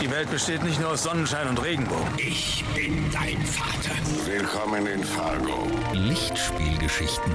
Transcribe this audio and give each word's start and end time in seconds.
Die 0.00 0.10
Welt 0.10 0.30
besteht 0.30 0.62
nicht 0.62 0.80
nur 0.80 0.92
aus 0.92 1.02
Sonnenschein 1.02 1.46
und 1.48 1.62
Regenbogen. 1.62 2.14
Ich 2.16 2.64
bin 2.74 3.10
dein 3.12 3.36
Vater. 3.44 3.94
Willkommen 4.24 4.86
in 4.86 5.04
Fargo. 5.04 5.70
Lichtspielgeschichten. 5.92 7.32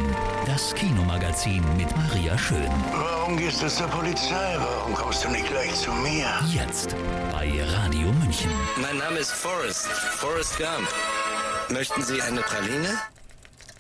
Das 0.48 0.74
Kinomagazin 0.74 1.64
mit 1.78 1.96
Maria 1.96 2.36
Schön. 2.38 2.70
Warum 2.92 3.38
gehst 3.38 3.62
du 3.62 3.68
zur 3.70 3.88
Polizei? 3.88 4.58
Warum 4.58 4.96
kommst 4.96 5.24
du 5.24 5.30
nicht 5.30 5.48
gleich 5.48 5.76
zu 5.76 5.92
mir? 5.92 6.28
Jetzt 6.48 6.96
bei 7.32 7.52
Radio 7.64 8.12
München. 8.14 8.52
Mein 8.82 8.98
Name 8.98 9.20
ist 9.20 9.32
Forrest. 9.32 9.88
Forrest 9.88 10.58
Gump. 10.58 10.88
Möchten 11.70 12.02
Sie 12.02 12.20
eine 12.22 12.42
Praline? 12.42 12.90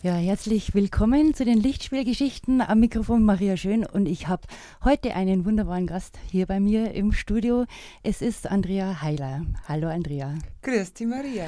Ja, 0.05 0.13
herzlich 0.13 0.75
willkommen 0.75 1.33
zu 1.33 1.45
den 1.45 1.59
Lichtspielgeschichten 1.59 2.61
am 2.61 2.79
Mikrofon 2.79 3.23
Maria 3.23 3.57
Schön 3.57 3.83
und 3.83 4.05
ich 4.05 4.27
habe 4.27 4.43
heute 4.83 5.15
einen 5.15 5.45
wunderbaren 5.45 5.87
Gast 5.87 6.19
hier 6.29 6.45
bei 6.45 6.59
mir 6.59 6.93
im 6.93 7.11
Studio. 7.11 7.65
Es 8.03 8.21
ist 8.21 8.45
Andrea 8.45 9.01
Heiler. 9.01 9.47
Hallo 9.67 9.87
Andrea. 9.87 10.35
Grüß 10.61 10.93
dich 10.93 11.07
Maria. 11.07 11.47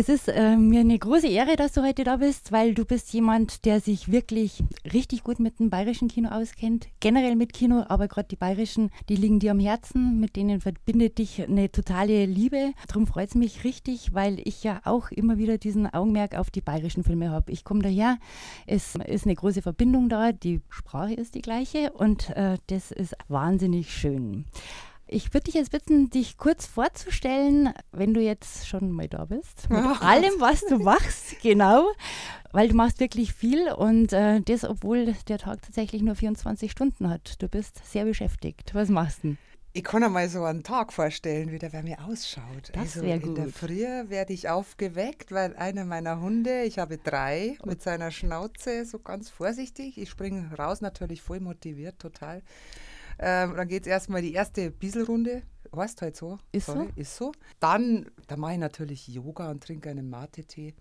Es 0.00 0.08
ist 0.08 0.28
äh, 0.28 0.56
mir 0.56 0.82
eine 0.82 0.96
große 0.96 1.26
Ehre, 1.26 1.56
dass 1.56 1.72
du 1.72 1.82
heute 1.82 2.04
da 2.04 2.18
bist, 2.18 2.52
weil 2.52 2.72
du 2.72 2.84
bist 2.84 3.12
jemand, 3.12 3.64
der 3.64 3.80
sich 3.80 4.12
wirklich 4.12 4.62
richtig 4.92 5.24
gut 5.24 5.40
mit 5.40 5.58
dem 5.58 5.70
bayerischen 5.70 6.06
Kino 6.06 6.28
auskennt. 6.28 6.86
Generell 7.00 7.34
mit 7.34 7.52
Kino, 7.52 7.84
aber 7.88 8.06
gerade 8.06 8.28
die 8.28 8.36
bayerischen, 8.36 8.92
die 9.08 9.16
liegen 9.16 9.40
dir 9.40 9.50
am 9.50 9.58
Herzen, 9.58 10.20
mit 10.20 10.36
denen 10.36 10.60
verbindet 10.60 11.18
dich 11.18 11.42
eine 11.42 11.72
totale 11.72 12.26
Liebe. 12.26 12.74
Darum 12.86 13.08
freut 13.08 13.30
es 13.30 13.34
mich 13.34 13.64
richtig, 13.64 14.14
weil 14.14 14.38
ich 14.44 14.62
ja 14.62 14.80
auch 14.84 15.10
immer 15.10 15.36
wieder 15.36 15.58
diesen 15.58 15.92
Augenmerk 15.92 16.38
auf 16.38 16.50
die 16.50 16.60
bayerischen 16.60 17.02
Filme 17.02 17.32
habe. 17.32 17.50
Ich 17.50 17.64
komme 17.64 17.82
daher, 17.82 18.18
es 18.68 18.94
ist 18.94 19.24
eine 19.24 19.34
große 19.34 19.62
Verbindung 19.62 20.08
da, 20.08 20.30
die 20.30 20.60
Sprache 20.68 21.14
ist 21.14 21.34
die 21.34 21.42
gleiche 21.42 21.90
und 21.90 22.30
äh, 22.36 22.56
das 22.68 22.92
ist 22.92 23.16
wahnsinnig 23.26 23.92
schön. 23.92 24.44
Ich 25.10 25.32
würde 25.32 25.44
dich 25.44 25.54
jetzt 25.54 25.70
bitten, 25.70 26.10
dich 26.10 26.36
kurz 26.36 26.66
vorzustellen, 26.66 27.72
wenn 27.92 28.12
du 28.12 28.20
jetzt 28.20 28.68
schon 28.68 28.92
mal 28.92 29.08
da 29.08 29.24
bist. 29.24 29.70
Mit 29.70 29.80
Ach. 29.82 30.02
allem, 30.02 30.34
was 30.38 30.60
du 30.66 30.78
machst, 30.78 31.38
genau. 31.42 31.88
Weil 32.52 32.68
du 32.68 32.76
machst 32.76 33.00
wirklich 33.00 33.32
viel 33.32 33.72
und 33.72 34.12
äh, 34.12 34.40
das, 34.42 34.64
obwohl 34.64 35.14
der 35.26 35.38
Tag 35.38 35.62
tatsächlich 35.62 36.02
nur 36.02 36.14
24 36.14 36.70
Stunden 36.70 37.08
hat. 37.08 37.40
Du 37.42 37.48
bist 37.48 37.80
sehr 37.90 38.04
beschäftigt. 38.04 38.74
Was 38.74 38.90
machst 38.90 39.24
du? 39.24 39.28
denn? 39.28 39.38
Ich 39.74 39.84
kann 39.84 40.00
mir 40.00 40.08
mal 40.08 40.28
so 40.28 40.44
einen 40.44 40.62
Tag 40.62 40.92
vorstellen, 40.92 41.52
wie 41.52 41.58
der 41.58 41.68
bei 41.68 41.82
mir 41.82 42.04
ausschaut. 42.04 42.70
Das 42.72 42.96
also 42.96 43.00
In 43.02 43.34
der 43.34 43.44
gut. 43.44 43.52
Früh 43.52 43.84
werde 44.08 44.32
ich 44.32 44.48
aufgeweckt, 44.48 45.30
weil 45.30 45.54
einer 45.56 45.84
meiner 45.84 46.20
Hunde, 46.20 46.64
ich 46.64 46.78
habe 46.78 46.98
drei, 46.98 47.56
mit 47.64 47.82
seiner 47.82 48.10
Schnauze 48.10 48.84
so 48.84 48.98
ganz 48.98 49.28
vorsichtig. 49.30 49.96
Ich 49.96 50.10
springe 50.10 50.54
raus, 50.56 50.80
natürlich 50.80 51.22
voll 51.22 51.40
motiviert, 51.40 51.98
total. 51.98 52.42
Ähm, 53.18 53.54
dann 53.56 53.68
geht 53.68 53.82
es 53.82 53.88
erstmal 53.88 54.22
die 54.22 54.32
erste 54.32 54.70
Bieselrunde. 54.70 55.42
Heißt 55.74 56.00
halt 56.02 56.16
so. 56.16 56.38
Ist 56.52 56.66
so? 56.66 56.88
Ist 56.96 57.16
so. 57.16 57.32
Dann, 57.60 58.10
da 58.26 58.36
mache 58.36 58.52
ich 58.52 58.58
natürlich 58.58 59.08
Yoga 59.08 59.50
und 59.50 59.62
trinke 59.62 59.90
einen 59.90 60.08
Mate-Tee. 60.08 60.74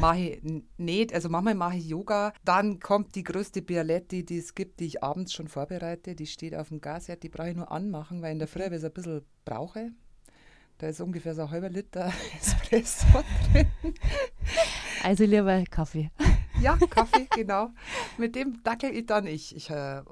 Mache 0.00 0.18
ich 0.18 0.42
nicht, 0.76 1.14
also 1.14 1.28
manchmal 1.28 1.54
mache 1.54 1.76
ich 1.76 1.88
Yoga. 1.88 2.32
Dann 2.44 2.80
kommt 2.80 3.14
die 3.14 3.22
größte 3.22 3.62
Bialetti, 3.62 4.24
die 4.24 4.38
es 4.38 4.54
gibt, 4.54 4.80
die 4.80 4.86
ich 4.86 5.02
abends 5.02 5.32
schon 5.32 5.48
vorbereite. 5.48 6.14
Die 6.14 6.26
steht 6.26 6.54
auf 6.54 6.68
dem 6.68 6.80
Gasherd, 6.80 7.22
die 7.22 7.28
brauche 7.28 7.50
ich 7.50 7.56
nur 7.56 7.70
anmachen, 7.70 8.22
weil 8.22 8.32
in 8.32 8.38
der 8.38 8.48
Früh 8.48 8.60
weil 8.60 8.72
ich 8.72 8.78
es 8.78 8.84
ein 8.84 8.92
bisschen 8.92 9.22
brauche. 9.44 9.90
Da 10.78 10.88
ist 10.88 11.00
ungefähr 11.00 11.34
so 11.34 11.42
ein 11.42 11.50
halber 11.50 11.70
Liter 11.70 12.12
Espresso 12.40 13.06
drin. 13.52 13.68
Also 15.02 15.24
lieber 15.24 15.62
Kaffee. 15.70 16.10
Ja, 16.60 16.76
Kaffee, 16.90 17.26
genau. 17.34 17.70
Mit 18.18 18.34
dem 18.36 18.62
dackel 18.62 18.94
ich 18.96 19.06
dann. 19.06 19.26
Ich, 19.26 19.54
ich 19.56 19.70
äh, 19.70 20.02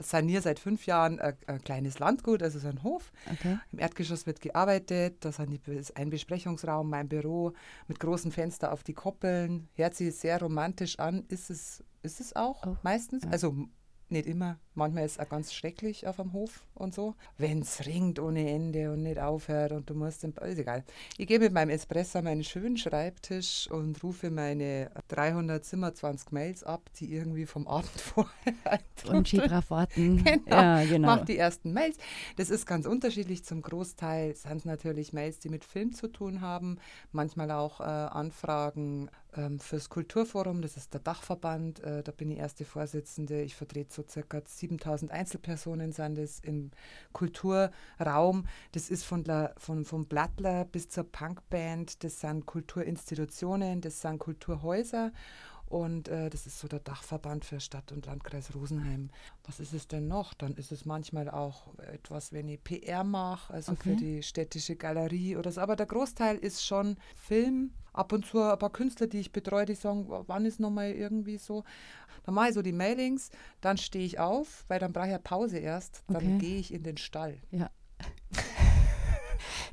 saniere 0.00 0.42
seit 0.42 0.58
fünf 0.58 0.86
Jahren 0.86 1.18
ein, 1.20 1.34
ein 1.46 1.62
kleines 1.62 1.98
Landgut, 1.98 2.42
also 2.42 2.58
so 2.58 2.68
ein 2.68 2.82
Hof. 2.82 3.12
Okay. 3.30 3.58
Im 3.72 3.78
Erdgeschoss 3.78 4.26
wird 4.26 4.40
gearbeitet, 4.40 5.24
da 5.24 5.28
ist 5.30 5.96
ein 5.96 6.10
Besprechungsraum, 6.10 6.88
mein 6.88 7.08
Büro 7.08 7.52
mit 7.88 8.00
großen 8.00 8.32
Fenster 8.32 8.72
auf 8.72 8.82
die 8.84 8.94
Koppeln. 8.94 9.68
Hört 9.74 9.94
sich 9.94 10.14
sehr 10.16 10.40
romantisch 10.40 10.98
an, 10.98 11.24
ist 11.28 11.50
es, 11.50 11.82
ist 12.02 12.20
es 12.20 12.34
auch 12.36 12.62
Auch, 12.64 12.82
meistens. 12.82 13.24
Also 13.30 13.48
m- 13.50 13.70
nicht 14.12 14.26
immer, 14.26 14.58
manchmal 14.74 15.04
ist 15.04 15.12
es 15.12 15.18
auch 15.18 15.28
ganz 15.28 15.52
schrecklich 15.52 16.06
auf 16.06 16.16
dem 16.16 16.32
Hof 16.32 16.64
und 16.74 16.94
so. 16.94 17.14
Wenn 17.38 17.60
es 17.60 17.86
ringt 17.86 18.18
ohne 18.18 18.48
Ende 18.48 18.92
und 18.92 19.02
nicht 19.02 19.18
aufhört 19.18 19.72
und 19.72 19.88
du 19.90 19.94
musst, 19.94 20.24
im, 20.24 20.32
ist 20.42 20.58
egal. 20.58 20.84
Ich 21.18 21.26
gehe 21.26 21.38
mit 21.38 21.52
meinem 21.52 21.70
Espresso 21.70 22.18
an 22.18 22.24
meinen 22.24 22.44
schönen 22.44 22.76
Schreibtisch 22.76 23.68
und 23.70 24.02
rufe 24.02 24.30
meine 24.30 24.90
327 25.08 26.30
Mails 26.32 26.64
ab, 26.64 26.90
die 26.96 27.12
irgendwie 27.12 27.46
vom 27.46 27.66
Abend 27.66 27.90
vorher 28.00 28.80
Und 29.08 29.28
Ski 29.28 29.38
drauf 29.38 29.70
warten. 29.70 30.24
Genau. 30.32 30.56
Ja, 30.56 30.84
genau. 30.84 31.08
Mach 31.08 31.24
die 31.24 31.36
ersten 31.36 31.72
Mails. 31.72 31.96
Das 32.36 32.50
ist 32.50 32.66
ganz 32.66 32.86
unterschiedlich. 32.86 33.44
Zum 33.44 33.62
Großteil 33.62 34.34
sind 34.34 34.58
es 34.58 34.64
natürlich 34.64 35.12
Mails, 35.12 35.38
die 35.38 35.48
mit 35.48 35.64
Film 35.64 35.92
zu 35.92 36.08
tun 36.08 36.40
haben. 36.40 36.78
Manchmal 37.10 37.50
auch 37.50 37.80
äh, 37.80 37.84
Anfragen 37.84 39.10
ähm, 39.36 39.58
fürs 39.58 39.88
Kulturforum. 39.88 40.62
Das 40.62 40.76
ist 40.76 40.92
der 40.92 41.00
Dachverband. 41.00 41.80
Äh, 41.80 42.02
da 42.02 42.12
bin 42.12 42.30
ich 42.30 42.38
erste 42.38 42.64
Vorsitzende. 42.64 43.42
Ich 43.42 43.56
vertrete 43.56 43.92
so 43.92 44.04
circa 44.08 44.42
7000 44.44 45.10
Einzelpersonen 45.10 45.92
sind 45.92 46.18
es 46.18 46.40
im 46.40 46.70
Kulturraum. 47.12 48.46
Das 48.72 48.90
ist 48.90 49.04
von, 49.04 49.24
der, 49.24 49.54
von 49.58 49.84
vom 49.84 50.06
Blattler 50.06 50.64
bis 50.64 50.88
zur 50.88 51.04
Punkband. 51.04 52.04
Das 52.04 52.20
sind 52.20 52.46
Kulturinstitutionen. 52.46 53.80
Das 53.80 54.00
sind 54.00 54.18
Kulturhäuser. 54.18 55.12
Und 55.72 56.08
äh, 56.08 56.28
das 56.28 56.46
ist 56.46 56.58
so 56.60 56.68
der 56.68 56.80
Dachverband 56.80 57.46
für 57.46 57.58
Stadt- 57.58 57.92
und 57.92 58.04
Landkreis 58.04 58.54
Rosenheim. 58.54 59.08
Was 59.44 59.58
ist 59.58 59.72
es 59.72 59.88
denn 59.88 60.06
noch? 60.06 60.34
Dann 60.34 60.52
ist 60.56 60.70
es 60.70 60.84
manchmal 60.84 61.30
auch 61.30 61.78
etwas, 61.78 62.30
wenn 62.30 62.46
ich 62.50 62.62
PR 62.62 63.04
mache, 63.04 63.54
also 63.54 63.72
Okay. 63.72 63.82
für 63.90 63.96
die 63.96 64.22
städtische 64.22 64.76
Galerie 64.76 65.34
oder 65.36 65.50
so. 65.50 65.62
Aber 65.62 65.74
der 65.74 65.86
Großteil 65.86 66.36
ist 66.36 66.62
schon 66.62 66.96
Film. 67.16 67.70
Ab 67.94 68.12
und 68.12 68.26
zu 68.26 68.38
ein 68.42 68.58
paar 68.58 68.68
Künstler, 68.70 69.06
die 69.06 69.20
ich 69.20 69.32
betreue, 69.32 69.64
die 69.64 69.74
sagen, 69.74 70.08
"W- 70.10 70.24
wann 70.26 70.44
ist 70.44 70.60
nochmal 70.60 70.90
irgendwie 70.92 71.38
so. 71.38 71.64
Dann 72.24 72.34
mache 72.34 72.48
ich 72.48 72.54
so 72.54 72.60
die 72.60 72.72
Mailings, 72.72 73.30
dann 73.62 73.78
stehe 73.78 74.04
ich 74.04 74.18
auf, 74.18 74.66
weil 74.68 74.78
dann 74.78 74.92
brauche 74.92 75.06
ich 75.06 75.12
eine 75.14 75.22
Pause 75.22 75.56
erst. 75.58 76.02
Dann 76.08 76.16
Okay. 76.16 76.38
gehe 76.38 76.58
ich 76.58 76.72
in 76.74 76.82
den 76.82 76.98
Stall. 76.98 77.38
Ja. 77.50 77.70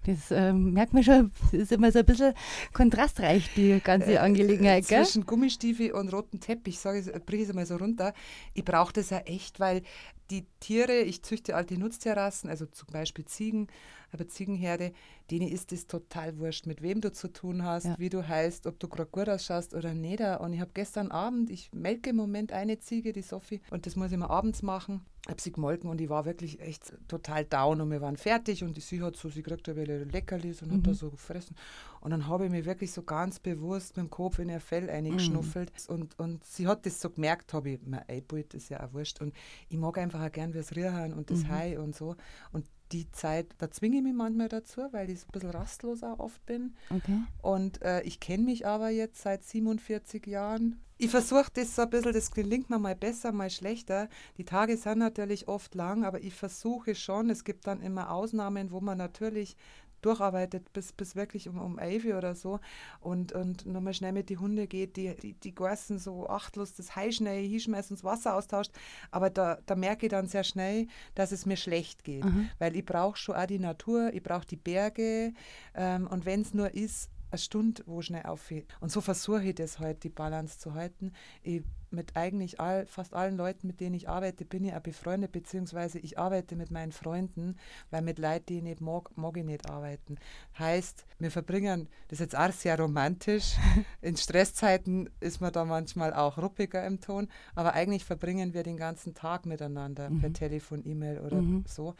Das 0.05 0.31
ähm, 0.31 0.73
merkt 0.73 0.93
man 0.93 1.03
schon, 1.03 1.31
das 1.51 1.61
ist 1.61 1.71
immer 1.71 1.91
so 1.91 1.99
ein 1.99 2.05
bisschen 2.05 2.33
kontrastreich, 2.73 3.49
die 3.55 3.79
ganze 3.83 4.21
Angelegenheit, 4.21 4.87
gell? 4.87 5.01
Äh, 5.01 5.03
Zwischen 5.03 5.25
Gummistiefel 5.25 5.91
und 5.91 6.11
rotem 6.13 6.39
Teppich, 6.39 6.79
sage 6.79 6.99
ich, 6.99 7.25
bringe 7.25 7.43
ich 7.43 7.49
es 7.49 7.55
mal 7.55 7.65
so 7.65 7.75
runter. 7.75 8.13
Ich 8.53 8.63
brauche 8.63 8.93
das 8.93 9.09
ja 9.09 9.19
echt, 9.19 9.59
weil 9.59 9.81
die 10.29 10.45
Tiere, 10.59 10.99
ich 10.99 11.23
züchte 11.23 11.55
alte 11.55 11.77
Nutztierrassen, 11.77 12.49
also 12.49 12.65
zum 12.65 12.87
Beispiel 12.91 13.25
Ziegen, 13.25 13.67
aber 14.11 14.27
Ziegenherde, 14.27 14.91
denen 15.31 15.47
ist 15.47 15.71
es 15.71 15.87
total 15.87 16.37
wurscht, 16.39 16.65
mit 16.65 16.81
wem 16.81 17.01
du 17.01 17.11
zu 17.11 17.27
tun 17.31 17.63
hast, 17.63 17.85
Ja. 17.85 17.95
wie 17.99 18.09
du 18.09 18.27
heißt, 18.27 18.67
ob 18.67 18.79
du 18.79 18.87
gerade 18.87 19.09
gut 19.09 19.29
ausschaust 19.29 19.73
oder 19.73 19.93
nicht. 19.93 20.21
Und 20.39 20.53
ich 20.53 20.59
habe 20.59 20.71
gestern 20.73 21.11
Abend, 21.11 21.49
ich 21.49 21.71
melke 21.73 22.09
im 22.09 22.15
Moment 22.15 22.51
eine 22.51 22.79
Ziege, 22.79 23.13
die 23.13 23.21
Sophie, 23.21 23.61
und 23.71 23.85
das 23.85 23.95
muss 23.95 24.11
ich 24.11 24.17
mal 24.17 24.27
abends 24.27 24.61
machen. 24.61 25.01
habe 25.27 25.39
sie 25.41 25.51
gemolken 25.51 25.89
und 25.91 26.01
ich 26.01 26.09
war 26.09 26.25
wirklich 26.25 26.59
echt 26.59 26.93
total 27.07 27.45
down 27.45 27.81
und 27.81 27.91
wir 27.91 28.01
waren 28.01 28.17
fertig 28.17 28.63
und 28.63 28.81
sie 28.81 29.01
hat 29.03 29.15
so, 29.15 29.29
sie 29.29 29.43
kriegt 29.43 29.67
da 29.67 29.75
wieder 29.75 30.03
Leckerlis 30.05 30.63
und 30.63 30.71
hat 30.71 30.87
da 30.87 30.93
so 30.95 31.11
gefressen. 31.11 31.55
Und 32.01 32.09
dann 32.11 32.25
habe 32.27 32.45
ich 32.45 32.51
mir 32.51 32.65
wirklich 32.65 32.91
so 32.91 33.03
ganz 33.03 33.37
bewusst 33.37 33.95
mit 33.97 34.05
dem 34.07 34.09
Kopf 34.09 34.39
in 34.39 34.49
ihr 34.49 34.59
Fell 34.61 34.89
eingeschnuffelt 34.89 35.71
und, 35.87 36.17
und 36.17 36.43
sie 36.45 36.65
hat 36.67 36.83
das 36.85 36.99
so 36.99 37.09
gemerkt, 37.11 37.53
habe 37.53 37.71
ich, 37.71 37.79
mein 37.85 38.01
Eibild 38.09 38.55
ist 38.55 38.69
ja 38.69 38.83
auch 38.83 38.93
wurscht 38.93 39.21
und 39.21 39.33
ich 39.67 39.77
mag 39.77 39.97
einfach 39.99 40.25
auch 40.25 40.31
gern 40.31 40.51
das 40.51 40.75
Rühren 40.75 41.13
und 41.13 41.29
das 41.29 41.47
Hai 41.47 41.77
und 41.77 41.95
so 41.95 42.15
und 42.53 42.65
die 42.91 43.11
Zeit, 43.11 43.47
da 43.57 43.69
zwinge 43.69 43.97
ich 43.97 44.03
mich 44.03 44.13
manchmal 44.13 44.49
dazu, 44.49 44.81
weil 44.91 45.09
ich 45.09 45.23
ein 45.23 45.31
bisschen 45.31 45.51
rastlos 45.51 46.03
auch 46.03 46.19
oft 46.19 46.45
bin. 46.45 46.75
Okay. 46.89 47.21
Und 47.41 47.81
äh, 47.81 48.01
ich 48.01 48.19
kenne 48.19 48.43
mich 48.43 48.65
aber 48.65 48.89
jetzt 48.89 49.21
seit 49.21 49.43
47 49.43 50.25
Jahren. 50.27 50.81
Ich 50.97 51.11
versuche 51.11 51.49
das 51.53 51.75
so 51.75 51.83
ein 51.83 51.89
bisschen, 51.89 52.13
das 52.13 52.31
gelingt 52.31 52.69
mir 52.69 52.77
mal 52.77 52.95
besser, 52.95 53.31
mal 53.31 53.49
schlechter. 53.49 54.09
Die 54.37 54.43
Tage 54.43 54.75
sind 54.75 54.97
natürlich 54.97 55.47
oft 55.47 55.73
lang, 55.73 56.03
aber 56.03 56.21
ich 56.21 56.33
versuche 56.33 56.93
schon. 56.93 57.29
Es 57.29 57.45
gibt 57.45 57.67
dann 57.67 57.81
immer 57.81 58.11
Ausnahmen, 58.11 58.71
wo 58.71 58.81
man 58.81 58.97
natürlich 58.97 59.55
durcharbeitet 60.01 60.71
bis, 60.73 60.91
bis 60.91 61.15
wirklich 61.15 61.49
um, 61.49 61.59
um 61.59 61.77
11 61.77 62.05
Uhr 62.05 62.17
oder 62.17 62.35
so. 62.35 62.59
Und, 62.99 63.31
und 63.33 63.65
nochmal 63.65 63.93
schnell 63.93 64.11
mit 64.11 64.29
die 64.29 64.37
Hunde 64.37 64.67
geht, 64.67 64.97
die, 64.97 65.15
die, 65.15 65.33
die 65.33 65.55
Gorsen 65.55 65.99
so 65.99 66.27
achtlos 66.27 66.73
das 66.73 66.95
Hai 66.95 67.11
schnell 67.11 67.47
hinschmeißt 67.47 67.91
und 67.91 67.99
das 67.99 68.03
Wasser 68.03 68.35
austauscht. 68.35 68.71
Aber 69.11 69.29
da, 69.29 69.59
da 69.65 69.75
merke 69.75 70.05
ich 70.05 70.11
dann 70.11 70.27
sehr 70.27 70.43
schnell, 70.43 70.87
dass 71.15 71.31
es 71.31 71.45
mir 71.45 71.57
schlecht 71.57 72.03
geht, 72.03 72.25
weil 72.59 72.75
ich 72.75 72.85
brauche 72.85 73.17
schon 73.17 73.35
auch 73.35 73.45
die 73.45 73.59
Natur, 73.59 74.11
ich 74.13 74.23
brauche 74.23 74.45
die 74.45 74.57
Berge. 74.57 75.33
Ähm, 75.75 76.07
und 76.07 76.25
wenn 76.25 76.41
es 76.41 76.53
nur 76.53 76.73
ist, 76.73 77.09
eine 77.31 77.39
Stunde, 77.39 77.83
wo 77.85 78.01
schnell 78.01 78.23
aufhört. 78.23 78.65
Und 78.79 78.91
so 78.91 79.01
versuche 79.01 79.43
ich 79.43 79.55
das 79.55 79.79
halt, 79.79 80.03
die 80.03 80.09
Balance 80.09 80.59
zu 80.59 80.73
halten. 80.73 81.13
Ich, 81.43 81.63
mit 81.91 82.15
eigentlich 82.15 82.59
all, 82.59 82.85
fast 82.85 83.13
allen 83.15 83.35
Leuten, 83.35 83.65
mit 83.65 83.79
denen 83.79 83.95
ich 83.95 84.09
arbeite, 84.09 84.45
bin 84.45 84.63
ich 84.63 84.73
auch 84.73 84.79
befreundet, 84.79 85.31
beziehungsweise 85.31 85.97
ich 85.97 86.19
arbeite 86.19 86.55
mit 86.55 86.69
meinen 86.69 86.91
Freunden, 86.91 87.57
weil 87.89 88.03
mit 88.03 88.19
Leuten, 88.19 88.45
die 88.47 88.57
ich 88.57 88.63
nicht 88.63 88.81
mag, 88.81 89.15
mag 89.17 89.35
ich 89.37 89.43
nicht 89.43 89.67
arbeiten. 89.69 90.17
Heißt, 90.57 91.05
wir 91.17 91.31
verbringen, 91.31 91.89
das 92.07 92.19
ist 92.19 92.31
jetzt 92.31 92.37
auch 92.37 92.51
sehr 92.51 92.79
romantisch, 92.79 93.55
in 94.01 94.17
Stresszeiten 94.17 95.09
ist 95.19 95.41
man 95.41 95.51
da 95.51 95.65
manchmal 95.65 96.13
auch 96.13 96.37
ruppiger 96.37 96.85
im 96.85 97.01
Ton, 97.01 97.27
aber 97.55 97.73
eigentlich 97.73 98.05
verbringen 98.05 98.53
wir 98.53 98.61
den 98.61 98.77
ganzen 98.77 99.15
Tag 99.15 99.47
miteinander, 99.47 100.11
per 100.19 100.31
Telefon, 100.33 100.85
E-Mail 100.85 101.19
oder 101.19 101.43
so. 101.67 101.95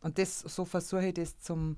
Und 0.00 0.18
das, 0.18 0.40
so 0.40 0.64
versuche 0.64 1.08
ich 1.08 1.14
das 1.14 1.38
zum 1.38 1.76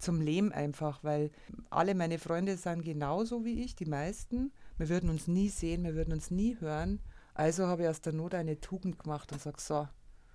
zum 0.00 0.20
Leben 0.20 0.52
einfach, 0.52 1.04
weil 1.04 1.30
alle 1.70 1.94
meine 1.94 2.18
Freunde 2.18 2.56
sind 2.56 2.82
genauso 2.84 3.44
wie 3.44 3.62
ich, 3.62 3.76
die 3.76 3.84
meisten. 3.86 4.52
Wir 4.78 4.88
würden 4.88 5.10
uns 5.10 5.28
nie 5.28 5.48
sehen, 5.48 5.84
wir 5.84 5.94
würden 5.94 6.12
uns 6.14 6.30
nie 6.30 6.56
hören. 6.60 7.00
Also 7.34 7.66
habe 7.66 7.82
ich 7.82 7.88
aus 7.88 8.00
der 8.00 8.12
Not 8.12 8.34
eine 8.34 8.60
Tugend 8.60 8.98
gemacht 8.98 9.30
und 9.32 9.40
sage 9.40 9.60
so. 9.60 9.86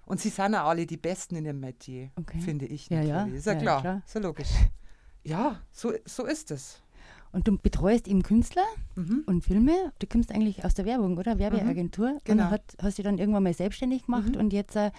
Und 0.06 0.22
sie 0.22 0.30
sind 0.30 0.54
ja 0.54 0.64
alle 0.66 0.86
die 0.86 0.98
Besten 0.98 1.36
in 1.36 1.46
ihrem 1.46 1.60
Metier, 1.60 2.12
Okay. 2.16 2.40
finde 2.40 2.66
ich. 2.68 2.90
Ja, 2.90 3.02
ja. 3.02 3.26
Ist 3.26 3.46
ja, 3.48 3.54
Ja, 3.54 3.60
klar. 3.60 3.82
klar. 3.82 4.02
Ist 4.06 4.16
ja 4.16 4.22
logisch. 4.22 4.50
Ja, 5.24 5.60
so, 5.72 5.92
so 6.06 6.26
ist 6.26 6.52
es. 6.52 6.82
Und 7.36 7.48
du 7.48 7.58
betreust 7.58 8.08
eben 8.08 8.24
Künstler 8.24 8.64
Mhm. 8.96 9.24
und 9.26 9.44
Filme. 9.44 9.74
Du 10.00 10.08
kommst 10.08 10.32
eigentlich 10.32 10.64
aus 10.64 10.74
der 10.74 10.86
Werbung, 10.86 11.18
oder? 11.18 11.38
Werbeagentur. 11.38 12.18
Genau. 12.24 12.44
Und 12.46 12.50
hat, 12.52 12.62
hast 12.82 12.98
dich 12.98 13.04
dann 13.04 13.18
irgendwann 13.18 13.44
mal 13.44 13.54
selbstständig 13.54 14.06
gemacht 14.06 14.36
Mhm. 14.36 14.40
und 14.40 14.54
jetzt 14.54 14.76
äh, 14.78 14.92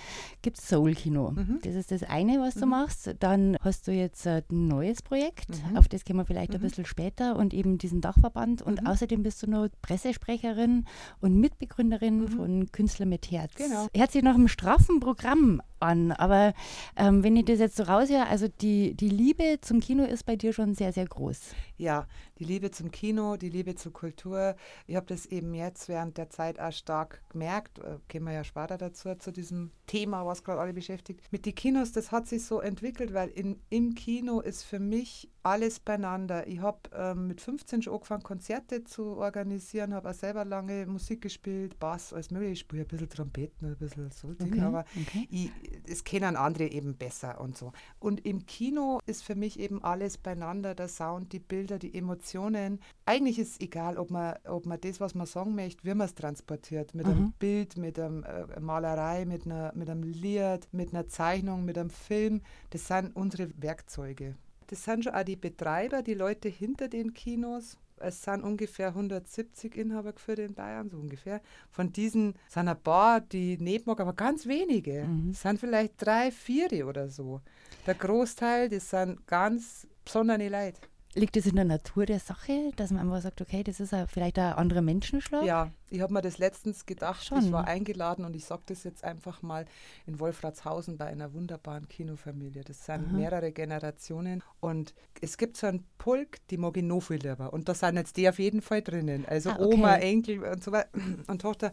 gibt 0.43 0.59
es 0.59 0.69
Soul-Kino. 0.69 1.31
Mhm. 1.31 1.61
Das 1.65 1.75
ist 1.75 1.91
das 1.91 2.03
eine, 2.03 2.39
was 2.41 2.55
du 2.57 2.67
machst. 2.67 3.15
Dann 3.21 3.57
hast 3.63 3.89
du 3.89 3.93
jetzt 3.93 4.27
äh, 4.27 4.43
ein 4.51 4.69
neues 4.69 5.01
Projekt, 5.01 5.49
Mhm. 5.71 5.79
auf 5.79 5.89
das 5.89 6.05
kommen 6.05 6.19
wir 6.21 6.27
vielleicht 6.27 6.53
ein 6.55 6.61
Mhm. 6.61 6.65
bisschen 6.65 6.85
später 6.85 7.37
und 7.37 7.55
eben 7.55 7.79
diesen 7.79 8.03
Dachverband. 8.03 8.61
Und 8.61 8.83
Mhm. 8.83 8.87
außerdem 8.87 9.23
bist 9.23 9.43
du 9.43 9.51
noch 9.51 9.69
Pressesprecherin 9.81 10.85
und 11.21 11.37
Mitbegründerin 11.41 12.21
Mhm. 12.25 12.29
von 12.29 12.73
Künstler 12.73 13.07
mit 13.07 13.31
Herz. 13.31 13.55
Genau. 13.55 13.87
Hört 13.97 14.13
sich 14.13 14.23
nach 14.23 14.35
einem 14.35 14.49
straffen 14.49 15.01
Programm 15.01 15.63
an, 15.81 16.13
aber 16.13 16.55
ähm, 16.97 17.23
wenn 17.23 17.37
ich 17.37 17.45
das 17.45 17.59
jetzt 17.59 17.77
so 17.77 17.85
raushöre, 17.85 18.27
also 18.27 18.49
die, 18.49 18.95
die 18.95 19.09
Liebe 19.09 19.59
zum 19.61 19.81
Kino 19.81 20.05
ist 20.05 20.25
bei 20.25 20.37
dir 20.37 20.53
schon 20.53 20.75
sehr, 20.75 20.93
sehr 20.93 21.07
groß. 21.07 21.55
Ja, 21.77 22.07
die 22.39 22.45
Liebe 22.45 22.71
zum 22.71 22.91
Kino, 22.91 23.37
die 23.37 23.51
Liebe 23.51 23.75
zur 23.75 23.93
Kultur. 23.93 24.57
Ich 24.87 24.97
habe 24.97 25.07
das 25.07 25.27
eben 25.27 25.55
jetzt 25.55 25.89
während 25.89 26.17
der 26.19 26.31
Zeit 26.31 26.59
auch 26.59 26.73
stark 26.73 27.23
gemerkt. 27.31 27.79
Äh, 27.79 27.99
Kommen 28.11 28.27
wir 28.27 28.33
ja 28.33 28.45
später 28.45 28.79
dazu, 28.79 29.15
zu 29.15 29.33
diesem 29.33 29.71
Thema, 29.87 30.25
was 30.27 30.43
gerade 30.43 30.61
alle 30.61 30.73
beschäftigt. 30.73 31.21
Mit 31.31 31.47
den 31.47 31.55
Kinos, 31.55 31.93
das 31.93 32.13
hat 32.13 32.27
sich 32.27 32.45
so 32.45 32.61
entwickelt, 32.61 33.15
weil 33.15 33.29
in, 33.29 33.61
im 33.71 33.95
Kino 33.95 34.41
ist 34.41 34.63
für 34.63 34.79
mich 34.79 35.31
alles 35.43 35.79
beieinander. 35.79 36.47
Ich 36.49 36.61
habe 36.61 36.79
ähm, 36.93 37.29
mit 37.29 37.41
15 37.41 37.83
schon 37.83 37.95
angefangen, 37.95 38.23
Konzerte 38.23 38.83
zu 38.85 39.17
organisieren, 39.17 39.95
habe 39.95 40.11
auch 40.11 40.15
selber 40.15 40.45
lange 40.45 40.87
Musik 40.87 41.23
gespielt, 41.23 41.79
Bass, 41.79 42.13
alles 42.13 42.31
mögliche. 42.31 42.53
Ich 42.53 42.61
spiele 42.61 42.83
ein 42.83 42.89
bisschen 42.89 43.09
Trompeten, 43.09 43.69
ein 43.69 43.77
bisschen 43.77 44.11
so 44.11 44.29
Okay, 44.29 44.61
aber 44.61 44.85
okay. 45.01 45.29
ich, 45.31 45.51
es 45.87 46.05
kennen 46.05 46.37
andere 46.37 46.69
eben 46.69 46.97
besser 46.97 47.41
und 47.41 47.57
so. 47.57 47.73
Und 47.99 48.25
im 48.27 48.47
Kino 48.47 49.01
ist 49.07 49.23
für 49.25 49.35
mich 49.35 49.59
eben 49.59 49.83
alles 49.83 50.19
beieinander, 50.19 50.75
der 50.75 50.89
Sound, 50.89 51.33
die 51.33 51.39
Bilder, 51.39 51.79
die 51.79 51.95
Emotionen. 51.95 52.81
Eigentlich 53.05 53.39
ist 53.39 53.53
es 53.53 53.61
egal, 53.61 53.99
ob 53.99 54.11
man, 54.11 54.37
ob 54.45 54.67
man 54.67 54.81
das, 54.81 55.01
was 55.01 55.15
man 55.15 55.27
sagen 55.27 55.55
möchte, 55.55 55.85
wie 55.85 55.95
man 55.95 56.07
es 56.07 56.15
transportiert. 56.15 56.95
Mit 56.95 57.07
einem 57.07 57.19
Mhm. 57.19 57.33
Bild, 57.39 57.77
mit 57.77 57.99
einer 57.99 58.49
äh, 58.51 58.61
Malerei, 58.61 59.25
mit, 59.25 59.47
einer, 59.47 59.73
mit 59.75 59.89
einem 59.91 60.03
Lied, 60.03 60.69
mit 60.73 60.93
einer 60.93 61.09
Zeichnung, 61.09 61.65
mit 61.65 61.79
einem 61.79 61.91
Film. 61.91 62.41
Das 62.71 62.87
sind 62.87 63.15
unsere 63.15 63.51
Werkzeuge. 63.61 64.37
Das 64.69 64.85
sind 64.85 65.05
schon 65.05 65.15
auch 65.15 65.23
die 65.23 65.37
Betreiber, 65.37 66.03
die 66.03 66.15
Leute 66.15 66.49
hinter 66.49 66.89
den 66.89 67.15
Kinos. 67.15 67.79
Es 67.99 68.23
sind 68.23 68.43
ungefähr 68.43 68.89
170 68.89 69.77
Inhaber 69.77 70.13
geführt 70.13 70.39
in 70.39 70.55
Bayern, 70.55 70.91
so 70.91 70.99
ungefähr. 70.99 71.41
Von 71.71 71.93
diesen 71.93 72.35
sind 72.49 72.69
ein 72.69 72.83
paar, 72.83 73.21
die 73.21 73.57
nicht 73.59 73.87
mag, 73.87 74.01
aber 74.01 74.13
ganz 74.13 74.47
wenige. 74.47 75.05
Mhm. 75.05 75.31
Es 75.31 75.43
sind 75.43 75.59
vielleicht 75.59 75.95
drei, 75.99 76.31
vier 76.31 76.87
oder 76.87 77.09
so. 77.09 77.41
Der 77.87 77.95
Großteil, 77.95 78.69
das 78.69 78.91
sind 78.91 79.27
ganz 79.27 79.87
besondere 80.05 80.49
Leute. 80.49 80.81
Liegt 81.15 81.37
es 81.39 81.47
in 81.47 81.57
der 81.57 81.65
Natur 81.65 82.05
der 82.05 82.21
Sache, 82.21 82.73
dass 82.77 82.91
man 82.91 83.01
einfach 83.01 83.23
sagt, 83.23 83.41
okay, 83.41 83.63
das 83.63 83.81
ist 83.81 83.95
ein, 83.95 84.07
vielleicht 84.07 84.39
ein 84.39 84.53
anderer 84.53 84.83
Menschenschlag? 84.83 85.45
Ja, 85.45 85.71
ich 85.89 86.01
habe 86.01 86.13
mir 86.13 86.21
das 86.21 86.37
letztens 86.37 86.85
gedacht. 86.85 87.25
Schon. 87.25 87.43
Ich 87.43 87.53
war 87.53 87.67
eingeladen 87.67 88.25
und 88.27 88.37
ich 88.37 88.45
sage 88.45 88.63
das 88.67 88.85
jetzt 88.85 89.03
einfach 89.03 89.41
mal 89.41 89.65
in 90.07 90.21
Wolfratshausen 90.21 90.99
bei 90.99 91.07
einer 91.07 91.33
wunderbaren 91.33 91.89
Kinofamilie. 91.89 92.65
Das 92.65 92.85
sind 92.85 93.07
Aha. 93.09 93.17
mehrere 93.17 93.53
Generationen 93.53 94.43
und 94.61 94.95
es 95.23 95.39
gibt 95.39 95.57
so 95.57 95.69
einen 95.69 95.87
Pulk, 95.97 96.47
die 96.51 96.59
mag 96.59 96.77
ich 96.77 96.83
noch 96.83 97.01
viel 97.01 97.17
lieber. 97.17 97.53
Und 97.53 97.69
da 97.69 97.75
sind 97.75 97.97
jetzt 97.97 98.17
die 98.19 98.29
auf 98.29 98.39
jeden 98.39 98.61
Fall 98.61 98.83
drinnen. 98.83 99.25
Also 99.27 99.51
Ah, 99.51 99.59
okay. 99.59 99.75
Oma, 99.75 99.97
Enkel 99.97 100.43
und 100.45 100.63
so 100.63 100.73
weiter 100.73 100.91
und 101.29 101.41
Tochter. 101.41 101.73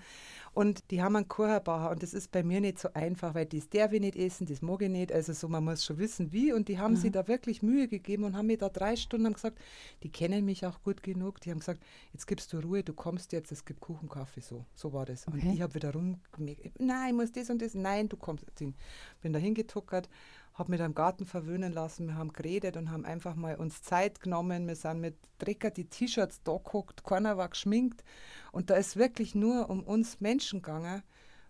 Und 0.53 0.91
die 0.91 1.01
haben 1.01 1.15
einen 1.15 1.27
Chorherbacher 1.27 1.89
und 1.89 2.03
das 2.03 2.13
ist 2.13 2.31
bei 2.31 2.43
mir 2.43 2.61
nicht 2.61 2.77
so 2.77 2.89
einfach, 2.93 3.33
weil 3.33 3.47
das 3.47 3.69
darf 3.69 3.91
ich 3.91 3.99
nicht 4.01 4.15
essen, 4.15 4.45
das 4.45 4.61
mag 4.61 4.83
ich 4.83 4.89
nicht. 4.89 5.11
Also 5.11 5.33
so, 5.33 5.47
man 5.47 5.63
muss 5.63 5.83
schon 5.83 5.97
wissen, 5.97 6.31
wie. 6.31 6.53
Und 6.53 6.67
die 6.67 6.77
haben 6.77 6.95
sich 6.95 7.11
da 7.11 7.27
wirklich 7.27 7.63
Mühe 7.63 7.87
gegeben 7.87 8.23
und 8.23 8.37
haben 8.37 8.45
mir 8.47 8.57
da 8.59 8.69
drei 8.69 8.95
Stunden 8.95 9.25
haben 9.25 9.33
gesagt, 9.33 9.57
die 10.03 10.09
kennen 10.11 10.45
mich 10.45 10.63
auch 10.65 10.81
gut 10.83 11.01
genug. 11.01 11.41
Die 11.41 11.49
haben 11.49 11.59
gesagt, 11.59 11.81
jetzt 12.11 12.27
gibst 12.27 12.53
du 12.53 12.59
Ruhe, 12.59 12.83
du 12.83 12.93
kommst 12.93 13.31
jetzt, 13.31 13.51
es 13.51 13.65
gibt 13.65 13.79
Kuchen, 13.79 14.09
Kaffee, 14.09 14.41
so. 14.41 14.65
So 14.75 14.93
war 14.93 15.05
das. 15.05 15.25
Und 15.25 15.35
Okay. 15.37 15.51
ich 15.55 15.61
habe 15.61 15.73
wieder 15.73 15.91
rumgemerkt, 15.91 16.79
nein, 16.79 17.09
ich 17.09 17.13
muss 17.15 17.31
das 17.31 17.49
und 17.49 17.59
das, 17.61 17.73
nein, 17.73 18.07
du 18.07 18.15
kommst. 18.17 18.45
Bin 18.55 19.33
da 19.33 19.39
hingetuckert, 19.39 20.07
habe 20.53 20.71
mit 20.71 20.81
am 20.81 20.93
Garten 20.93 21.25
verwöhnen 21.25 21.73
lassen, 21.73 22.07
wir 22.07 22.15
haben 22.15 22.31
geredet 22.31 22.77
und 22.77 22.91
haben 22.91 23.05
einfach 23.05 23.35
mal 23.35 23.55
uns 23.55 23.81
Zeit 23.81 24.19
genommen. 24.19 24.67
Wir 24.67 24.75
sind 24.75 25.01
mit 25.01 25.15
Drecker 25.39 25.71
die 25.71 25.85
T-Shirts 25.85 26.43
da 26.43 26.53
geguckt, 26.53 27.03
keiner 27.03 27.37
war 27.37 27.49
geschminkt. 27.49 28.03
Und 28.51 28.69
da 28.69 28.75
ist 28.75 28.97
wirklich 28.97 29.33
nur 29.33 29.69
um 29.69 29.83
uns 29.83 30.21
Menschen 30.21 30.61
gegangen. 30.61 31.01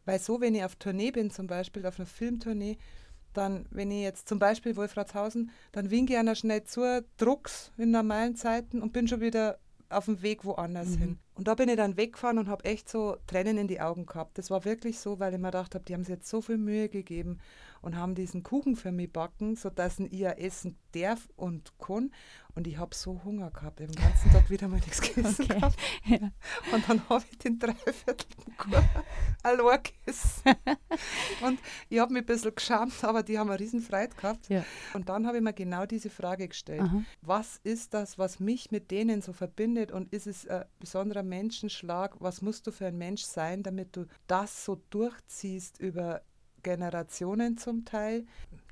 Weil 0.06 0.20
so, 0.20 0.42
wenn 0.42 0.56
ich 0.56 0.64
auf 0.64 0.76
Tournee 0.76 1.12
bin, 1.12 1.32
zum 1.32 1.48
Beispiel 1.48 1.86
auf 1.86 2.00
einer 2.00 2.06
Filmtournee, 2.06 2.78
dann, 3.34 3.66
wenn 3.72 3.92
ich 3.92 4.04
jetzt 4.04 4.30
zum 4.30 4.40
Beispiel 4.40 4.76
Wolfratshausen, 4.76 5.52
dann 5.72 5.92
winke 5.92 6.14
ich 6.14 6.20
einer 6.20 6.36
schnell 6.36 6.64
zu, 6.64 7.04
druck's 7.18 7.72
in 7.78 7.92
normalen 7.92 8.36
Zeiten 8.36 8.82
und 8.82 8.94
bin 8.94 9.08
schon 9.08 9.22
wieder 9.22 9.60
auf 9.90 10.06
dem 10.06 10.22
Weg 10.22 10.46
woanders 10.46 10.96
hin. 10.96 11.20
Und 11.36 11.48
da 11.48 11.56
bin 11.56 11.70
ich 11.70 11.76
dann 11.76 11.98
weggefahren 11.98 12.38
und 12.38 12.48
habe 12.48 12.66
echt 12.66 12.90
so 12.90 13.18
Tränen 13.28 13.58
in 13.58 13.68
die 13.68 13.82
Augen 13.82 14.06
gehabt. 14.06 14.38
Das 14.38 14.50
war 14.50 14.66
wirklich 14.66 15.00
so, 15.00 15.20
weil 15.20 15.34
ich 15.34 15.40
mir 15.40 15.48
gedacht 15.48 15.76
habe, 15.76 15.84
die 15.84 15.94
haben 15.94 16.04
sich 16.04 16.16
jetzt 16.16 16.30
so 16.30 16.42
viel 16.42 16.58
Mühe 16.58 16.90
gegeben 16.90 17.40
und 17.84 17.98
haben 17.98 18.16
diesen 18.16 18.42
Kuchen 18.44 18.76
für 18.76 18.92
mich 18.92 19.12
backen, 19.12 19.56
sodass 19.56 20.00
ich 20.00 20.12
ja 20.12 20.32
essen 20.32 20.78
darf 20.94 21.30
und 21.36 21.78
kann. 21.78 22.12
Und 22.56 22.66
ich 22.68 22.78
habe 22.78 22.96
so 22.96 23.22
Hunger 23.24 23.52
gehabt, 23.52 23.80
ich 23.80 23.88
hab 23.88 23.96
den 23.96 24.04
ganzen 24.04 24.32
Tag 24.32 24.50
wieder 24.50 24.68
mal 24.68 24.78
nichts 24.78 25.02
gegessen 25.02 25.44
Okay. 25.50 25.60
gehabt. 25.60 25.80
Ja. 26.06 26.32
Und 26.72 26.88
dann 26.88 27.10
habe 27.10 27.24
ich 27.30 27.38
den 27.40 27.60
dreiviertelten 27.60 28.58
Kuchen 28.58 28.84
allein 29.44 29.80
gegessen. 29.84 30.56
und 31.46 31.60
ich 31.90 32.00
habe 32.00 32.14
mich 32.14 32.24
ein 32.24 32.26
bisschen 32.26 32.56
geschämt, 32.56 33.04
aber 33.04 33.22
die 33.24 33.38
haben 33.38 33.50
eine 33.50 33.60
riesen 33.60 33.82
Freude 33.82 34.16
gehabt. 34.16 34.48
Ja. 34.50 34.64
Und 34.94 35.10
dann 35.10 35.28
habe 35.28 35.38
ich 35.38 35.44
mir 35.44 35.54
genau 35.54 35.86
diese 35.86 36.10
Frage 36.10 36.48
gestellt. 36.48 36.82
Aha. 36.82 37.04
Was 37.22 37.60
ist 37.64 37.94
das, 37.94 38.18
was 38.18 38.40
mich 38.40 38.72
mit 38.72 38.92
denen 38.92 39.22
so 39.22 39.34
verbindet 39.34 39.92
und 39.92 40.14
ist 40.14 40.28
es 40.28 40.48
ein 40.48 40.64
besonderer 40.80 41.24
Menschenschlag? 41.24 42.16
Was 42.22 42.42
musst 42.42 42.66
du 42.68 42.72
für 42.72 42.86
ein 42.86 42.98
Mensch 42.98 43.24
sein, 43.24 43.62
damit 43.64 43.98
du 43.98 44.06
das 44.28 44.64
so 44.64 44.82
durchziehst 44.90 45.80
über 45.80 46.22
Generationen 46.64 47.58
zum 47.58 47.86
Teil? 47.86 48.26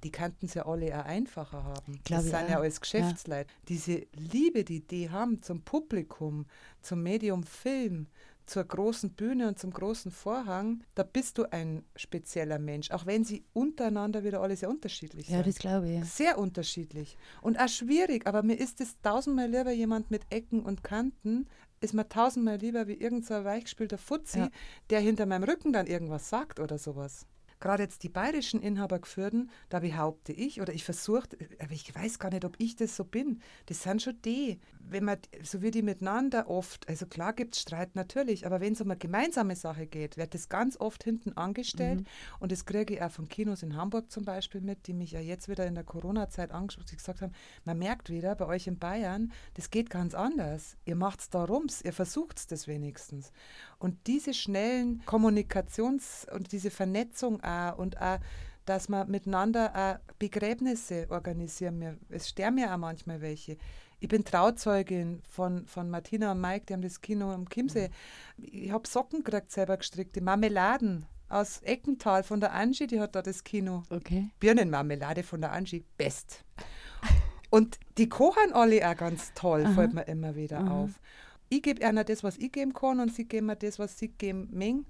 Die 0.03 0.11
kannten 0.11 0.47
es 0.47 0.55
ja 0.55 0.65
alle 0.65 0.99
auch 0.99 1.05
einfacher 1.05 1.63
haben. 1.63 1.99
Glaub 2.03 2.21
das 2.21 2.23
sind 2.31 2.49
ja 2.49 2.59
alles 2.59 2.81
Geschäftsleute. 2.81 3.47
Diese 3.67 4.07
Liebe, 4.13 4.63
die 4.63 4.79
die 4.79 5.09
haben 5.11 5.41
zum 5.43 5.61
Publikum, 5.61 6.45
zum 6.81 7.03
Medium 7.03 7.43
Film, 7.43 8.07
zur 8.47 8.63
großen 8.63 9.11
Bühne 9.11 9.47
und 9.47 9.59
zum 9.59 9.71
großen 9.71 10.11
Vorhang, 10.11 10.83
da 10.95 11.03
bist 11.03 11.37
du 11.37 11.45
ein 11.51 11.83
spezieller 11.95 12.57
Mensch, 12.59 12.89
auch 12.91 13.05
wenn 13.05 13.23
sie 13.23 13.43
untereinander 13.53 14.23
wieder 14.23 14.41
alle 14.41 14.55
sehr 14.57 14.69
unterschiedlich 14.69 15.27
Ja, 15.29 15.37
sind. 15.37 15.47
das 15.47 15.55
glaube 15.59 15.89
ich. 15.89 16.05
Sehr 16.05 16.37
unterschiedlich 16.39 17.17
und 17.41 17.59
auch 17.59 17.69
schwierig, 17.69 18.25
aber 18.27 18.41
mir 18.43 18.55
ist 18.55 18.81
es 18.81 18.99
tausendmal 19.03 19.47
lieber 19.49 19.71
jemand 19.71 20.09
mit 20.11 20.23
Ecken 20.31 20.61
und 20.63 20.83
Kanten, 20.83 21.47
ist 21.79 21.93
mir 21.93 22.09
tausendmal 22.09 22.57
lieber 22.57 22.87
wie 22.87 22.93
irgendein 22.95 23.23
so 23.27 23.33
ein 23.35 23.45
weichgespielter 23.45 23.97
Fuzzi, 23.99 24.39
Ja. 24.39 24.49
der 24.89 24.99
hinter 24.99 25.25
meinem 25.27 25.43
Rücken 25.43 25.71
dann 25.71 25.85
irgendwas 25.87 26.27
sagt 26.29 26.59
oder 26.59 26.77
sowas. 26.77 27.27
Gerade 27.61 27.83
jetzt 27.83 28.03
die 28.03 28.09
bayerischen 28.09 28.61
Inhabergeführten, 28.61 29.49
da 29.69 29.79
behaupte 29.79 30.33
ich, 30.33 30.59
oder 30.59 30.73
ich 30.73 30.83
versuche, 30.83 31.29
aber 31.59 31.71
ich 31.71 31.95
weiß 31.95 32.19
gar 32.19 32.31
nicht, 32.31 32.43
ob 32.43 32.55
ich 32.57 32.75
das 32.75 32.95
so 32.95 33.05
bin. 33.05 33.39
Das 33.67 33.83
sind 33.83 34.01
schon 34.01 34.21
die, 34.23 34.59
wenn 34.79 35.05
man, 35.05 35.17
so 35.43 35.61
wie 35.61 35.71
die 35.71 35.81
miteinander 35.81 36.49
oft, 36.49 36.89
also 36.89 37.05
klar 37.05 37.33
gibt 37.33 37.55
es 37.55 37.61
Streit 37.61 37.95
natürlich, 37.95 38.45
aber 38.45 38.59
wenn 38.59 38.73
es 38.73 38.81
um 38.81 38.91
eine 38.91 38.97
gemeinsame 38.97 39.55
Sache 39.55 39.87
geht, 39.87 40.17
wird 40.17 40.33
das 40.33 40.49
ganz 40.49 40.77
oft 40.77 41.03
hinten 41.05 41.37
angestellt. 41.37 42.05
Und 42.39 42.51
das 42.51 42.65
kriege 42.65 42.95
ich 42.95 43.01
auch 43.01 43.11
von 43.11 43.29
Kinos 43.29 43.63
in 43.63 43.75
Hamburg 43.75 44.11
zum 44.11 44.25
Beispiel 44.25 44.61
mit, 44.61 44.87
die 44.87 44.93
mich 44.93 45.11
ja 45.11 45.21
jetzt 45.21 45.47
wieder 45.47 45.65
in 45.65 45.75
der 45.75 45.83
Corona-Zeit 45.83 46.51
angesprochen 46.51 46.81
die 46.91 46.97
gesagt 46.97 47.21
haben, 47.21 47.33
man 47.65 47.77
merkt 47.77 48.09
wieder 48.09 48.35
bei 48.35 48.45
euch 48.45 48.67
in 48.67 48.77
Bayern, 48.77 49.31
das 49.53 49.69
geht 49.69 49.89
ganz 49.89 50.13
anders. 50.13 50.77
Ihr 50.85 50.95
macht 50.95 51.21
es 51.21 51.29
da 51.29 51.43
rums, 51.43 51.81
ihr 51.81 51.93
versucht 51.93 52.39
es 52.39 52.47
das 52.47 52.67
wenigstens. 52.67 53.31
Und 53.79 54.07
diese 54.07 54.33
schnellen 54.33 55.01
Kommunikations- 55.05 56.29
und 56.31 56.51
diese 56.51 56.71
Vernetzung 56.71 57.41
auch 57.73 57.77
und 57.77 57.99
auch, 58.01 58.19
dass 58.65 58.89
man 58.89 59.09
miteinander 59.09 59.71
auch 59.75 60.13
Begräbnisse 60.19 61.07
organisieren. 61.09 61.79
Wir- 61.79 61.97
Es 62.09 62.29
sterben 62.29 62.57
ja 62.59 62.73
auch 62.73 62.77
manchmal 62.77 63.21
welche. 63.21 63.57
Ich 63.99 64.07
bin 64.07 64.23
Trauzeugin 64.25 65.21
von, 65.29 65.65
von 65.67 65.89
Martina 65.89 66.31
und 66.31 66.41
Mike, 66.41 66.65
die 66.67 66.73
haben 66.73 66.81
das 66.81 67.01
Kino 67.01 67.31
am 67.31 67.47
Chiemsee. 67.49 67.89
Ich 68.37 68.71
habe 68.71 68.87
Socken 68.87 69.23
gekriegt, 69.23 69.51
selber 69.51 69.77
gestrickt, 69.77 70.15
die 70.15 70.21
Marmeladen 70.21 71.05
aus 71.29 71.61
Eckental 71.61 72.23
von 72.23 72.39
der 72.39 72.51
Angie, 72.53 72.87
die 72.87 72.99
hat 72.99 73.15
da 73.15 73.21
das 73.21 73.43
Kino. 73.43 73.83
Okay. 73.89 74.29
Birnenmarmelade 74.39 75.23
von 75.23 75.39
der 75.41 75.51
Angie, 75.51 75.85
best. 75.97 76.43
Und 77.49 77.79
die 77.97 78.09
kochen 78.09 78.53
alle 78.53 78.87
auch 78.89 78.95
ganz 78.97 79.33
toll, 79.35 79.65
Aha. 79.65 79.73
fällt 79.73 79.93
mir 79.93 80.07
immer 80.07 80.35
wieder 80.35 80.59
Aha. 80.59 80.83
auf. 80.83 80.99
Ich 81.49 81.61
gebe 81.61 81.85
einer 81.85 82.03
das, 82.03 82.23
was 82.23 82.37
ich 82.37 82.51
geben 82.51 82.73
kann 82.73 82.99
und 82.99 83.13
sie 83.13 83.25
geben 83.25 83.47
mir 83.47 83.55
das, 83.55 83.77
was 83.77 83.97
sie 83.99 84.07
geben 84.09 84.49
mengen. 84.51 84.85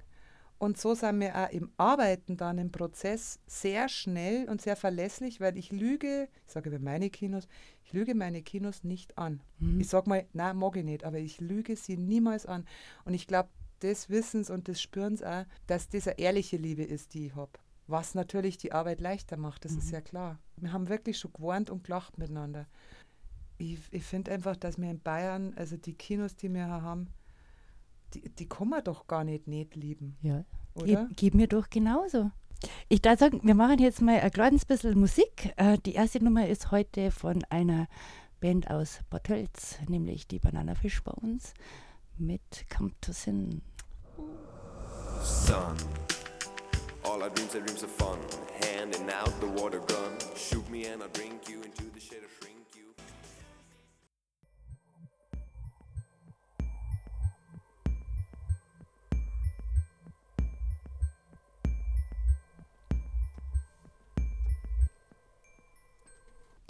Und 0.61 0.77
so 0.77 0.93
sind 0.93 1.19
wir 1.21 1.35
auch 1.35 1.49
im 1.49 1.71
Arbeiten 1.77 2.37
dann 2.37 2.59
im 2.59 2.71
Prozess 2.71 3.39
sehr 3.47 3.89
schnell 3.89 4.47
und 4.47 4.61
sehr 4.61 4.75
verlässlich, 4.75 5.41
weil 5.41 5.57
ich 5.57 5.71
lüge, 5.71 6.29
ich 6.45 6.53
sage 6.53 6.69
über 6.69 6.77
meine 6.77 7.09
Kinos, 7.09 7.47
ich 7.83 7.93
lüge 7.93 8.13
meine 8.13 8.43
Kinos 8.43 8.83
nicht 8.83 9.17
an. 9.17 9.41
Ich 9.79 9.89
sage 9.89 10.07
mal, 10.07 10.27
nein, 10.33 10.57
mag 10.57 10.75
ich 10.75 10.83
nicht, 10.85 11.03
aber 11.03 11.17
ich 11.17 11.41
lüge 11.41 11.75
sie 11.75 11.97
niemals 11.97 12.45
an. 12.45 12.67
Und 13.05 13.15
ich 13.15 13.25
glaube, 13.25 13.49
das 13.79 14.11
Wissens 14.11 14.51
und 14.51 14.67
das 14.67 14.79
Spürens 14.79 15.23
auch, 15.23 15.45
dass 15.65 15.89
das 15.89 16.07
eine 16.07 16.19
ehrliche 16.19 16.57
Liebe 16.57 16.83
ist, 16.83 17.15
die 17.15 17.25
ich 17.25 17.35
habe. 17.35 17.53
Was 17.87 18.13
natürlich 18.13 18.59
die 18.59 18.71
Arbeit 18.71 19.01
leichter 19.01 19.37
macht, 19.37 19.65
das 19.65 19.71
ist 19.71 19.89
ja 19.89 19.99
klar. 19.99 20.37
Wir 20.57 20.71
haben 20.73 20.89
wirklich 20.89 21.17
schon 21.17 21.33
gewarnt 21.33 21.71
und 21.71 21.85
gelacht 21.85 22.19
miteinander. 22.19 22.67
Ich, 23.57 23.79
ich 23.89 24.03
finde 24.03 24.31
einfach, 24.31 24.57
dass 24.57 24.77
wir 24.77 24.91
in 24.91 25.01
Bayern, 25.01 25.55
also 25.55 25.75
die 25.75 25.95
Kinos, 25.95 26.35
die 26.35 26.53
wir 26.53 26.67
haben, 26.67 27.07
die, 28.13 28.29
die 28.29 28.47
kann 28.49 28.69
man 28.69 28.83
doch 28.83 29.07
gar 29.07 29.23
nicht 29.23 29.47
nicht 29.47 29.75
lieben, 29.75 30.17
Ja. 30.21 30.43
oder? 30.75 30.85
Geht, 31.07 31.17
geht 31.17 31.33
mir 31.35 31.47
doch 31.47 31.69
genauso. 31.69 32.31
Ich 32.89 33.01
darf 33.01 33.19
sagen, 33.19 33.39
wir 33.43 33.55
machen 33.55 33.79
jetzt 33.79 34.01
mal 34.01 34.19
ein 34.19 34.31
kleines 34.31 34.65
bisschen 34.65 34.99
Musik. 34.99 35.51
Äh, 35.57 35.77
die 35.79 35.93
erste 35.93 36.23
Nummer 36.23 36.47
ist 36.47 36.71
heute 36.71 37.09
von 37.11 37.43
einer 37.49 37.87
Band 38.39 38.69
aus 38.69 38.99
Bad 39.09 39.23
Tölz, 39.25 39.77
nämlich 39.87 40.27
die 40.27 40.39
Banana 40.39 40.75
Fish 40.75 41.01
Bones 41.03 41.53
mit 42.17 42.41
Come 42.75 42.91
to 43.01 43.11
Sin. 43.13 43.61
Son, 45.23 45.75
all 47.03 47.21
our 47.21 47.29
dreams 47.29 47.55
are 47.55 47.63
dreams 47.63 47.83
of 47.83 47.91
fun. 47.91 48.17
Handing 48.77 49.09
out 49.09 49.33
the 49.39 49.47
water 49.61 49.79
gun. 49.79 50.17
Shoot 50.35 50.67
me 50.69 50.85
and 50.87 51.01
I'll 51.03 51.09
drink 51.13 51.47
you 51.49 51.61
into 51.61 51.83
the 51.93 51.99
shade 51.99 52.23
or 52.23 52.29
shrink 52.39 52.60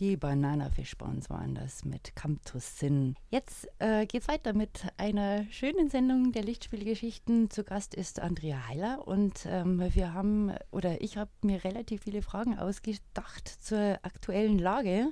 Die 0.02 0.18
Banana 0.18 0.72
Fish 0.72 0.98
Bones 0.98 1.30
waren 1.30 1.54
das 1.54 1.86
mit 1.86 2.16
Come 2.16 2.40
to 2.44 2.58
Sin. 2.58 3.16
Jetzt 3.30 3.68
äh, 3.78 4.08
geht's 4.08 4.28
weiter 4.28 4.54
mit 4.54 4.88
einer 4.98 5.46
schönen 5.52 5.92
Sendung 5.92 6.32
der 6.32 6.42
Lichtspielgeschichten. 6.42 7.52
Zu 7.52 7.64
Gast 7.64 7.94
ist 7.94 8.20
Andrea 8.20 8.68
Heiler 8.68 9.08
und 9.08 9.46
ähm, 9.46 9.80
wir 9.94 10.16
haben 10.16 10.54
oder 10.72 11.02
ich 11.02 11.18
habe 11.18 11.30
mir 11.44 11.64
relativ 11.64 12.02
viele 12.02 12.24
Fragen 12.24 12.58
ausgedacht 12.58 13.48
zur 13.48 14.00
aktuellen 14.02 14.58
Lage. 14.58 15.12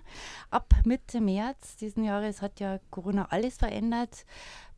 Ab 0.50 0.74
Mitte 0.86 1.22
März 1.22 1.76
diesen 1.76 2.04
Jahres 2.04 2.42
hat 2.42 2.60
ja 2.60 2.80
Corona 2.90 3.28
alles 3.30 3.58
verändert. 3.58 4.26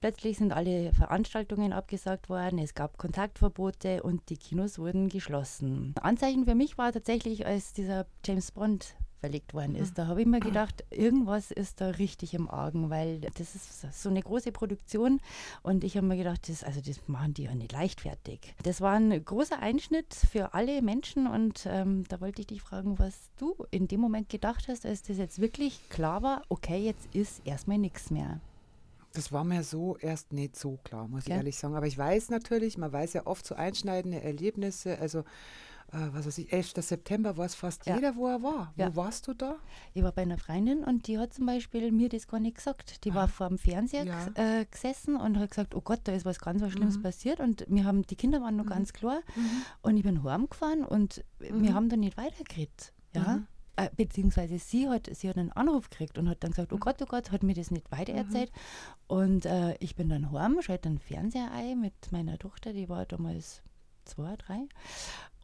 Plötzlich 0.01 0.39
sind 0.39 0.51
alle 0.51 0.91
Veranstaltungen 0.91 1.71
abgesagt 1.71 2.27
worden, 2.27 2.59
es 2.59 2.73
gab 2.73 2.97
Kontaktverbote 2.97 4.03
und 4.03 4.29
die 4.29 4.35
Kinos 4.35 4.77
wurden 4.77 5.07
geschlossen. 5.07 5.95
Anzeichen 6.01 6.43
für 6.43 6.55
mich 6.55 6.77
war 6.77 6.91
tatsächlich, 6.91 7.45
als 7.45 7.71
dieser 7.71 8.07
James 8.25 8.51
Bond 8.51 8.95
verlegt 9.21 9.53
worden 9.53 9.75
ist. 9.75 9.97
Da 9.97 10.07
habe 10.07 10.21
ich 10.21 10.27
mir 10.27 10.39
gedacht, 10.39 10.83
irgendwas 10.89 11.51
ist 11.51 11.79
da 11.79 11.91
richtig 11.91 12.33
im 12.33 12.49
Argen, 12.49 12.89
weil 12.89 13.21
das 13.21 13.55
ist 13.55 13.85
so 13.93 14.09
eine 14.09 14.21
große 14.21 14.51
Produktion 14.51 15.21
und 15.61 15.83
ich 15.83 15.95
habe 15.95 16.07
mir 16.07 16.17
gedacht, 16.17 16.49
das, 16.49 16.63
also 16.63 16.81
das 16.81 17.07
machen 17.07 17.35
die 17.35 17.43
ja 17.43 17.55
nicht 17.55 17.71
leichtfertig. 17.71 18.53
Das 18.63 18.81
war 18.81 18.93
ein 18.93 19.23
großer 19.23 19.59
Einschnitt 19.59 20.13
für 20.13 20.53
alle 20.53 20.81
Menschen 20.81 21.27
und 21.27 21.65
ähm, 21.67 22.03
da 22.09 22.19
wollte 22.19 22.41
ich 22.41 22.47
dich 22.47 22.61
fragen, 22.61 22.99
was 22.99 23.29
du 23.37 23.55
in 23.69 23.87
dem 23.87 24.01
Moment 24.01 24.27
gedacht 24.27 24.67
hast, 24.67 24.85
als 24.85 25.03
das 25.03 25.17
jetzt 25.17 25.39
wirklich 25.39 25.79
klar 25.89 26.23
war, 26.23 26.41
okay, 26.49 26.83
jetzt 26.83 27.07
ist 27.13 27.45
erstmal 27.45 27.77
nichts 27.77 28.09
mehr. 28.09 28.41
Das 29.13 29.31
war 29.31 29.43
mir 29.43 29.63
so 29.63 29.97
erst 29.97 30.31
nicht 30.31 30.55
so 30.55 30.79
klar, 30.83 31.07
muss 31.07 31.21
ich 31.21 31.25
Gell? 31.27 31.37
ehrlich 31.37 31.57
sagen. 31.57 31.75
Aber 31.75 31.85
ich 31.85 31.97
weiß 31.97 32.29
natürlich, 32.29 32.77
man 32.77 32.93
weiß 32.93 33.13
ja 33.13 33.27
oft 33.27 33.45
so 33.45 33.55
einschneidende 33.55 34.21
Erlebnisse. 34.21 34.97
Also, 34.99 35.25
was 35.91 36.25
weiß 36.25 36.37
ich, 36.39 36.51
11. 36.53 36.73
September 36.77 37.37
war 37.37 37.45
es 37.45 37.55
fast 37.55 37.85
Ja. 37.85 37.95
jeder, 37.95 38.15
wo 38.15 38.27
er 38.27 38.41
war. 38.41 38.73
Ja. 38.77 38.91
Wo 38.95 39.01
warst 39.01 39.27
du 39.27 39.33
da? 39.33 39.55
Ich 39.93 40.03
war 40.03 40.11
bei 40.11 40.21
einer 40.23 40.37
Freundin 40.37 40.83
und 40.83 41.07
die 41.07 41.17
hat 41.19 41.33
zum 41.33 41.45
Beispiel 41.45 41.91
mir 41.91 42.09
das 42.09 42.27
gar 42.27 42.39
nicht 42.39 42.57
gesagt. 42.57 43.03
Die 43.05 43.13
war 43.13 43.27
vor 43.27 43.47
dem 43.49 43.57
Fernseher 43.57 44.05
Ja. 44.05 44.27
äh, 44.35 44.65
gesessen 44.65 45.15
und 45.15 45.37
hat 45.39 45.49
gesagt, 45.51 45.75
oh 45.75 45.81
Gott, 45.81 46.01
da 46.05 46.11
ist 46.13 46.25
was 46.25 46.39
ganz 46.39 46.61
was 46.61 46.71
Schlimmes 46.71 47.01
passiert. 47.01 47.39
Und 47.39 47.65
wir 47.67 47.83
haben, 47.85 48.03
die 48.03 48.15
Kinder 48.15 48.41
waren 48.41 48.55
noch 48.55 48.65
ganz 48.67 48.93
klar. 48.93 49.21
Und 49.81 49.97
ich 49.97 50.03
bin 50.03 50.23
heimgefahren 50.23 50.83
und 50.85 51.23
wir 51.39 51.73
haben 51.73 51.89
da 51.89 51.97
nicht 51.97 52.17
weitergeredet. 52.17 52.93
Ja? 53.13 53.41
Äh, 53.77 53.89
beziehungsweise 53.95 54.59
sie 54.59 54.89
hat, 54.89 55.09
sie 55.13 55.29
hat 55.29 55.37
einen 55.37 55.51
Anruf 55.53 55.89
gekriegt 55.89 56.17
und 56.17 56.27
hat 56.29 56.43
dann 56.43 56.51
gesagt, 56.51 56.73
oh 56.73 56.77
Gott, 56.77 57.01
oh 57.01 57.05
Gott, 57.05 57.31
hat 57.31 57.41
mir 57.41 57.53
das 57.55 57.71
nicht 57.71 57.89
weitererzählt. 57.91 58.51
Und 59.07 59.45
äh, 59.45 59.75
ich 59.79 59.95
bin 59.95 60.09
dann 60.09 60.31
heim, 60.33 60.61
schalte 60.61 60.89
den 60.89 60.99
Fernseher 60.99 61.49
ein 61.51 61.79
mit 61.79 61.93
meiner 62.11 62.37
Tochter, 62.37 62.73
die 62.73 62.89
war 62.89 63.05
damals 63.05 63.61
zwei, 64.03 64.35
drei. 64.35 64.67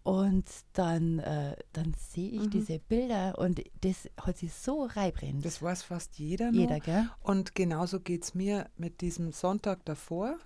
Und 0.08 0.50
dann, 0.72 1.20
äh, 1.20 1.58
dann 1.74 1.94
sehe 1.98 2.32
ich 2.32 2.50
diese 2.50 2.80
Bilder 2.80 3.38
und 3.38 3.62
das 3.82 4.10
hat 4.16 4.38
sich 4.38 4.54
so 4.54 4.86
reibrennt. 4.86 5.44
Das 5.44 5.62
weiß 5.62 5.84
fast 5.84 6.18
jeder 6.18 6.50
noch. 6.50 6.62
Jeder, 6.62 6.80
gell? 6.80 7.10
Und 7.24 7.56
genauso 7.56 8.00
geht 8.00 8.24
es 8.24 8.34
mir 8.34 8.70
mit 8.78 9.02
diesem 9.02 9.34
Sonntag 9.34 9.84
davor. 9.84 10.38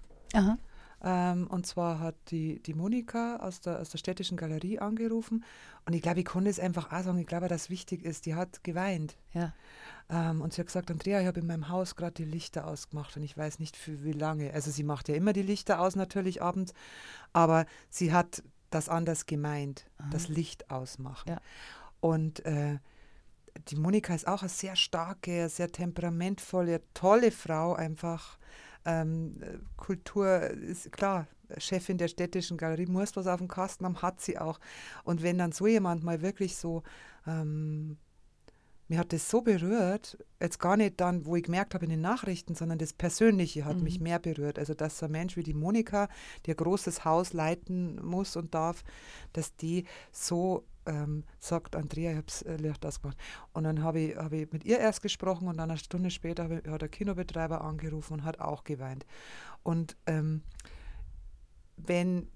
Ähm, 1.04 1.46
und 1.46 1.68
zwar 1.68 2.00
hat 2.00 2.16
die, 2.32 2.60
die 2.64 2.74
Monika 2.74 3.36
aus 3.36 3.62
der, 3.62 3.80
aus 3.80 3.92
der 3.92 4.00
städtischen 4.00 4.36
Galerie 4.36 4.80
angerufen. 4.80 5.44
Und 5.86 5.94
ich 5.94 6.02
glaube, 6.02 6.22
ich 6.22 6.26
konnte 6.26 6.50
es 6.50 6.60
einfach 6.60 6.92
auch 6.92 7.04
sagen, 7.04 7.20
ich 7.20 7.28
glaube, 7.28 7.48
dass 7.48 7.70
wichtig 7.70 8.04
ist. 8.04 8.26
Die 8.26 8.34
hat 8.34 8.64
geweint. 8.64 9.16
Ja. 9.32 9.54
Ähm, 10.10 10.42
und 10.42 10.54
sie 10.54 10.62
hat 10.62 10.68
gesagt, 10.68 10.90
Andrea, 10.90 11.22
ich 11.22 11.28
habe 11.28 11.40
in 11.40 11.46
meinem 11.46 11.70
Haus 11.70 11.96
gerade 11.96 12.14
die 12.14 12.26
Lichter 12.26 12.66
ausgemacht 12.66 13.16
und 13.16 13.22
ich 13.22 13.38
weiß 13.38 13.60
nicht 13.60 13.78
für 13.78 14.04
wie 14.04 14.14
lange. 14.14 14.54
Also 14.54 14.72
sie 14.72 14.84
macht 14.84 15.08
ja 15.08 15.14
immer 15.14 15.34
die 15.34 15.44
Lichter 15.44 15.82
aus 15.82 15.96
natürlich 15.96 16.42
abends, 16.42 16.74
aber 17.32 17.68
sie 17.92 18.12
hat 18.12 18.42
das 18.72 18.90
anders 18.90 19.26
gemeint, 19.26 19.86
das 20.12 20.28
Licht 20.28 20.72
ausmachen. 20.72 21.30
Ja. 21.30 21.42
Und 22.00 22.44
äh, 22.46 22.80
die 23.68 23.76
Monika 23.76 24.14
ist 24.14 24.28
auch 24.28 24.42
eine 24.42 24.50
sehr 24.50 24.76
starke, 24.76 25.50
sehr 25.50 25.72
temperamentvolle, 25.72 26.82
tolle 26.94 27.32
Frau 27.32 27.76
einfach. 27.76 28.38
Ähm, 28.86 29.42
äh, 29.42 29.60
Kultur 29.78 30.42
ist 30.42 30.92
klar, 30.92 31.28
Chefin 31.58 31.98
der 31.98 32.08
städtischen 32.08 32.58
Galerie 32.58 32.88
muss 32.88 33.16
was 33.16 33.28
auf 33.28 33.40
dem 33.40 33.48
Kasten 33.48 33.86
haben, 33.86 34.02
hat 34.02 34.22
sie 34.22 34.40
auch. 34.40 34.60
Und 35.04 35.22
wenn 35.22 35.38
dann 35.38 35.52
so 35.52 35.68
jemand 35.68 36.04
mal 36.04 36.22
wirklich 36.22 36.56
so 36.56 36.84
ähm, 37.28 37.98
mir 38.92 39.00
hat 39.00 39.14
das 39.14 39.30
so 39.30 39.40
berührt, 39.40 40.18
jetzt 40.42 40.60
gar 40.60 40.76
nicht 40.76 41.00
dann, 41.00 41.26
wo 41.26 41.38
ich 41.38 41.44
gemerkt 41.44 41.74
habe 41.74 41.86
in 41.86 41.92
den 41.92 42.02
Nachrichten, 42.02 42.56
sondern 42.56 42.78
das 42.78 42.92
Persönliche 42.92 43.64
hat 43.64 43.80
mich 43.82 44.02
mehr 44.02 44.20
berührt. 44.20 44.60
Also, 44.60 44.74
dass 44.74 44.98
so 44.98 45.06
ein 45.06 45.14
Mensch 45.14 45.38
wie 45.38 45.44
die 45.44 45.54
Monika, 45.54 46.10
die 46.46 46.52
ein 46.52 46.58
großes 46.58 47.06
Haus 47.06 47.32
leiten 47.32 48.04
muss 48.06 48.36
und 48.36 48.54
darf, 48.54 48.84
dass 49.32 49.56
die 49.56 49.86
so 50.12 50.66
ähm, 50.86 51.24
sagt, 51.40 51.78
Andrea, 51.78 52.12
ich 52.12 52.18
habe 52.18 52.26
das 52.26 52.44
Licht 52.60 52.86
ausgemacht. 52.86 53.18
Und 53.54 53.64
dann 53.64 53.82
habe 53.82 54.02
ich, 54.02 54.18
hab 54.18 54.34
ich 54.34 54.52
mit 54.52 54.66
ihr 54.66 54.80
erst 54.80 55.02
gesprochen 55.02 55.48
und 55.48 55.56
dann 55.56 55.70
eine 55.72 55.80
Stunde 55.80 56.10
später 56.12 56.52
ich- 56.52 56.68
hat 56.68 56.82
der 56.82 56.90
Kinobetreiber 56.90 57.62
angerufen 57.62 58.16
und 58.16 58.24
hat 58.26 58.42
auch 58.42 58.66
geweint. 58.66 59.06
Und 59.64 59.96
ähm, 60.06 60.42
wenn 61.78 62.28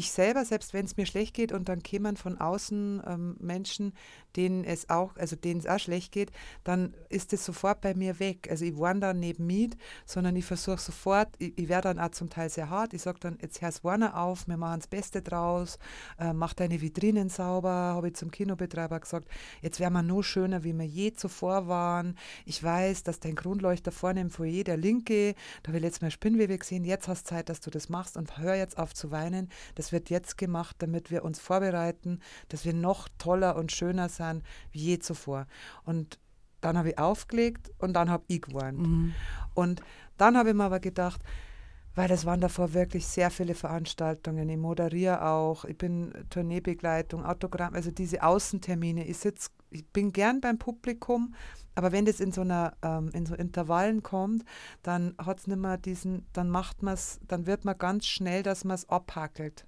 ich 0.00 0.10
selber, 0.10 0.44
selbst 0.44 0.72
wenn 0.72 0.86
es 0.86 0.96
mir 0.96 1.06
schlecht 1.06 1.34
geht 1.34 1.52
und 1.52 1.68
dann 1.68 1.82
kämen 1.82 2.16
von 2.16 2.40
außen 2.40 3.02
ähm, 3.06 3.36
Menschen, 3.38 3.92
denen 4.36 4.64
es 4.64 4.88
auch, 4.88 5.16
also 5.16 5.36
denen 5.36 5.60
es 5.60 5.66
auch 5.66 5.78
schlecht 5.78 6.12
geht, 6.12 6.30
dann 6.64 6.94
ist 7.08 7.32
es 7.32 7.44
sofort 7.44 7.80
bei 7.80 7.94
mir 7.94 8.18
weg. 8.18 8.48
Also 8.50 8.64
ich 8.64 8.78
warne 8.78 9.00
dann 9.00 9.20
neben 9.20 9.46
mit, 9.46 9.76
sondern 10.06 10.36
ich 10.36 10.44
versuche 10.44 10.78
sofort, 10.78 11.28
ich, 11.38 11.56
ich 11.58 11.68
werde 11.68 11.88
dann 11.88 11.98
auch 11.98 12.10
zum 12.10 12.30
Teil 12.30 12.48
sehr 12.48 12.70
hart, 12.70 12.94
ich 12.94 13.02
sage 13.02 13.18
dann, 13.20 13.38
jetzt 13.42 13.60
hör's 13.60 13.84
Warner 13.84 14.16
auf, 14.16 14.48
wir 14.48 14.56
machen 14.56 14.80
das 14.80 14.88
Beste 14.88 15.20
draus, 15.20 15.78
äh, 16.18 16.32
mach 16.32 16.54
deine 16.54 16.80
Vitrinen 16.80 17.28
sauber, 17.28 17.70
habe 17.70 18.08
ich 18.08 18.14
zum 18.14 18.30
Kinobetreiber 18.30 19.00
gesagt, 19.00 19.28
jetzt 19.60 19.80
wären 19.80 19.92
wir 19.92 20.02
nur 20.02 20.24
schöner, 20.24 20.64
wie 20.64 20.72
wir 20.72 20.86
je 20.86 21.12
zuvor 21.12 21.68
waren. 21.68 22.16
Ich 22.46 22.62
weiß, 22.62 23.02
dass 23.02 23.20
dein 23.20 23.34
Grundleuchter 23.34 23.92
vorne 23.92 24.22
im 24.22 24.30
Foyer, 24.30 24.64
der 24.64 24.78
linke, 24.78 25.34
da 25.62 25.68
habe 25.68 25.78
ich 25.78 25.82
letztes 25.82 26.02
Mal 26.02 26.10
Spinnwebe 26.10 26.56
gesehen, 26.56 26.84
jetzt 26.84 27.06
hast 27.06 27.26
du 27.26 27.34
Zeit, 27.34 27.50
dass 27.50 27.60
du 27.60 27.70
das 27.70 27.90
machst 27.90 28.16
und 28.16 28.38
hör 28.38 28.54
jetzt 28.54 28.78
auf 28.78 28.94
zu 28.94 29.10
weinen. 29.10 29.50
Das 29.74 29.89
wird 29.92 30.10
jetzt 30.10 30.38
gemacht, 30.38 30.76
damit 30.78 31.10
wir 31.10 31.24
uns 31.24 31.38
vorbereiten, 31.38 32.20
dass 32.48 32.64
wir 32.64 32.74
noch 32.74 33.08
toller 33.18 33.56
und 33.56 33.72
schöner 33.72 34.08
sind 34.08 34.42
wie 34.72 34.80
je 34.80 34.98
zuvor. 34.98 35.46
Und 35.84 36.18
dann 36.60 36.76
habe 36.76 36.90
ich 36.90 36.98
aufgelegt 36.98 37.70
und 37.78 37.94
dann 37.94 38.10
habe 38.10 38.24
ich 38.26 38.42
geweint. 38.42 38.78
Und 39.54 39.80
dann 40.18 40.36
habe 40.36 40.50
ich 40.50 40.54
mir 40.54 40.64
aber 40.64 40.80
gedacht, 40.80 41.22
weil 41.94 42.08
das 42.08 42.24
waren 42.24 42.40
davor 42.40 42.72
wirklich 42.72 43.06
sehr 43.06 43.30
viele 43.30 43.54
Veranstaltungen. 43.54 44.48
Ich 44.48 44.56
moderiere 44.56 45.26
auch, 45.26 45.64
ich 45.64 45.76
bin 45.76 46.12
Tourneebegleitung, 46.30 47.24
Autogramm, 47.24 47.74
also 47.74 47.90
diese 47.90 48.22
Außentermine. 48.22 49.06
Ich 49.06 49.18
sitz, 49.18 49.50
ich 49.70 49.86
bin 49.88 50.12
gern 50.12 50.40
beim 50.40 50.58
Publikum, 50.58 51.34
aber 51.74 51.92
wenn 51.92 52.04
das 52.04 52.20
in 52.20 52.32
so 52.32 52.42
einer, 52.42 52.74
ähm, 52.82 53.10
in 53.12 53.26
so 53.26 53.34
Intervallen 53.34 54.02
kommt, 54.02 54.44
dann 54.82 55.14
hat 55.18 55.40
es 55.40 55.46
nicht 55.46 55.58
mehr 55.58 55.78
diesen, 55.78 56.26
dann 56.32 56.48
macht 56.48 56.82
man 56.82 56.94
es, 56.94 57.20
dann 57.26 57.46
wird 57.46 57.64
man 57.64 57.78
ganz 57.78 58.06
schnell, 58.06 58.42
dass 58.42 58.64
man 58.64 58.74
es 58.76 58.88
abhackelt. 58.88 59.66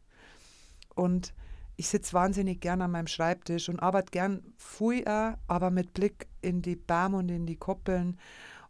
Und 0.94 1.34
ich 1.76 1.88
sitze 1.88 2.12
wahnsinnig 2.12 2.60
gern 2.60 2.82
an 2.82 2.90
meinem 2.90 3.06
Schreibtisch 3.06 3.68
und 3.68 3.80
arbeite 3.80 4.10
gern 4.10 4.42
früher, 4.56 5.38
aber 5.46 5.70
mit 5.70 5.94
Blick 5.94 6.28
in 6.40 6.62
die 6.62 6.76
Bäume 6.76 7.18
und 7.18 7.28
in 7.28 7.46
die 7.46 7.56
Koppeln. 7.56 8.18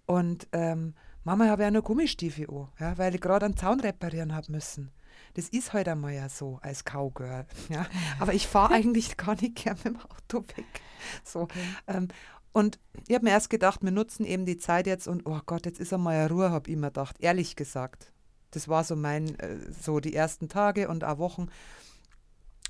Und 0.06 0.48
ähm, 0.52 0.94
Mama 1.24 1.46
habe 1.46 1.62
ja 1.62 1.70
nur 1.70 1.82
Gummistiefel 1.82 2.48
an, 2.48 2.68
ja, 2.80 2.98
weil 2.98 3.14
ich 3.14 3.20
gerade 3.20 3.46
einen 3.46 3.56
Zaun 3.56 3.80
reparieren 3.80 4.34
habe 4.34 4.50
müssen. 4.50 4.90
das 5.34 5.48
ist 5.48 5.72
halt 5.72 5.88
einmal 5.88 6.12
ja 6.12 6.28
so 6.28 6.58
als 6.62 6.84
Cowgirl. 6.84 7.46
Ja? 7.68 7.86
Aber 8.18 8.34
ich 8.34 8.46
fahre 8.46 8.74
eigentlich 8.74 9.16
gar 9.16 9.34
nicht 9.40 9.56
gern 9.56 9.76
mit 9.84 9.94
dem 9.94 9.96
Auto 9.96 10.42
weg. 10.56 10.80
So. 11.24 11.48
Ähm, 11.86 12.08
und 12.52 12.78
ich 13.08 13.14
habe 13.14 13.24
mir 13.24 13.30
erst 13.30 13.50
gedacht, 13.50 13.82
wir 13.82 13.90
nutzen 13.90 14.26
eben 14.26 14.44
die 14.44 14.58
Zeit 14.58 14.86
jetzt 14.86 15.08
und 15.08 15.26
oh 15.26 15.40
Gott, 15.46 15.64
jetzt 15.64 15.80
ist 15.80 15.92
einmal 15.92 16.26
Ruhe, 16.26 16.50
habe 16.50 16.70
ich 16.70 16.76
mir 16.76 16.88
gedacht, 16.88 17.16
ehrlich 17.20 17.56
gesagt. 17.56 18.12
Das 18.50 18.68
war 18.68 18.84
so 18.84 18.94
mein, 18.94 19.38
äh, 19.38 19.58
so 19.72 20.00
die 20.00 20.14
ersten 20.14 20.48
Tage 20.48 20.88
und 20.88 21.04
auch 21.04 21.18
Wochen. 21.18 21.48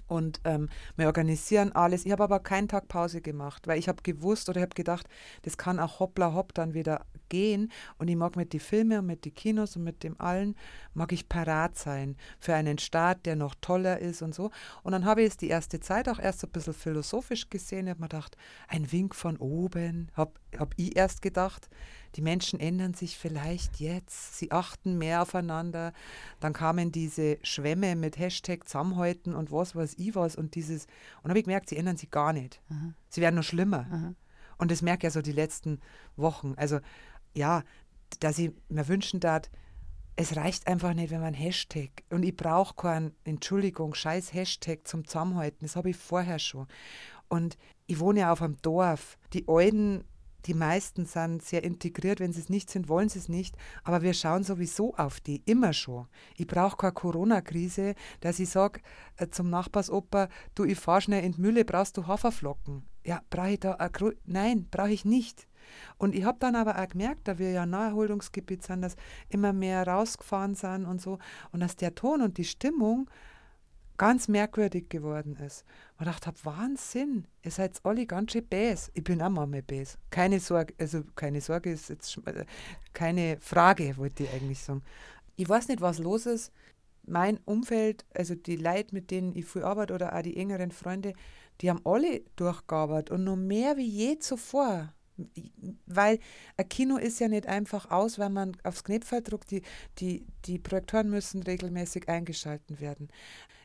Und 0.06 0.40
ähm, 0.44 0.68
wir 0.96 1.06
organisieren 1.06 1.72
alles. 1.72 2.04
Ich 2.04 2.12
habe 2.12 2.24
aber 2.24 2.40
keinen 2.40 2.68
Tag 2.68 2.88
Pause 2.88 3.20
gemacht, 3.20 3.66
weil 3.66 3.78
ich 3.78 3.88
habe 3.88 4.02
gewusst 4.02 4.48
oder 4.48 4.58
ich 4.58 4.62
habe 4.62 4.74
gedacht, 4.74 5.08
das 5.42 5.56
kann 5.56 5.78
auch 5.78 6.00
hoppla 6.00 6.34
hopp 6.34 6.54
dann 6.54 6.74
wieder 6.74 7.06
gehen. 7.28 7.72
Und 7.98 8.08
ich 8.08 8.16
mag 8.16 8.36
mit 8.36 8.52
den 8.52 8.60
Filmen 8.60 8.98
und 8.98 9.06
mit 9.06 9.24
den 9.24 9.34
Kinos 9.34 9.76
und 9.76 9.84
mit 9.84 10.02
dem 10.02 10.20
allen, 10.20 10.54
mag 10.94 11.12
ich 11.12 11.28
parat 11.28 11.78
sein 11.78 12.16
für 12.38 12.54
einen 12.54 12.78
Staat, 12.78 13.24
der 13.26 13.36
noch 13.36 13.54
toller 13.60 13.98
ist 13.98 14.22
und 14.22 14.34
so. 14.34 14.50
Und 14.82 14.92
dann 14.92 15.04
habe 15.04 15.22
ich 15.22 15.28
es 15.28 15.36
die 15.38 15.48
erste 15.48 15.80
Zeit 15.80 16.08
auch 16.08 16.18
erst 16.18 16.44
ein 16.44 16.50
bisschen 16.50 16.74
philosophisch 16.74 17.48
gesehen. 17.48 17.86
Ich 17.86 17.90
habe 17.90 18.00
mir 18.00 18.08
gedacht, 18.08 18.36
ein 18.68 18.92
Wink 18.92 19.14
von 19.14 19.36
oben, 19.38 20.10
habe 20.14 20.32
hab 20.58 20.74
ich 20.76 20.96
erst 20.96 21.22
gedacht 21.22 21.68
die 22.16 22.22
Menschen 22.22 22.60
ändern 22.60 22.94
sich 22.94 23.16
vielleicht 23.16 23.80
jetzt, 23.80 24.36
sie 24.36 24.52
achten 24.52 24.98
mehr 24.98 25.22
aufeinander. 25.22 25.92
Dann 26.40 26.52
kamen 26.52 26.92
diese 26.92 27.38
Schwämme 27.42 27.96
mit 27.96 28.18
Hashtag 28.18 28.68
Zusammenhalten 28.68 29.34
und 29.34 29.50
was 29.50 29.74
weiß 29.74 29.94
ich 29.98 30.14
was 30.14 30.36
und 30.36 30.54
dieses, 30.54 30.86
und 31.22 31.30
habe 31.30 31.38
ich 31.38 31.46
gemerkt, 31.46 31.70
sie 31.70 31.76
ändern 31.76 31.96
sich 31.96 32.10
gar 32.10 32.32
nicht. 32.32 32.60
Aha. 32.70 32.92
Sie 33.08 33.20
werden 33.20 33.36
noch 33.36 33.44
schlimmer. 33.44 33.86
Aha. 33.90 34.14
Und 34.58 34.70
das 34.70 34.82
merke 34.82 34.98
ich 34.98 35.04
ja 35.04 35.10
so 35.10 35.22
die 35.22 35.32
letzten 35.32 35.80
Wochen. 36.16 36.54
Also 36.56 36.80
ja, 37.34 37.62
dass 38.20 38.38
ich 38.38 38.52
mir 38.68 38.86
wünschen 38.88 39.20
darf, 39.20 39.50
es 40.14 40.36
reicht 40.36 40.66
einfach 40.66 40.92
nicht, 40.92 41.10
wenn 41.10 41.22
man 41.22 41.32
Hashtag 41.32 41.90
und 42.10 42.22
ich 42.22 42.36
brauche 42.36 42.74
keinen, 42.74 43.16
Entschuldigung, 43.24 43.94
scheiß 43.94 44.34
Hashtag 44.34 44.86
zum 44.86 45.06
Zusammenhalten. 45.06 45.60
Das 45.62 45.76
habe 45.76 45.88
ich 45.88 45.96
vorher 45.96 46.38
schon. 46.38 46.66
Und 47.28 47.56
ich 47.86 47.98
wohne 47.98 48.20
ja 48.20 48.32
auf 48.32 48.42
einem 48.42 48.60
Dorf. 48.60 49.16
Die 49.32 49.48
Alten 49.48 50.04
die 50.46 50.54
meisten 50.54 51.06
sind 51.06 51.42
sehr 51.42 51.64
integriert. 51.64 52.20
Wenn 52.20 52.32
sie 52.32 52.40
es 52.40 52.48
nicht 52.48 52.70
sind, 52.70 52.88
wollen 52.88 53.08
sie 53.08 53.18
es 53.18 53.28
nicht. 53.28 53.56
Aber 53.84 54.02
wir 54.02 54.14
schauen 54.14 54.44
sowieso 54.44 54.94
auf 54.96 55.20
die, 55.20 55.42
immer 55.46 55.72
schon. 55.72 56.06
Ich 56.36 56.46
brauche 56.46 56.76
keine 56.76 56.92
Corona-Krise, 56.92 57.94
dass 58.20 58.38
ich 58.38 58.50
sage 58.50 58.80
äh, 59.16 59.28
zum 59.28 59.50
Nachbarsoper, 59.50 60.28
du, 60.54 60.64
ich 60.64 60.78
fahre 60.78 61.00
schnell 61.00 61.24
in 61.24 61.32
die 61.32 61.40
Mühle, 61.40 61.64
brauchst 61.64 61.96
du 61.96 62.06
Haferflocken? 62.06 62.82
Ja, 63.04 63.20
brauche 63.30 63.50
ich 63.50 63.60
da 63.60 63.72
eine 63.74 63.90
Nein, 64.24 64.68
brauche 64.70 64.92
ich 64.92 65.04
nicht. 65.04 65.46
Und 65.98 66.14
ich 66.14 66.24
habe 66.24 66.38
dann 66.40 66.56
aber 66.56 66.78
auch 66.78 66.88
gemerkt, 66.88 67.28
da 67.28 67.38
wir 67.38 67.50
ja 67.50 67.66
Naherholungsgebiet 67.66 68.62
sind, 68.62 68.82
dass 68.82 68.96
immer 69.28 69.52
mehr 69.52 69.86
rausgefahren 69.86 70.54
sind 70.54 70.86
und 70.86 71.00
so, 71.00 71.18
und 71.52 71.60
dass 71.60 71.76
der 71.76 71.94
Ton 71.94 72.22
und 72.22 72.38
die 72.38 72.44
Stimmung 72.44 73.08
ganz 73.96 74.28
merkwürdig 74.28 74.88
geworden 74.88 75.36
ist. 75.36 75.64
Ich 75.98 76.04
dachte, 76.04 76.32
Wahnsinn, 76.44 77.26
ihr 77.42 77.50
seid 77.50 77.80
alle 77.84 78.06
ganz 78.06 78.32
schön 78.32 78.46
bäs. 78.46 78.90
Ich 78.94 79.04
bin 79.04 79.22
auch 79.22 79.30
manchmal 79.30 79.62
bäs. 79.62 79.98
Keine 80.10 80.40
Sorge, 80.40 80.74
also 80.78 81.02
keine 81.14 81.40
Sorge 81.40 81.72
ist 81.72 81.88
jetzt 81.88 82.18
äh, 82.26 82.44
keine 82.92 83.38
Frage, 83.40 83.96
wollte 83.96 84.24
ich 84.24 84.32
eigentlich 84.32 84.60
sagen. 84.60 84.82
Ich 85.36 85.48
weiß 85.48 85.68
nicht, 85.68 85.80
was 85.80 85.98
los 85.98 86.26
ist. 86.26 86.52
Mein 87.04 87.40
Umfeld, 87.44 88.04
also 88.14 88.34
die 88.34 88.56
Leute, 88.56 88.94
mit 88.94 89.10
denen 89.10 89.34
ich 89.34 89.46
viel 89.46 89.64
arbeite 89.64 89.94
oder 89.94 90.16
auch 90.16 90.22
die 90.22 90.36
engeren 90.36 90.70
Freunde, 90.70 91.14
die 91.60 91.70
haben 91.70 91.80
alle 91.84 92.20
durchgearbeitet 92.36 93.10
und 93.10 93.24
noch 93.24 93.36
mehr 93.36 93.76
wie 93.76 93.86
je 93.86 94.18
zuvor 94.18 94.92
weil 95.86 96.18
ein 96.56 96.68
Kino 96.68 96.96
ist 96.96 97.20
ja 97.20 97.28
nicht 97.28 97.46
einfach 97.46 97.90
aus, 97.90 98.18
wenn 98.18 98.32
man 98.32 98.56
aufs 98.62 98.84
Knöpfel 98.84 99.22
drückt. 99.22 99.50
Die, 99.50 99.62
die, 99.98 100.26
die 100.44 100.58
Projektoren 100.58 101.10
müssen 101.10 101.42
regelmäßig 101.42 102.08
eingeschalten 102.08 102.80
werden. 102.80 103.08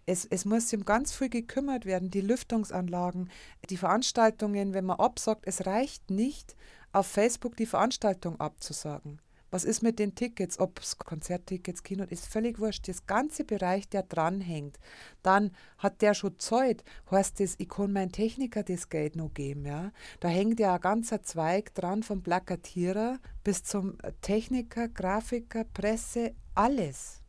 Es, 0.06 0.26
es 0.26 0.46
muss 0.46 0.74
um 0.74 0.86
ganz 0.86 1.14
viel 1.14 1.30
gekümmert 1.30 1.86
werden, 1.86 2.10
die 2.10 2.22
Lüftungsanlagen, 2.22 3.30
die 3.70 3.78
Veranstaltungen, 3.78 4.74
wenn 4.74 4.86
man 4.86 5.00
absagt, 5.00 5.44
es 5.46 5.66
reicht 5.66 6.10
nicht, 6.10 6.56
auf 6.94 7.08
Facebook 7.08 7.58
die 7.58 7.66
Veranstaltung 7.66 8.40
abzusagen. 8.40 9.20
Was 9.50 9.64
ist 9.64 9.82
mit 9.82 9.98
den 10.00 10.14
Tickets, 10.14 10.60
ob 10.60 10.80
es 10.80 10.98
Konzerttickets, 10.98 11.84
Kino, 11.84 12.04
ist 12.04 12.28
völlig 12.28 12.60
wurscht. 12.60 12.88
Das 12.88 13.06
ganze 13.06 13.44
Bereich, 13.46 13.88
der 13.88 14.04
dranhängt. 14.04 14.78
Dann 15.24 15.52
hat 15.78 16.02
der 16.02 16.14
schon 16.14 16.38
Zeit, 16.38 16.84
heißt 17.10 17.40
das, 17.40 17.56
ich 17.58 17.70
kann 17.70 17.94
meinen 17.94 18.12
Techniker 18.12 18.64
das 18.64 18.90
Geld 18.90 19.16
noch 19.16 19.34
geben. 19.34 19.66
Ja? 19.66 19.92
Da 20.20 20.28
hängt 20.28 20.60
ja 20.60 20.76
ein 20.76 20.82
ganzer 20.82 21.24
Zweig 21.24 21.74
dran, 21.76 22.04
vom 22.04 22.22
Plakatierer 22.22 23.20
bis 23.44 23.64
zum 23.64 23.98
Techniker, 24.22 24.90
Grafiker, 24.90 25.64
Presse, 25.64 26.34
alles. 26.54 27.22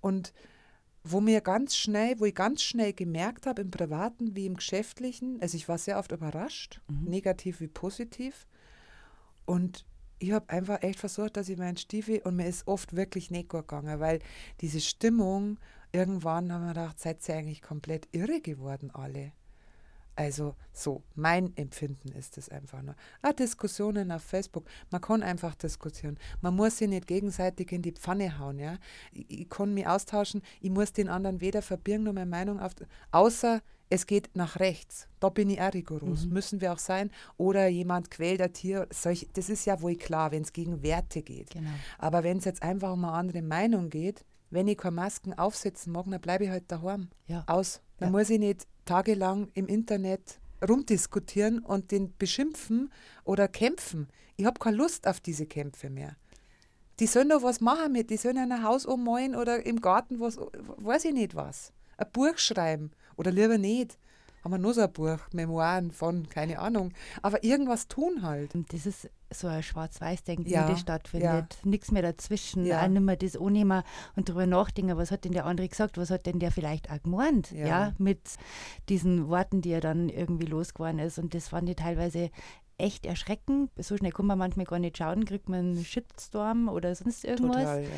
Und 0.00 0.32
wo 1.02 1.20
mir 1.20 1.40
ganz 1.40 1.76
schnell, 1.76 2.18
wo 2.18 2.24
ich 2.24 2.34
ganz 2.34 2.62
schnell 2.62 2.92
gemerkt 2.92 3.46
habe, 3.46 3.62
im 3.62 3.70
Privaten 3.70 4.34
wie 4.34 4.46
im 4.46 4.56
Geschäftlichen, 4.56 5.40
also 5.40 5.56
ich 5.56 5.68
war 5.68 5.78
sehr 5.78 5.98
oft 5.98 6.12
überrascht, 6.12 6.80
mhm. 6.88 7.10
negativ 7.10 7.60
wie 7.60 7.68
positiv. 7.68 8.46
Und 9.44 9.84
ich 10.18 10.32
habe 10.32 10.48
einfach 10.50 10.82
echt 10.82 10.98
versucht, 10.98 11.36
dass 11.36 11.48
ich 11.48 11.58
meinen 11.58 11.76
Stiefel, 11.76 12.20
und 12.24 12.36
mir 12.36 12.46
ist 12.46 12.66
oft 12.66 12.96
wirklich 12.96 13.30
nicht 13.30 13.48
gut 13.48 13.68
gegangen, 13.68 14.00
weil 14.00 14.20
diese 14.60 14.80
Stimmung, 14.80 15.58
irgendwann 15.92 16.52
haben 16.52 16.64
wir 16.64 16.74
gedacht, 16.74 17.00
seid 17.00 17.26
ihr 17.28 17.36
eigentlich 17.36 17.62
komplett 17.62 18.08
irre 18.12 18.40
geworden 18.40 18.90
alle. 18.92 19.32
Also 20.18 20.56
so, 20.72 21.02
mein 21.14 21.54
Empfinden 21.58 22.10
ist 22.12 22.38
es 22.38 22.48
einfach 22.48 22.80
nur. 22.80 22.96
Ah, 23.20 23.34
Diskussionen 23.34 24.10
auf 24.10 24.22
Facebook, 24.22 24.66
man 24.90 25.02
kann 25.02 25.22
einfach 25.22 25.54
diskutieren. 25.54 26.18
Man 26.40 26.56
muss 26.56 26.78
sich 26.78 26.88
nicht 26.88 27.06
gegenseitig 27.06 27.70
in 27.70 27.82
die 27.82 27.92
Pfanne 27.92 28.38
hauen. 28.38 28.58
Ja? 28.58 28.78
Ich, 29.12 29.42
ich 29.42 29.50
kann 29.50 29.74
mich 29.74 29.86
austauschen, 29.86 30.40
ich 30.62 30.70
muss 30.70 30.94
den 30.94 31.10
anderen 31.10 31.42
weder 31.42 31.60
verbirgen 31.60 32.04
noch 32.04 32.14
meine 32.14 32.30
Meinung 32.30 32.58
auf, 32.60 32.72
außer 33.10 33.60
es 33.88 34.06
geht 34.06 34.30
nach 34.34 34.58
rechts. 34.58 35.08
Da 35.20 35.28
bin 35.28 35.48
ich 35.50 35.60
auch 35.60 35.72
rigoros. 35.72 36.26
Mhm. 36.26 36.32
Müssen 36.32 36.60
wir 36.60 36.72
auch 36.72 36.78
sein. 36.78 37.10
Oder 37.36 37.68
jemand 37.68 38.10
quält 38.10 38.40
ein 38.40 38.52
Tier. 38.52 38.86
Solch, 38.90 39.28
das 39.32 39.48
ist 39.48 39.64
ja 39.64 39.80
wohl 39.80 39.96
klar, 39.96 40.32
wenn 40.32 40.42
es 40.42 40.52
gegen 40.52 40.82
Werte 40.82 41.22
geht. 41.22 41.50
Genau. 41.50 41.70
Aber 41.98 42.24
wenn 42.24 42.38
es 42.38 42.44
jetzt 42.44 42.62
einfach 42.62 42.92
um 42.92 43.04
eine 43.04 43.14
andere 43.14 43.42
Meinung 43.42 43.90
geht, 43.90 44.24
wenn 44.50 44.68
ich 44.68 44.78
keine 44.78 44.96
Masken 44.96 45.34
aufsetzen 45.34 45.92
mag, 45.92 46.06
dann 46.08 46.20
bleibe 46.20 46.44
ich 46.44 46.50
halt 46.50 46.70
daheim. 46.70 47.08
Ja. 47.26 47.44
Aus. 47.46 47.80
Dann 47.98 48.12
ja. 48.12 48.18
muss 48.18 48.30
ich 48.30 48.38
nicht 48.38 48.66
tagelang 48.84 49.48
im 49.54 49.66
Internet 49.66 50.40
rumdiskutieren 50.66 51.60
und 51.60 51.90
den 51.90 52.16
beschimpfen 52.16 52.92
oder 53.24 53.48
kämpfen. 53.48 54.08
Ich 54.36 54.46
habe 54.46 54.58
keine 54.58 54.76
Lust 54.76 55.06
auf 55.06 55.20
diese 55.20 55.46
Kämpfe 55.46 55.90
mehr. 55.90 56.16
Die 56.98 57.06
sollen 57.06 57.28
doch 57.28 57.42
was 57.42 57.60
machen 57.60 57.92
mit, 57.92 58.10
die 58.10 58.16
sollen 58.16 58.38
ein 58.38 58.62
Haus 58.62 58.86
ummalen 58.86 59.36
oder 59.36 59.66
im 59.66 59.80
Garten 59.80 60.18
was, 60.18 60.38
weiß 60.38 61.04
ich 61.06 61.12
nicht 61.12 61.34
was. 61.34 61.72
Ein 61.98 62.10
Buch 62.12 62.38
schreiben 62.38 62.90
oder 63.16 63.30
lieber 63.30 63.58
nicht 63.58 63.98
haben 64.46 64.52
wir 64.52 64.58
nur 64.58 64.74
so 64.74 64.82
ein 64.82 64.92
Buch, 64.92 65.18
Memoiren 65.32 65.90
von, 65.90 66.28
keine 66.28 66.60
Ahnung. 66.60 66.92
Aber 67.20 67.42
irgendwas 67.42 67.88
tun 67.88 68.22
halt. 68.22 68.52
Das 68.68 68.86
ist 68.86 69.10
so 69.28 69.48
ein 69.48 69.60
Schwarz-Weiß-Denken, 69.60 70.48
ja, 70.48 70.68
das 70.68 70.78
stattfindet. 70.78 71.54
Ja. 71.64 71.68
Nichts 71.68 71.90
mehr 71.90 72.02
dazwischen, 72.02 72.64
ja. 72.64 72.80
auch 72.80 72.86
nicht 72.86 73.02
mehr 73.02 73.16
das 73.16 73.36
annehmen 73.36 73.82
und 74.14 74.28
darüber 74.28 74.46
nachdenken, 74.46 74.96
was 74.96 75.10
hat 75.10 75.24
denn 75.24 75.32
der 75.32 75.46
andere 75.46 75.68
gesagt, 75.68 75.98
was 75.98 76.10
hat 76.10 76.26
denn 76.26 76.38
der 76.38 76.52
vielleicht 76.52 76.92
auch 76.92 77.02
gemeint, 77.02 77.50
ja. 77.50 77.66
ja, 77.66 77.92
mit 77.98 78.20
diesen 78.88 79.28
Worten, 79.28 79.62
die 79.62 79.72
er 79.72 79.80
dann 79.80 80.08
irgendwie 80.08 80.46
losgeworden 80.46 81.00
ist. 81.00 81.18
Und 81.18 81.34
das 81.34 81.48
fand 81.48 81.68
ich 81.68 81.74
teilweise 81.74 82.30
echt 82.78 83.06
erschreckend. 83.06 83.70
So 83.78 83.96
schnell 83.96 84.12
kann 84.12 84.26
man 84.26 84.38
manchmal 84.38 84.66
gar 84.66 84.78
nicht 84.78 84.98
schauen, 84.98 85.24
kriegt 85.24 85.48
man 85.48 85.60
einen 85.60 85.84
Shitstorm 85.84 86.68
oder 86.68 86.94
sonst 86.94 87.24
irgendwas. 87.24 87.56
Total, 87.56 87.82
ja. 87.82 87.88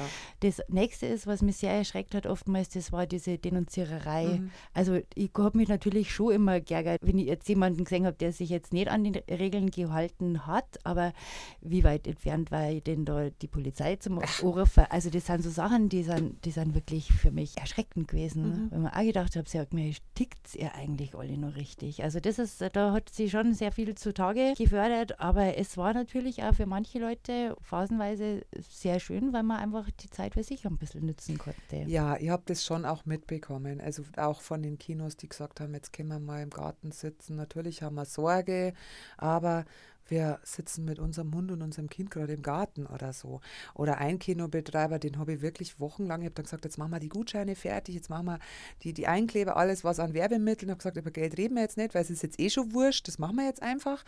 Das 0.41 0.63
nächste 0.69 1.07
ist, 1.07 1.27
was 1.27 1.43
mich 1.43 1.57
sehr 1.57 1.73
erschreckt 1.73 2.15
hat 2.15 2.27
oftmals, 2.27 2.69
das 2.69 2.93
war 2.93 3.07
diese 3.07 3.39
Denunziererei. 3.39 4.39
Mhm. 4.39 4.51
Also 4.75 5.01
ich 5.15 5.31
habe 5.37 5.59
mich 5.59 5.69
natürlich 5.69 6.13
schon 6.15 6.33
immer 6.33 6.61
geärgert, 6.61 7.01
wenn 7.03 7.19
ich 7.19 7.27
jetzt 7.27 7.49
jemanden 7.49 7.85
gesehen 7.85 8.07
habe, 8.07 8.17
der 8.17 8.33
sich 8.33 8.51
jetzt 8.51 8.73
nicht 8.73 8.89
an 8.89 9.05
die 9.05 9.19
Regeln 9.31 9.71
gehalten 9.71 10.47
hat, 10.47 10.79
aber 10.85 11.13
wie 11.61 11.83
weit 11.83 12.07
entfernt 12.07 12.51
war 12.51 12.71
ich 12.71 12.85
denn 12.85 13.05
da 13.05 13.31
die 13.31 13.49
Polizei 13.49 13.97
zum 13.97 14.21
Anrufen? 14.21 14.85
Also 14.91 15.11
das 15.11 15.27
sind 15.27 15.43
so 15.43 15.51
Sachen, 15.51 15.89
die 15.89 16.05
sind, 16.05 16.45
die 16.45 16.53
sind 16.53 16.75
wirklich 16.75 17.13
für 17.13 17.33
mich 17.33 17.59
erschreckend 17.59 18.09
gewesen. 18.09 18.49
Mhm. 18.49 18.71
Wenn 18.71 18.83
man 18.83 18.93
auch 18.93 19.03
gedacht 19.03 19.35
hat, 19.35 19.49
sagt 19.49 19.75
mir, 19.75 19.93
tickt 20.15 20.55
ihr 20.55 20.75
eigentlich 20.75 21.17
alle 21.17 21.37
noch 21.37 21.57
richtig? 21.57 22.05
Also 22.05 22.21
das 22.21 22.39
ist, 22.39 22.63
da 22.73 22.93
hat 22.93 23.09
sie 23.09 23.29
schon 23.29 23.55
sehr 23.55 23.73
viel 23.73 23.95
zutage 23.97 24.55
gefördert 24.57 24.68
gefördert, 24.69 25.21
aber 25.21 25.57
es 25.57 25.77
war 25.77 25.95
natürlich 25.95 26.43
auch 26.43 26.55
für 26.55 26.67
manche 26.67 26.99
Leute 26.99 27.57
phasenweise 27.63 28.45
sehr 28.59 29.01
schön, 29.01 29.33
weil 29.33 29.43
man 29.43 29.59
einfach 29.59 29.91
die 29.91 30.11
Zeit 30.11 30.35
für 30.35 30.43
sich 30.43 30.67
ein 30.67 30.77
bisschen 30.77 31.07
nutzen 31.07 31.39
konnte. 31.39 31.77
Ja, 31.87 32.17
ich 32.17 32.29
habe 32.29 32.43
das 32.47 32.65
schon 32.65 32.85
auch 32.85 33.07
mitbekommen. 33.07 33.81
Also 33.81 34.03
auch 34.17 34.41
von 34.41 34.63
den 34.63 34.79
Kinos, 34.79 35.17
die 35.17 35.29
gesagt 35.29 35.61
haben, 35.61 35.75
jetzt 35.75 35.93
können 35.93 36.09
wir 36.09 36.19
mal 36.19 36.43
im 36.43 36.51
Garten 36.51 36.93
sitzen. 36.93 37.37
Natürlich 37.37 37.83
haben 37.83 37.97
wir 37.97 38.05
Sorge, 38.05 38.75
aber 39.17 39.65
wir 40.09 40.39
sitzen 40.43 40.85
mit 40.85 40.99
unserem 40.99 41.35
Hund 41.35 41.51
und 41.51 41.63
unserem 41.63 41.89
Kind 41.89 42.11
gerade 42.11 42.33
im 42.33 42.43
Garten 42.43 42.87
oder 42.87 43.13
so. 43.13 43.41
Oder 43.75 43.99
ein 43.99 44.19
Kinobetreiber, 44.19 44.99
den 44.99 45.19
habe 45.19 45.35
ich 45.35 45.43
wirklich 45.43 45.79
wochenlang, 45.81 46.21
ich 46.23 46.27
habe 46.27 46.35
dann 46.35 46.45
gesagt, 46.45 46.65
jetzt 46.65 46.79
machen 46.79 46.91
wir 46.91 47.01
die 47.01 47.09
Gutscheine 47.09 47.55
fertig, 47.55 47.95
jetzt 47.95 48.11
machen 48.11 48.27
wir 48.27 48.39
die, 48.83 48.93
die 48.93 49.07
Einkleber, 49.07 49.57
alles 49.57 49.85
was 49.85 50.01
an 50.01 50.15
Werbemitteln. 50.15 50.69
Ich 50.69 50.73
habe 50.73 50.79
gesagt, 50.79 50.97
über 50.97 51.11
Geld 51.11 51.37
reden 51.39 51.55
wir 51.55 51.63
jetzt 51.63 51.77
nicht, 51.77 51.95
weil 51.95 52.03
es 52.03 52.11
ist 52.11 52.23
jetzt 52.23 52.41
eh 52.41 52.51
schon 52.51 52.73
wurscht, 52.73 53.09
das 53.09 53.19
machen 53.19 53.37
wir 53.37 53.45
jetzt 53.45 53.63
einfach. 53.63 54.05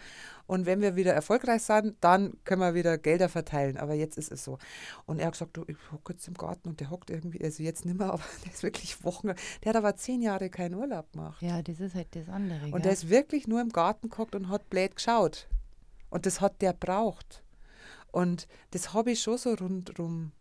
Und 0.47 0.67
wenn 0.67 0.81
wir 0.81 0.97
wieder 0.97 1.13
erfolgreich 1.13 1.63
sind, 1.63 1.97
dann 2.01 2.35
können 2.45 2.61
wir 2.61 2.75
wieder 2.75 2.99
Gelder 2.99 3.29
verteilen. 3.29 3.77
Aber 3.77 3.95
jetzt 3.95 4.19
ist 4.19 4.33
es 4.33 4.45
so. 4.45 4.59
Und 5.07 5.19
er 5.19 5.27
hat 5.27 5.33
gesagt, 5.35 5.57
du, 5.57 5.65
ich 5.67 5.77
hocke 5.93 6.13
jetzt 6.13 6.27
im 6.29 6.35
Garten 6.35 6.69
und 6.69 6.81
der 6.81 6.91
hockt 6.91 7.11
irgendwie, 7.11 7.43
also 7.43 7.63
jetzt 7.63 7.85
nicht 7.85 7.99
mehr, 7.99 8.11
aber 8.13 8.23
der 8.45 8.53
ist 8.53 8.63
wirklich 8.63 9.05
Wochen, 9.05 9.33
der 9.65 9.71
hat 9.71 9.77
aber 9.77 9.97
zehn 9.97 10.23
Jahre 10.23 10.51
keinen 10.51 10.75
Urlaub 10.75 11.13
gemacht. 11.13 11.43
Ja, 11.43 11.63
das 11.63 11.81
ist 11.81 11.95
halt 11.95 12.09
das 12.13 12.29
andere. 12.29 12.65
Und 12.67 12.73
gell? 12.73 12.83
der 12.83 12.93
ist 12.93 13.11
wirklich 13.11 13.47
nur 13.47 13.61
im 13.61 13.71
Garten 13.71 14.11
gehockt 14.11 14.35
und 14.35 14.49
hat 14.49 14.69
blöd 14.71 14.97
geschaut. 14.97 15.47
Und 16.11 16.27
das 16.27 16.41
hat 16.41 16.61
der 16.61 16.73
braucht. 16.73 17.43
Und 18.13 18.49
das 18.73 18.93
habe 18.93 19.13
ich 19.13 19.23
schon 19.23 19.39
so 19.39 19.55
rundherum 19.55 20.33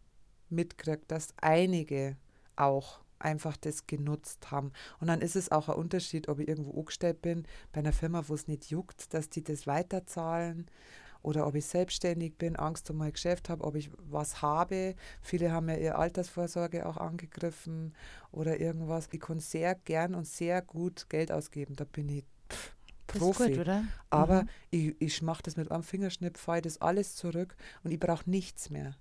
mitgekriegt, 0.49 1.11
dass 1.11 1.29
einige 1.37 2.17
auch 2.55 2.99
einfach 3.19 3.57
das 3.57 3.85
genutzt 3.85 4.49
haben. 4.51 4.71
Und 4.99 5.07
dann 5.07 5.21
ist 5.21 5.35
es 5.35 5.51
auch 5.51 5.69
ein 5.69 5.75
Unterschied, 5.75 6.29
ob 6.29 6.39
ich 6.39 6.47
irgendwo 6.47 6.79
angestellt 6.79 7.21
bin, 7.21 7.45
bei 7.71 7.79
einer 7.79 7.93
Firma, 7.93 8.23
wo 8.27 8.33
es 8.33 8.47
nicht 8.47 8.69
juckt, 8.71 9.13
dass 9.13 9.29
die 9.29 9.43
das 9.43 9.67
weiterzahlen 9.67 10.67
oder 11.21 11.45
ob 11.45 11.55
ich 11.55 11.65
selbstständig 11.65 12.37
bin, 12.37 12.55
Angst 12.55 12.89
um 12.89 12.97
mein 12.97 13.11
Geschäft 13.11 13.49
habe, 13.49 13.63
ob 13.65 13.75
ich 13.75 13.91
was 13.97 14.41
habe. 14.41 14.95
Viele 15.21 15.51
haben 15.51 15.67
ja 15.67 15.75
ihre 15.75 15.95
Altersvorsorge 15.95 16.85
auch 16.85 16.97
angegriffen 16.97 17.93
oder 18.31 18.59
irgendwas. 18.59 19.09
Ich 19.11 19.19
kann 19.19 19.39
sehr 19.39 19.75
gern 19.75 20.15
und 20.15 20.25
sehr 20.25 20.61
gut 20.61 21.09
Geld 21.09 21.31
ausgeben. 21.31 21.75
Da 21.75 21.83
bin 21.83 22.07
ich 22.09 22.23
pff, 22.49 22.73
Profi. 23.17 23.51
gut, 23.51 23.59
oder? 23.59 23.83
Aber 24.09 24.43
Mhm. 24.43 24.49
ich, 24.71 24.95
ich 25.01 25.21
mache 25.21 25.43
das 25.43 25.57
mit 25.57 25.71
einem 25.71 25.83
Fingerschnipp, 25.83 26.37
fahre 26.37 26.61
das 26.61 26.81
alles 26.81 27.15
zurück 27.15 27.55
und 27.83 27.91
ich 27.91 27.99
brauche 27.99 28.29
nichts 28.29 28.69
mehr. 28.69 28.95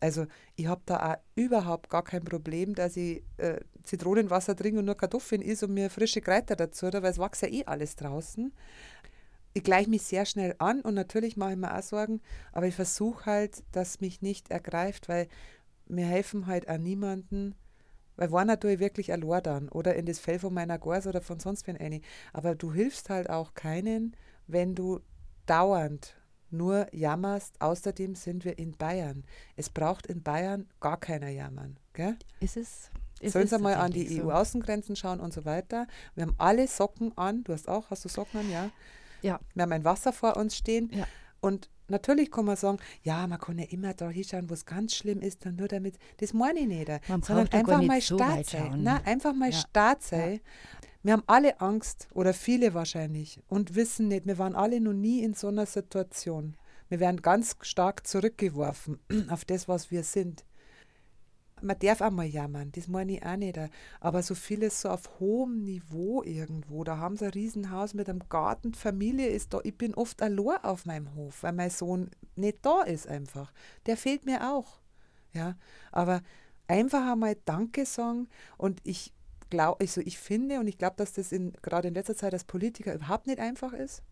Also 0.00 0.26
ich 0.56 0.66
habe 0.66 0.80
da 0.86 1.12
auch 1.12 1.16
überhaupt 1.34 1.90
gar 1.90 2.02
kein 2.02 2.24
Problem, 2.24 2.74
dass 2.74 2.96
ich 2.96 3.22
äh, 3.36 3.60
Zitronenwasser 3.84 4.56
trinke 4.56 4.78
und 4.78 4.86
nur 4.86 4.96
Kartoffeln 4.96 5.42
is 5.42 5.62
und 5.62 5.74
mir 5.74 5.90
frische 5.90 6.22
Kräuter 6.22 6.56
dazu, 6.56 6.86
weil 6.86 7.04
es 7.04 7.18
wächst 7.18 7.42
ja 7.42 7.48
eh 7.48 7.64
alles 7.66 7.96
draußen. 7.96 8.50
Ich 9.52 9.64
gleiche 9.64 9.90
mich 9.90 10.02
sehr 10.02 10.24
schnell 10.26 10.54
an 10.58 10.80
und 10.80 10.94
natürlich 10.94 11.36
mache 11.36 11.52
ich 11.52 11.56
mir 11.58 11.76
auch 11.76 11.82
Sorgen, 11.82 12.20
aber 12.52 12.66
ich 12.66 12.74
versuche 12.74 13.26
halt, 13.26 13.64
dass 13.72 14.00
mich 14.00 14.22
nicht 14.22 14.50
ergreift, 14.50 15.08
weil 15.08 15.28
mir 15.88 16.06
helfen 16.06 16.46
halt 16.46 16.68
auch 16.68 16.78
niemanden, 16.78 17.54
weil 18.20 18.30
war 18.32 18.44
natürlich 18.44 18.80
wirklich 18.80 19.12
allein 19.14 19.42
dann 19.42 19.68
oder 19.70 19.94
in 19.94 20.04
das 20.04 20.18
Fell 20.18 20.38
von 20.38 20.52
meiner 20.52 20.78
Gors 20.78 21.06
oder 21.06 21.22
von 21.22 21.40
sonst 21.40 21.66
wen 21.66 21.78
eine. 21.78 22.02
Aber 22.34 22.54
du 22.54 22.70
hilfst 22.70 23.08
halt 23.08 23.30
auch 23.30 23.54
keinen, 23.54 24.14
wenn 24.46 24.74
du 24.74 25.00
dauernd 25.46 26.16
nur 26.50 26.86
jammerst. 26.92 27.58
Außerdem 27.62 28.14
sind 28.14 28.44
wir 28.44 28.58
in 28.58 28.72
Bayern. 28.72 29.24
Es 29.56 29.70
braucht 29.70 30.06
in 30.06 30.22
Bayern 30.22 30.68
gar 30.80 31.00
keiner 31.00 31.30
jammern. 31.30 31.78
Gell? 31.94 32.14
Ist 32.40 32.58
es. 32.58 32.90
Sollen 33.22 33.48
Sie 33.48 33.58
mal 33.58 33.76
an 33.76 33.90
die 33.90 34.06
so. 34.06 34.24
EU-Außengrenzen 34.24 34.96
schauen 34.96 35.20
und 35.20 35.32
so 35.32 35.46
weiter. 35.46 35.86
Wir 36.14 36.24
haben 36.24 36.34
alle 36.36 36.68
Socken 36.68 37.16
an. 37.16 37.42
Du 37.44 37.54
hast 37.54 37.70
auch, 37.70 37.88
hast 37.88 38.04
du 38.04 38.10
Socken 38.10 38.40
an? 38.40 38.50
Ja. 38.50 38.70
Ja. 39.22 39.40
Wir 39.54 39.62
haben 39.62 39.72
ein 39.72 39.84
Wasser 39.84 40.12
vor 40.12 40.36
uns 40.36 40.54
stehen. 40.58 40.90
Ja. 40.92 41.06
Und 41.40 41.70
natürlich 41.90 42.30
kann 42.30 42.44
man 42.44 42.56
sagen, 42.56 42.78
ja, 43.02 43.26
man 43.26 43.38
kann 43.38 43.58
ja 43.58 43.66
immer 43.70 43.94
da 43.94 44.08
hinschauen, 44.08 44.48
wo 44.48 44.54
es 44.54 44.64
ganz 44.64 44.94
schlimm 44.94 45.20
ist, 45.20 45.44
dann 45.44 45.56
nur 45.56 45.68
damit, 45.68 45.98
das 46.18 46.32
meine 46.32 46.60
ich 46.60 46.66
nicht. 46.66 46.88
Man 47.08 47.22
sondern 47.22 47.48
einfach 47.48 47.78
nicht 47.78 47.88
mal 47.88 48.00
so 48.00 48.16
stark 48.16 48.36
weit 48.36 48.46
sein. 48.46 48.88
einfach 49.04 49.34
mal 49.34 49.50
Ja. 49.50 49.56
stark 49.56 50.02
sein. 50.02 50.40
Wir 51.02 51.14
haben 51.14 51.22
alle 51.26 51.60
Angst, 51.60 52.08
oder 52.12 52.34
viele 52.34 52.74
wahrscheinlich, 52.74 53.40
und 53.48 53.74
wissen 53.74 54.08
nicht, 54.08 54.26
wir 54.26 54.36
waren 54.38 54.54
alle 54.54 54.80
noch 54.80 54.92
nie 54.92 55.22
in 55.22 55.32
so 55.34 55.48
einer 55.48 55.64
Situation. 55.66 56.56
Wir 56.88 57.00
werden 57.00 57.22
ganz 57.22 57.56
stark 57.62 58.06
zurückgeworfen 58.06 58.98
auf 59.30 59.44
das, 59.44 59.68
was 59.68 59.90
wir 59.90 60.02
sind. 60.02 60.44
Man 61.62 61.78
darf 61.78 62.00
auch 62.00 62.10
mal 62.10 62.26
jammern, 62.26 62.72
das 62.72 62.88
meine 62.88 63.12
ich 63.12 63.24
auch 63.24 63.36
nicht. 63.36 63.58
Aber 64.00 64.22
so 64.22 64.34
vieles 64.34 64.80
so 64.80 64.88
auf 64.88 65.20
hohem 65.20 65.64
Niveau 65.64 66.22
irgendwo. 66.22 66.84
Da 66.84 66.98
haben 66.98 67.16
sie 67.16 67.26
ein 67.26 67.32
Riesenhaus 67.32 67.94
mit 67.94 68.08
einem 68.08 68.22
Garten, 68.28 68.74
Familie 68.74 69.28
ist 69.28 69.52
da. 69.54 69.60
Ich 69.64 69.76
bin 69.76 69.94
oft 69.94 70.22
allein 70.22 70.62
auf 70.62 70.86
meinem 70.86 71.14
Hof, 71.14 71.42
weil 71.42 71.52
mein 71.52 71.70
Sohn 71.70 72.10
nicht 72.36 72.58
da 72.62 72.82
ist 72.82 73.06
einfach. 73.06 73.52
Der 73.86 73.96
fehlt 73.96 74.26
mir 74.26 74.52
auch. 74.52 74.80
Ja, 75.32 75.56
aber 75.92 76.22
einfach 76.66 77.12
einmal 77.12 77.36
Danke 77.44 77.86
sagen 77.86 78.28
und 78.56 78.80
ich 78.84 79.12
glaube, 79.50 79.80
also 79.80 80.00
ich 80.00 80.18
finde 80.18 80.60
und 80.60 80.66
ich 80.68 80.78
glaube, 80.78 80.96
dass 80.96 81.12
das 81.12 81.32
in, 81.32 81.52
gerade 81.62 81.88
in 81.88 81.94
letzter 81.94 82.16
Zeit 82.16 82.32
als 82.32 82.44
Politiker 82.44 82.94
überhaupt 82.94 83.26
nicht 83.26 83.40
einfach 83.40 83.72
ist. 83.72 84.02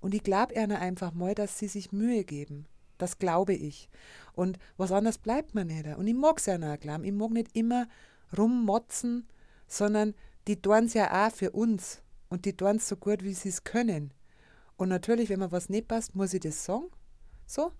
Und 0.00 0.14
ich 0.14 0.22
glaube 0.24 0.54
ihnen 0.54 0.72
einfach 0.72 1.14
mal, 1.14 1.34
dass 1.34 1.58
sie 1.58 1.68
sich 1.68 1.92
Mühe 1.92 2.24
geben. 2.24 2.66
Das 3.02 3.18
glaube 3.18 3.52
ich. 3.52 3.88
Und 4.32 4.60
was 4.76 4.92
anderes 4.92 5.18
bleibt 5.18 5.56
mir 5.56 5.64
nicht. 5.64 5.86
Und 5.96 6.06
ich 6.06 6.14
mag 6.14 6.38
es 6.38 6.46
ja 6.46 6.54
auch 6.54 6.78
glauben. 6.78 7.02
Ich 7.02 7.12
mag 7.12 7.30
nicht 7.32 7.48
immer 7.56 7.88
rummotzen, 8.38 9.26
sondern 9.66 10.14
die 10.46 10.62
tun 10.62 10.84
es 10.84 10.94
ja 10.94 11.26
auch 11.26 11.32
für 11.32 11.50
uns. 11.50 12.00
Und 12.28 12.44
die 12.44 12.56
tun 12.56 12.76
es 12.76 12.86
so 12.88 12.94
gut, 12.94 13.24
wie 13.24 13.34
sie 13.34 13.48
es 13.48 13.64
können. 13.64 14.14
Und 14.76 14.88
natürlich, 14.88 15.30
wenn 15.30 15.40
mir 15.40 15.50
was 15.50 15.68
nicht 15.68 15.88
passt, 15.88 16.14
muss 16.14 16.32
ich 16.32 16.42
das 16.42 16.64
sagen. 16.64 16.86
So. 17.44 17.72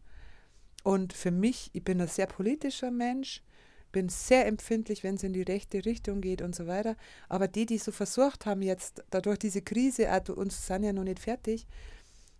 Und 0.82 1.12
für 1.12 1.30
mich, 1.30 1.70
ich 1.72 1.84
bin 1.84 2.00
ein 2.00 2.08
sehr 2.08 2.26
politischer 2.26 2.90
Mensch, 2.90 3.44
bin 3.92 4.08
sehr 4.08 4.46
empfindlich, 4.46 5.04
wenn 5.04 5.14
es 5.14 5.22
in 5.22 5.32
die 5.34 5.42
rechte 5.42 5.84
Richtung 5.84 6.20
geht 6.20 6.42
und 6.42 6.56
so 6.56 6.66
weiter. 6.66 6.96
Aber 7.28 7.46
die, 7.46 7.66
die 7.66 7.78
so 7.78 7.92
versucht 7.92 8.44
haben, 8.44 8.62
jetzt 8.62 9.04
dadurch 9.10 9.38
diese 9.38 9.62
Krise, 9.62 10.12
auch 10.12 10.18
du- 10.18 10.34
uns 10.34 10.66
sind 10.66 10.82
ja 10.82 10.92
noch 10.92 11.04
nicht 11.04 11.20
fertig, 11.20 11.68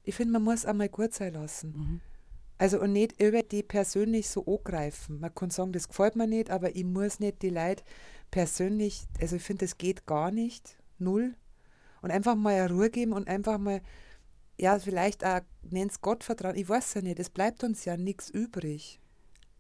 ich 0.03 0.17
finde, 0.17 0.33
man 0.33 0.43
muss 0.43 0.67
einmal 0.67 0.89
gut 0.89 1.15
sein 1.15 1.35
lassen. 1.35 2.01
Also 2.59 2.81
und 2.81 2.93
nicht 2.93 3.21
über 3.21 3.43
die 3.43 3.63
persönlich 3.63 4.29
so 4.29 4.45
angreifen. 4.47 5.19
Man 5.21 5.35
kann 5.35 5.51
sagen, 5.51 5.73
das 5.73 5.89
gefällt 5.89 6.15
mir 6.17 6.27
nicht, 6.29 6.51
aber 6.51 6.77
ich 6.77 6.85
muss 6.85 7.19
nicht 7.19 7.43
die 7.43 7.51
Leute 7.51 7.83
persönlich, 8.31 9.07
also 9.21 9.37
ich 9.37 9.43
finde, 9.43 9.65
das 9.65 9.79
geht 9.79 10.07
gar 10.07 10.31
nicht. 10.31 10.77
Null. 10.99 11.35
Und 12.03 12.11
einfach 12.11 12.35
mal 12.37 12.55
eine 12.55 12.73
Ruhe 12.73 12.91
geben 12.91 13.13
und 13.13 13.29
einfach 13.29 13.59
mal, 13.59 13.81
ja, 14.59 14.79
vielleicht 14.79 15.25
auch, 15.25 15.41
nenn's 15.63 16.01
Gottvertrauen. 16.01 16.57
Ich 16.57 16.69
weiß 16.69 16.95
ja 16.95 17.03
nicht, 17.03 17.19
es 17.19 17.31
bleibt 17.31 17.65
uns 17.65 17.85
ja 17.85 17.97
nichts 17.97 18.31
übrig. 18.31 19.01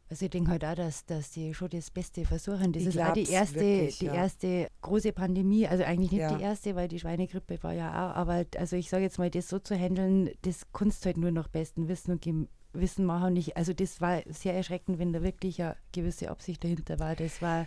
Also 0.09 0.27
ich 0.27 0.31
denke 0.31 0.51
halt 0.51 0.65
auch, 0.65 0.75
dass, 0.75 1.07
dass 1.07 1.31
die 1.31 1.55
schon 1.55 1.71
das 1.71 1.91
Beste 1.91 2.25
versuchen. 2.27 2.73
Das 2.73 2.83
Ich 2.83 2.89
ist 2.89 2.99
auch 3.01 3.15
die 3.15 3.29
erste, 3.31 3.55
wirklich, 3.61 3.99
die 3.99 4.05
ja. 4.07 4.15
erste 4.15 4.69
große 4.83 5.13
Pandemie, 5.13 5.67
also 5.67 5.85
eigentlich 5.85 6.13
nicht 6.13 6.21
Ja. 6.21 6.37
die 6.37 6.43
erste, 6.43 6.77
weil 6.77 6.89
die 6.89 7.01
Schweinegrippe 7.01 7.63
war 7.63 7.73
ja 7.73 7.89
auch, 7.91 8.17
aber 8.17 8.45
also 8.59 8.77
ich 8.77 8.91
sage 8.91 9.05
jetzt 9.05 9.19
mal, 9.19 9.31
das 9.31 9.49
so 9.49 9.59
zu 9.59 9.75
handeln, 9.75 10.31
das 10.43 10.67
kannst 10.73 11.03
du 11.03 11.07
halt 11.07 11.17
nur 11.17 11.31
nach 11.31 11.49
bestem 11.49 11.89
Wissen 11.89 12.13
und 12.13 12.21
Gem- 12.23 12.49
Wissen 12.73 13.05
machen. 13.05 13.35
Nicht, 13.35 13.57
also 13.57 13.73
das 13.73 14.01
war 14.01 14.23
sehr 14.29 14.55
erschreckend, 14.55 14.99
wenn 14.99 15.13
da 15.13 15.23
wirklich 15.23 15.63
eine 15.63 15.77
gewisse 15.93 16.31
Absicht 16.31 16.63
dahinter 16.65 16.99
war. 16.99 17.15
Das 17.17 17.43
war, 17.43 17.67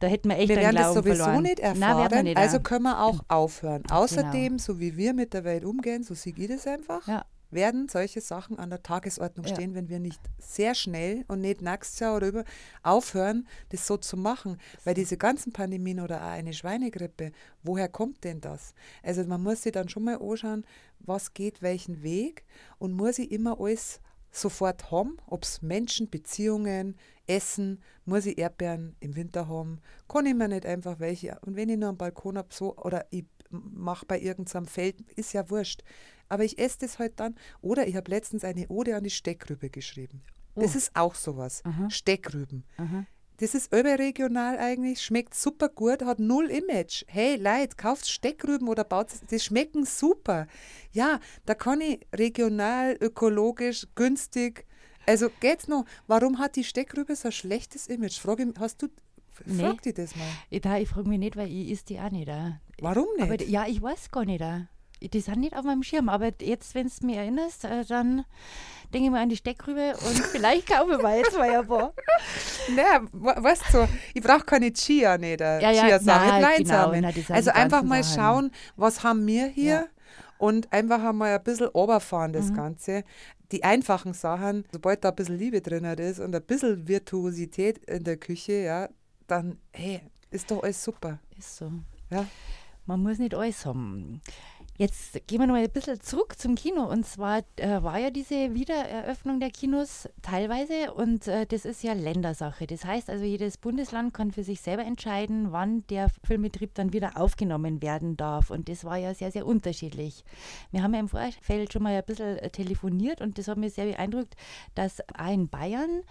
da 0.00 0.06
hätten 0.06 0.28
wir 0.28 0.38
echt 0.38 0.48
wir 0.48 0.56
einen 0.58 0.66
werden 0.66 0.76
das 0.76 0.92
Glauben 0.92 1.06
sowieso 1.08 1.24
verloren. 1.24 1.42
nicht 1.42 1.58
Nein, 1.62 1.78
werden 1.80 1.82
erfahren, 1.92 2.12
wir 2.12 2.22
nicht, 2.24 2.36
also 2.36 2.56
ja. 2.56 2.62
können 2.62 2.82
wir 2.84 3.02
auch 3.02 3.20
aufhören. 3.28 3.82
Außerdem, 3.90 4.42
Genau. 4.48 4.58
so 4.62 4.78
wie 4.80 4.96
wir 4.96 5.14
mit 5.14 5.32
der 5.34 5.44
Welt 5.44 5.64
umgehen, 5.64 6.02
so 6.02 6.14
sehe 6.14 6.34
ich 6.36 6.48
das 6.48 6.66
einfach, 6.66 7.06
Ja. 7.08 7.24
werden 7.50 7.88
solche 7.88 8.20
Sachen 8.20 8.58
an 8.58 8.70
der 8.70 8.82
Tagesordnung 8.82 9.46
Ja. 9.46 9.54
stehen, 9.54 9.74
wenn 9.74 9.88
wir 9.88 9.98
nicht 10.00 10.20
sehr 10.38 10.74
schnell 10.74 11.24
und 11.28 11.40
nicht 11.40 11.60
nächstes 11.62 11.98
Jahr 12.00 12.16
oder 12.16 12.28
über 12.28 12.44
aufhören, 12.82 13.46
das 13.70 13.86
so 13.86 13.96
zu 13.96 14.16
machen. 14.16 14.58
Weil 14.84 14.94
diese 14.94 15.16
ganzen 15.16 15.52
Pandemien 15.52 16.00
oder 16.00 16.22
auch 16.22 16.30
eine 16.30 16.52
Schweinegrippe, 16.52 17.32
woher 17.62 17.88
kommt 17.88 18.24
denn 18.24 18.40
das? 18.40 18.74
Also 19.02 19.24
man 19.24 19.42
muss 19.42 19.62
sich 19.62 19.72
dann 19.72 19.88
schon 19.88 20.04
mal 20.04 20.18
anschauen, 20.20 20.64
was 21.00 21.34
geht 21.34 21.62
welchen 21.62 22.02
Weg 22.02 22.44
und 22.78 22.92
muss 22.92 23.18
ich 23.18 23.30
immer 23.32 23.60
alles 23.60 24.00
sofort 24.32 24.90
haben, 24.90 25.18
ob 25.26 25.44
es 25.44 25.62
Menschen, 25.62 26.10
Beziehungen, 26.10 26.96
Essen, 27.26 27.80
muss 28.04 28.26
ich 28.26 28.38
Erdbeeren 28.38 28.96
im 29.00 29.14
Winter 29.14 29.46
haben, 29.46 29.80
kann 30.08 30.26
ich 30.26 30.34
mir 30.34 30.48
nicht 30.48 30.66
einfach 30.66 30.98
welche, 30.98 31.38
und 31.42 31.54
wenn 31.54 31.68
ich 31.68 31.78
nur 31.78 31.90
einen 31.90 31.98
Balkon 31.98 32.36
habe, 32.38 32.48
so, 32.50 32.76
oder 32.76 33.06
ich 33.10 33.24
mache 33.50 34.06
bei 34.06 34.18
irgendeinem 34.18 34.66
Feld, 34.66 35.00
ist 35.16 35.32
ja 35.34 35.48
wurscht. 35.50 35.82
Aber 36.30 36.42
ich 36.44 36.58
esse 36.58 36.78
das 36.80 36.98
halt 36.98 37.20
dann. 37.20 37.34
Oder 37.60 37.86
ich 37.86 37.94
habe 37.96 38.10
letztens 38.10 38.42
eine 38.44 38.66
Ode 38.68 38.96
an 38.96 39.04
die 39.04 39.10
Steckrübe 39.10 39.68
geschrieben. 39.68 40.22
Das 40.54 40.74
Oh. 40.74 40.78
ist 40.78 40.96
auch 40.96 41.14
sowas. 41.14 41.60
Aha. 41.64 41.90
Steckrüben. 41.90 42.64
Aha. 42.78 43.04
Das 43.38 43.54
ist 43.54 43.72
überregional 43.74 44.58
eigentlich, 44.58 45.02
schmeckt 45.02 45.34
super 45.34 45.68
gut, 45.68 46.02
hat 46.04 46.20
null 46.20 46.48
Image. 46.50 47.04
Hey 47.08 47.36
Leute, 47.36 47.76
kauft 47.76 48.08
Steckrüben 48.08 48.68
oder 48.68 48.84
baut 48.84 49.08
die 49.30 49.40
schmecken 49.40 49.84
super. 49.84 50.46
Ja, 50.92 51.18
da 51.46 51.54
kann 51.54 51.80
ich 51.80 52.00
regional, 52.14 52.96
ökologisch, 53.00 53.86
günstig. 53.94 54.64
Also 55.06 55.28
geht's 55.40 55.66
noch. 55.66 55.84
Warum 56.06 56.38
hat 56.38 56.54
die 56.56 56.62
Steckrübe 56.64 57.16
so 57.16 57.28
ein 57.28 57.32
schlechtes 57.32 57.88
Image? 57.88 58.18
Frage, 58.20 58.44
ich- 58.44 58.60
hast 58.60 58.82
du, 58.82 58.88
Nee. 59.46 59.60
frag 59.62 59.82
dich 59.82 59.94
das 59.94 60.14
mal. 60.14 60.28
Ich, 60.50 60.60
da, 60.60 60.76
ich 60.78 60.88
frage 60.88 61.08
mich 61.08 61.18
nicht, 61.18 61.36
weil 61.36 61.50
ich 61.50 61.70
ist 61.70 61.88
die 61.88 61.98
auch 61.98 62.10
nicht. 62.10 62.28
Auch. 62.28 62.52
Warum 62.80 63.06
nicht? 63.16 63.22
Aber, 63.22 63.42
ja, 63.42 63.66
ich 63.66 63.82
weiß 63.82 64.10
gar 64.10 64.24
nicht. 64.24 64.42
Auch. 64.42 64.60
Die 65.08 65.20
sind 65.20 65.40
nicht 65.40 65.56
auf 65.56 65.64
meinem 65.64 65.82
Schirm. 65.82 66.08
Aber 66.08 66.30
jetzt, 66.40 66.74
wenn 66.74 66.88
du 66.88 67.06
mich 67.06 67.16
erinnerst, 67.16 67.64
äh, 67.64 67.84
dann 67.84 68.24
denke 68.92 69.06
ich 69.06 69.10
mal 69.10 69.22
an 69.22 69.28
die 69.28 69.36
Steckrübe 69.36 69.94
und 70.06 70.18
vielleicht 70.32 70.66
kaufe 70.68 70.92
ich 70.96 71.02
mal 71.02 71.16
jetzt 71.18 71.36
mal 71.36 71.50
ein 71.60 71.66
paar. 71.66 71.92
Naja, 72.74 73.02
we- 73.12 73.42
weißt 73.42 73.62
du, 73.72 73.88
ich 74.14 74.22
brauche 74.22 74.44
keine 74.44 74.72
Chia, 74.72 75.16
nicht, 75.18 75.40
Ja, 75.40 75.58
ja, 75.60 75.72
Chiasamen, 75.72 76.28
nein, 76.28 76.42
Leinsamen. 76.42 77.00
genau, 77.02 77.12
sind 77.12 77.30
also 77.30 77.50
einfach 77.52 77.82
mal 77.82 78.02
Sachen. 78.02 78.16
schauen, 78.22 78.50
was 78.76 79.02
haben 79.02 79.26
wir 79.26 79.46
hier 79.46 79.64
Ja. 79.74 79.84
und 80.38 80.72
einfach 80.72 81.02
einmal 81.02 81.34
ein 81.34 81.42
bisschen 81.42 81.68
runterfahren, 81.68 82.32
das 82.32 82.50
Mhm. 82.50 82.54
Ganze. 82.56 83.04
Die 83.50 83.64
einfachen 83.64 84.12
Sachen, 84.14 84.64
sobald 84.72 85.04
da 85.04 85.08
ein 85.10 85.14
bisschen 85.16 85.38
Liebe 85.38 85.60
drin 85.60 85.84
ist 85.84 86.20
und 86.20 86.34
ein 86.34 86.42
bisschen 86.42 86.86
Virtuosität 86.88 87.78
in 87.86 88.04
der 88.04 88.16
Küche, 88.18 88.52
ja, 88.62 88.88
dann, 89.26 89.58
hey, 89.72 90.00
ist 90.30 90.50
doch 90.50 90.62
alles 90.62 90.82
super. 90.82 91.18
Ist 91.38 91.56
so. 91.56 91.70
Ja. 92.10 92.26
Man 92.86 93.00
muss 93.02 93.18
nicht 93.18 93.34
alles 93.34 93.64
haben. 93.64 94.20
Jetzt 94.78 95.26
gehen 95.26 95.40
wir 95.40 95.46
noch 95.46 95.54
ein 95.54 95.70
bisschen 95.70 96.00
zurück 96.00 96.38
zum 96.38 96.54
Kino. 96.54 96.84
Und 96.84 97.04
zwar 97.04 97.42
äh, 97.56 97.82
war 97.82 97.98
ja 97.98 98.10
diese 98.10 98.54
Wiedereröffnung 98.54 99.38
der 99.38 99.50
Kinos 99.50 100.08
teilweise 100.22 100.94
und 100.94 101.28
äh, 101.28 101.44
das 101.46 101.66
ist 101.66 101.82
ja 101.82 101.92
Ländersache. 101.92 102.66
Das 102.66 102.84
heißt 102.84 103.10
also, 103.10 103.24
jedes 103.24 103.58
Bundesland 103.58 104.14
kann 104.14 104.32
für 104.32 104.42
sich 104.42 104.62
selber 104.62 104.84
entscheiden, 104.84 105.52
wann 105.52 105.86
der 105.88 106.08
Filmbetrieb 106.24 106.74
dann 106.74 106.94
wieder 106.94 107.18
aufgenommen 107.18 107.82
werden 107.82 108.16
darf. 108.16 108.50
Und 108.50 108.70
das 108.70 108.84
war 108.84 108.96
ja 108.96 109.12
sehr, 109.12 109.30
sehr 109.30 109.46
unterschiedlich. 109.46 110.24
Wir 110.70 110.82
haben 110.82 110.94
ja 110.94 111.00
im 111.00 111.08
Vorfeld 111.08 111.72
schon 111.72 111.82
mal 111.82 111.94
ein 111.94 112.04
bisschen 112.04 112.38
äh, 112.38 112.48
telefoniert 112.48 113.20
und 113.20 113.36
das 113.36 113.48
hat 113.48 113.58
mich 113.58 113.74
sehr 113.74 113.86
beeindruckt, 113.86 114.36
dass 114.74 115.00
auch 115.18 115.30
in 115.30 115.48
Bayern 115.48 116.02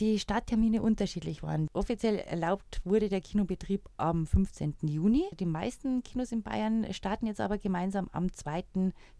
die 0.00 0.18
Starttermine 0.18 0.82
unterschiedlich 0.82 1.42
waren. 1.42 1.68
Offiziell 1.72 2.16
erlaubt 2.16 2.80
wurde 2.84 3.08
der 3.08 3.20
Kinobetrieb 3.20 3.88
am 3.96 4.26
15. 4.26 4.74
Juni. 4.82 5.24
Die 5.38 5.46
meisten 5.46 6.02
Kinos 6.02 6.32
in 6.32 6.42
Bayern 6.42 6.86
starten 6.92 7.26
jetzt 7.26 7.40
aber 7.40 7.58
gemeinsam 7.58 8.08
am 8.12 8.32
2. 8.32 8.64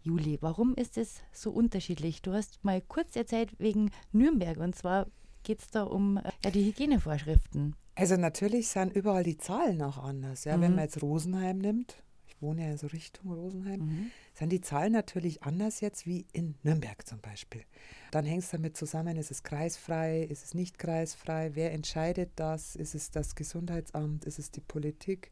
Juli. 0.01 0.37
Warum 0.41 0.73
ist 0.75 0.97
es 0.97 1.21
so 1.31 1.51
unterschiedlich? 1.51 2.21
Du 2.21 2.33
hast 2.33 2.63
mal 2.63 2.81
kurz 2.81 3.15
erzählt 3.15 3.51
wegen 3.59 3.91
Nürnberg 4.11 4.57
und 4.57 4.75
zwar 4.75 5.07
geht 5.43 5.59
es 5.59 5.67
da 5.69 5.83
um 5.83 6.17
äh, 6.17 6.31
ja, 6.43 6.51
die 6.51 6.65
Hygienevorschriften. 6.65 7.75
Also 7.95 8.15
natürlich 8.17 8.69
sind 8.69 8.93
überall 8.95 9.23
die 9.23 9.37
Zahlen 9.37 9.81
auch 9.81 9.97
anders. 9.99 10.45
Ja, 10.45 10.53
Wenn 10.59 10.71
Mhm. 10.71 10.75
man 10.77 10.85
jetzt 10.85 11.01
Rosenheim 11.01 11.59
nimmt, 11.59 11.95
wohne 12.43 12.69
ja 12.69 12.77
so 12.77 12.85
Richtung 12.87 13.31
Rosenheim, 13.31 13.79
Mhm. 13.79 14.11
sind 14.35 14.51
die 14.51 14.61
Zahlen 14.61 14.93
natürlich 14.93 15.41
anders 15.41 15.81
jetzt 15.81 16.05
wie 16.05 16.27
in 16.31 16.53
Nürnberg 16.61 17.07
zum 17.07 17.19
Beispiel. 17.19 17.63
Dann 18.11 18.25
hängt 18.25 18.43
es 18.43 18.51
damit 18.51 18.77
zusammen, 18.77 19.17
ist 19.17 19.31
es 19.31 19.41
kreisfrei, 19.41 20.21
ist 20.21 20.45
es 20.45 20.53
nicht 20.53 20.77
kreisfrei, 20.77 21.51
wer 21.55 21.71
entscheidet 21.71 22.29
das, 22.35 22.75
ist 22.75 22.93
es 22.93 23.09
das 23.09 23.33
Gesundheitsamt, 23.33 24.25
ist 24.25 24.37
es 24.37 24.51
die 24.51 24.61
Politik. 24.61 25.31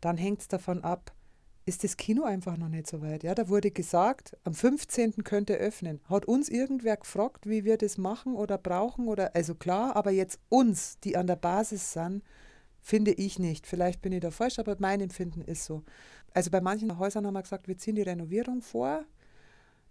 Dann 0.00 0.16
hängt 0.16 0.40
es 0.40 0.48
davon 0.48 0.82
ab, 0.82 1.12
ist 1.64 1.82
das 1.82 1.96
Kino 1.96 2.22
einfach 2.24 2.56
noch 2.56 2.68
nicht 2.68 2.86
so 2.86 3.02
weit. 3.02 3.24
Ja, 3.24 3.34
da 3.34 3.48
wurde 3.48 3.70
gesagt, 3.72 4.36
am 4.44 4.54
15. 4.54 5.24
könnte 5.24 5.54
öffnen. 5.54 6.00
Hat 6.08 6.24
uns 6.26 6.48
irgendwer 6.48 6.96
gefragt, 6.96 7.46
wie 7.48 7.64
wir 7.64 7.76
das 7.76 7.98
machen 7.98 8.34
oder 8.36 8.56
brauchen 8.56 9.08
oder 9.08 9.34
also 9.34 9.54
klar, 9.54 9.96
aber 9.96 10.12
jetzt 10.12 10.38
uns, 10.48 11.00
die 11.00 11.16
an 11.16 11.26
der 11.26 11.36
Basis 11.36 11.92
sind, 11.92 12.22
finde 12.86 13.10
ich 13.10 13.40
nicht. 13.40 13.66
Vielleicht 13.66 14.00
bin 14.00 14.12
ich 14.12 14.20
da 14.20 14.30
falsch, 14.30 14.60
aber 14.60 14.76
mein 14.78 15.00
Empfinden 15.00 15.42
ist 15.42 15.64
so. 15.64 15.82
Also 16.32 16.52
bei 16.52 16.60
manchen 16.60 17.00
Häusern 17.00 17.26
haben 17.26 17.34
wir 17.34 17.42
gesagt, 17.42 17.66
wir 17.66 17.76
ziehen 17.76 17.96
die 17.96 18.02
Renovierung 18.02 18.62
vor. 18.62 19.04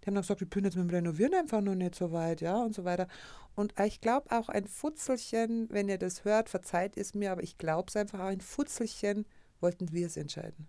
Die 0.00 0.06
haben 0.06 0.14
dann 0.14 0.22
gesagt, 0.22 0.40
ich 0.40 0.48
bin 0.48 0.64
jetzt 0.64 0.76
mit 0.76 0.88
dem 0.88 0.90
Renovieren 0.90 1.34
einfach 1.34 1.60
noch 1.60 1.74
nicht 1.74 1.94
so 1.94 2.10
weit, 2.12 2.40
ja, 2.40 2.56
und 2.56 2.74
so 2.74 2.84
weiter. 2.84 3.06
Und 3.54 3.74
ich 3.84 4.00
glaube 4.00 4.30
auch 4.30 4.48
ein 4.48 4.66
Futzelchen, 4.66 5.68
wenn 5.70 5.90
ihr 5.90 5.98
das 5.98 6.24
hört, 6.24 6.48
verzeiht 6.48 6.96
es 6.96 7.14
mir, 7.14 7.32
aber 7.32 7.42
ich 7.42 7.58
glaube 7.58 7.90
es 7.90 7.96
einfach 7.96 8.20
ein 8.20 8.40
Futzelchen, 8.40 9.26
wollten 9.60 9.92
wir 9.92 10.06
es 10.06 10.16
entscheiden. 10.16 10.66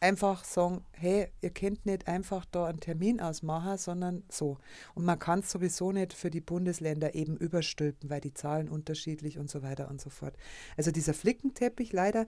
Einfach 0.00 0.44
sagen, 0.44 0.84
hey, 0.92 1.28
ihr 1.40 1.50
könnt 1.50 1.84
nicht 1.84 2.06
einfach 2.06 2.44
da 2.44 2.66
einen 2.66 2.78
Termin 2.78 3.20
ausmachen, 3.20 3.78
sondern 3.78 4.22
so. 4.28 4.58
Und 4.94 5.04
man 5.04 5.18
kann 5.18 5.40
es 5.40 5.50
sowieso 5.50 5.90
nicht 5.90 6.12
für 6.12 6.30
die 6.30 6.40
Bundesländer 6.40 7.16
eben 7.16 7.36
überstülpen, 7.36 8.08
weil 8.08 8.20
die 8.20 8.34
Zahlen 8.34 8.68
unterschiedlich 8.68 9.38
und 9.38 9.50
so 9.50 9.62
weiter 9.62 9.88
und 9.88 10.00
so 10.00 10.08
fort. 10.08 10.36
Also 10.76 10.92
dieser 10.92 11.14
Flickenteppich 11.14 11.92
leider, 11.92 12.26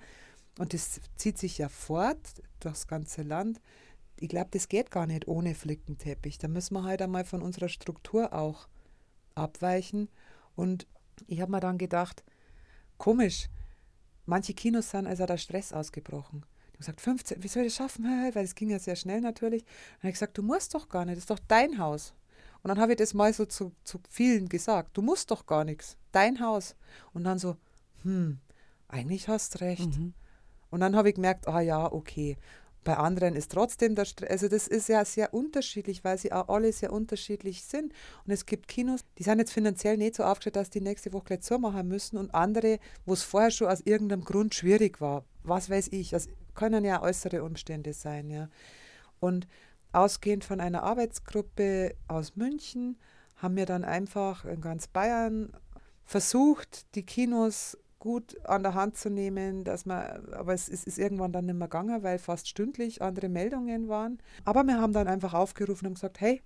und 0.59 0.75
das 0.75 1.01
zieht 1.15 1.39
sich 1.39 1.59
ja 1.59 1.69
fort 1.69 2.19
durchs 2.59 2.89
ganze 2.89 3.23
Land, 3.23 3.61
ich 4.21 4.29
glaube, 4.29 4.51
das 4.51 4.69
geht 4.69 4.91
gar 4.91 5.07
nicht 5.07 5.27
ohne 5.29 5.55
Flickenteppich. 5.55 6.39
Da 6.39 6.47
müssen 6.49 6.75
wir 6.75 6.85
halt 6.85 7.01
einmal 7.01 7.25
von 7.25 7.41
unserer 7.41 7.71
Struktur 7.71 8.35
auch 8.35 8.69
abweichen. 9.35 10.09
Und 10.55 10.87
ich 11.27 11.41
habe 11.41 11.51
mir 11.51 11.61
dann 11.61 11.79
gedacht, 11.79 12.23
komisch, 12.99 13.49
manche 14.27 14.53
Kinos 14.53 14.91
sind 14.91 15.07
also 15.07 15.25
da 15.25 15.39
Stress 15.39 15.73
ausgebrochen. 15.73 16.45
Die 16.81 16.87
haben 16.87 16.97
gesagt, 16.97 17.01
15, 17.03 17.43
wie 17.43 17.49
soll 17.49 17.63
ich 17.65 17.77
das 17.77 17.77
schaffen? 17.77 18.05
Weil 18.05 18.45
es 18.45 18.55
ging 18.55 18.71
ja 18.71 18.79
sehr 18.79 18.97
schnell 18.97 19.21
natürlich. 19.21 19.65
Dann 19.65 19.99
habe 19.99 20.09
ich 20.09 20.15
gesagt, 20.15 20.39
du 20.39 20.43
musst 20.43 20.75
doch 20.75 20.89
gar 20.89 21.05
nicht, 21.05 21.17
das 21.17 21.25
ist 21.25 21.31
doch 21.31 21.39
dein 21.47 21.79
Haus. 21.79 22.15
Und 22.63 22.69
dann 22.69 22.81
habe 22.81 22.93
ich 22.93 22.99
das 22.99 23.15
mal 23.15 23.33
so 23.33 23.45
zu, 23.47 23.73
zu 23.85 24.01
vielen 24.09 24.49
gesagt, 24.49 24.97
du 24.97 25.03
musst 25.03 25.31
doch 25.31 25.47
gar 25.47 25.65
nichts, 25.65 25.97
dein 26.13 26.41
Haus. 26.41 26.77
Und 27.13 27.25
dann 27.25 27.39
so, 27.39 27.57
hm, 28.03 28.39
eigentlich 28.89 29.29
hast 29.29 29.61
recht. 29.61 29.99
Und 30.71 30.81
dann 30.81 30.97
habe 30.97 31.09
ich 31.09 31.15
gemerkt, 31.17 31.49
ah 31.49 31.61
ja, 31.61 31.91
okay. 31.91 32.37
Bei 32.83 32.97
anderen 32.97 33.37
ist 33.37 33.53
trotzdem 33.53 33.95
der 33.95 34.07
Stress. 34.07 34.31
Also 34.31 34.49
das 34.49 34.67
ist 34.67 34.89
ja 34.89 35.05
sehr 35.05 35.35
unterschiedlich, 35.35 36.03
weil 36.03 36.17
sie 36.17 36.33
auch 36.33 36.49
alle 36.49 36.73
sehr 36.73 36.93
unterschiedlich 36.95 37.63
sind. 37.63 37.93
Und 38.25 38.33
es 38.33 38.47
gibt 38.47 38.69
Kinos, 38.69 39.01
die 39.19 39.23
sind 39.23 39.39
jetzt 39.39 39.53
finanziell 39.53 39.99
nicht 39.99 40.15
so 40.15 40.25
aufgestellt, 40.25 40.57
dass 40.57 40.71
die 40.71 40.81
nächste 40.81 41.13
Woche 41.13 41.25
gleich 41.27 41.43
zumachen 41.43 41.89
müssen. 41.89 42.17
Und 42.17 42.35
andere, 42.35 42.79
wo 43.05 43.13
es 43.13 43.23
vorher 43.23 43.51
schon 43.51 43.69
aus 43.69 43.83
irgendeinem 43.83 44.25
Grund 44.25 44.55
schwierig 44.55 45.01
war. 45.01 45.25
Was 45.43 45.69
weiß 45.69 45.89
ich. 45.93 46.11
Das 46.11 46.29
können 46.61 46.85
ja 46.85 47.01
äußere 47.01 47.43
Umstände 47.43 47.95
sein, 47.95 48.29
ja. 48.29 48.51
Und 49.19 49.49
ausgehend 49.93 50.45
von 50.45 50.61
einer 50.61 50.83
Arbeitsgruppe 50.83 51.95
aus 52.07 52.37
München 52.37 52.99
haben 53.37 53.57
wir 53.57 53.65
dann 53.65 53.83
einfach 53.83 54.45
in 54.45 54.61
ganz 54.61 54.87
Bayern 54.87 55.53
versucht, 56.05 56.95
die 56.95 57.05
Kinos 57.07 57.79
gut 57.99 58.45
an 58.47 58.63
der 58.63 58.75
Hand 58.75 58.99
zu 58.99 59.09
nehmen, 59.09 59.65
dass 59.65 59.87
man, 59.87 60.03
aber 60.33 60.53
es 60.53 60.69
ist, 60.69 60.87
ist 60.87 60.99
irgendwann 60.99 61.33
dann 61.33 61.47
nicht 61.47 61.55
mehr 61.55 61.69
gegangen, 61.69 62.03
weil 62.03 62.19
fast 62.19 62.47
stündlich 62.47 63.01
andere 63.01 63.31
Meldungen 63.31 63.89
waren. 63.89 64.19
Aber 64.45 64.63
wir 64.65 64.79
haben 64.79 64.93
dann 64.93 65.09
einfach 65.09 65.33
aufgerufen 65.33 65.87
und 65.87 65.95
gesagt, 65.95 66.21
hey, 66.21 66.43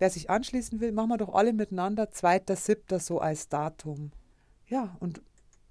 wer 0.00 0.10
sich 0.10 0.30
anschließen 0.30 0.80
will, 0.80 0.90
machen 0.90 1.10
wir 1.10 1.18
doch 1.18 1.32
alle 1.32 1.52
miteinander, 1.52 2.04
2.7. 2.04 2.98
so 2.98 3.20
als 3.20 3.48
Datum. 3.48 4.10
Ja, 4.66 4.96
und 4.98 5.22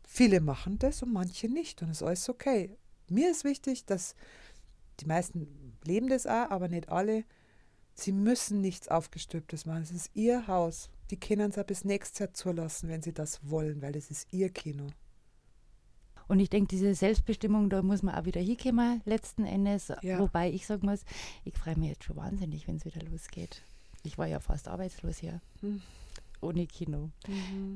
viele 0.07 0.39
machen 0.39 0.79
das 0.79 1.03
und 1.03 1.11
manche 1.11 1.49
nicht 1.49 1.81
und 1.81 1.89
es 1.89 1.97
ist 1.97 2.07
alles 2.07 2.29
okay. 2.29 2.77
Mir 3.09 3.31
ist 3.31 3.43
wichtig, 3.43 3.85
dass 3.85 4.15
die 4.99 5.05
meisten 5.05 5.47
leben 5.83 6.07
das 6.07 6.27
auch, 6.27 6.49
aber 6.49 6.67
nicht 6.67 6.89
alle. 6.89 7.23
Sie 7.95 8.11
müssen 8.11 8.61
nichts 8.61 8.87
Aufgestülptes 8.87 9.65
machen. 9.65 9.83
Es 9.83 9.91
ist 9.91 10.11
ihr 10.13 10.47
Haus. 10.47 10.89
Die 11.11 11.19
können 11.19 11.51
es 11.51 11.57
auch 11.57 11.65
bis 11.65 11.83
nächstes 11.83 12.19
Jahr 12.19 12.33
zulassen, 12.33 12.89
wenn 12.89 13.01
sie 13.01 13.13
das 13.13 13.39
wollen, 13.49 13.81
weil 13.81 13.95
es 13.95 14.09
ist 14.09 14.27
ihr 14.31 14.49
Kino. 14.49 14.87
Und 16.27 16.39
ich 16.39 16.49
denke, 16.49 16.69
diese 16.69 16.95
Selbstbestimmung, 16.95 17.69
da 17.69 17.81
muss 17.81 18.01
man 18.01 18.15
auch 18.15 18.25
wieder 18.25 18.41
hinkommen, 18.41 19.01
letzten 19.05 19.45
Endes. 19.45 19.91
Ja. 20.01 20.19
Wobei 20.19 20.49
ich 20.49 20.65
sagen 20.65 20.87
muss, 20.87 21.01
ich 21.43 21.53
freue 21.53 21.77
mich 21.77 21.89
jetzt 21.89 22.05
schon 22.05 22.15
wahnsinnig, 22.15 22.67
wenn 22.67 22.77
es 22.77 22.85
wieder 22.85 23.01
losgeht. 23.03 23.61
Ich 24.03 24.17
war 24.17 24.27
ja 24.27 24.39
fast 24.39 24.67
arbeitslos 24.67 25.17
hier. 25.17 25.41
Hm. 25.61 25.81
Ohne 26.43 26.67
Kino. 26.67 27.09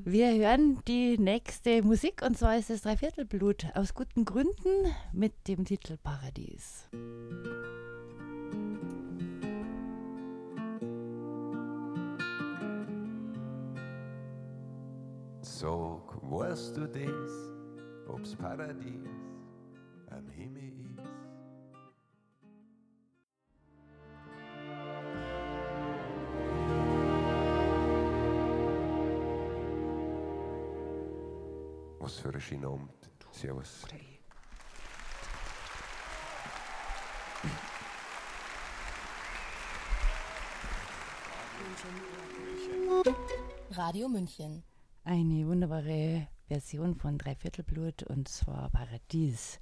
Wir 0.03 0.33
hören 0.33 0.81
die 0.89 1.17
nächste 1.17 1.81
Musik 1.83 2.21
und 2.21 2.37
zwar 2.37 2.57
ist 2.57 2.69
es 2.69 2.81
Dreiviertelblut 2.81 3.67
aus 3.75 3.93
guten 3.93 4.25
Gründen 4.25 4.93
mit 5.13 5.47
dem 5.47 5.63
Titel 5.63 5.95
Paradies. 5.97 6.89
Sag, 15.41 16.21
weißt 16.29 16.75
du 16.75 16.87
das, 16.87 18.09
ob's 18.09 18.35
Paradies 18.35 19.07
am 20.09 20.27
Himmel 20.27 20.73
ist? 20.81 20.86
Was 32.07 32.19
für 32.19 32.33
ein 32.33 32.39
schöner 32.39 32.69
Abend. 32.69 32.89
Servus. 33.33 33.85
Radio 43.71 44.07
München. 44.07 44.63
Eine 45.03 45.47
wunderbare 45.47 46.29
Version 46.47 46.95
von 46.95 47.17
Dreiviertelblut 47.17 48.03
und 48.03 48.29
zwar 48.29 48.69
Paradies. 48.69 49.59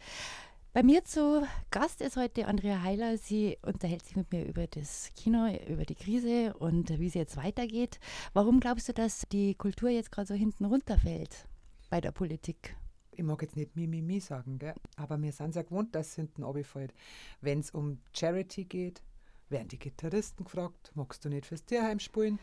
Bei 0.71 0.84
mir 0.84 1.03
zu 1.03 1.47
Gast 1.71 1.99
ist 2.01 2.15
heute 2.15 2.45
Andrea 2.45 2.84
Heiler. 2.84 3.17
Sie 3.17 3.58
unterhält 3.63 4.05
sich 4.05 4.15
mit 4.15 4.31
mir 4.31 4.45
über 4.45 4.67
das 4.67 5.10
Kino, 5.15 5.47
über 5.67 5.86
die 5.86 5.95
Krise 5.95 6.53
und 6.60 6.89
wie 6.99 7.08
es 7.08 7.15
jetzt 7.15 7.38
weitergeht. 7.38 7.99
Warum 8.34 8.60
glaubst 8.60 8.88
du, 8.88 8.93
dass 8.93 9.23
die 9.31 9.55
Kultur 9.55 9.89
jetzt 9.89 10.12
gerade 10.12 10.27
so 10.27 10.36
hinten 10.36 10.65
runterfällt 10.65 11.47
bei 11.95 12.01
der 12.01 12.12
Politik? 12.12 12.75
Ich 13.12 13.23
mag 13.23 13.41
jetzt 13.41 13.55
nicht 13.55 13.77
Mimimi 13.77 14.19
sagen, 14.19 14.60
gell? 14.60 14.73
aber 14.97 15.17
wir 15.21 15.31
sind 15.31 15.55
ja 15.55 15.62
gewohnt, 15.62 15.95
dass 15.95 16.10
es 16.10 16.15
hinten 16.15 16.43
runterfällt. 16.43 16.93
Wenn 17.39 17.62
es 17.62 17.71
um 17.71 18.01
Charity 18.12 18.65
geht, 18.65 19.01
werden 19.47 19.69
die 19.69 19.79
Gitarristen 19.79 20.43
gefragt, 20.43 20.91
magst 20.95 21.23
du 21.23 21.29
nicht 21.29 21.45
fürs 21.45 21.63
Tierheim 21.63 21.99
spielen? 21.99 22.38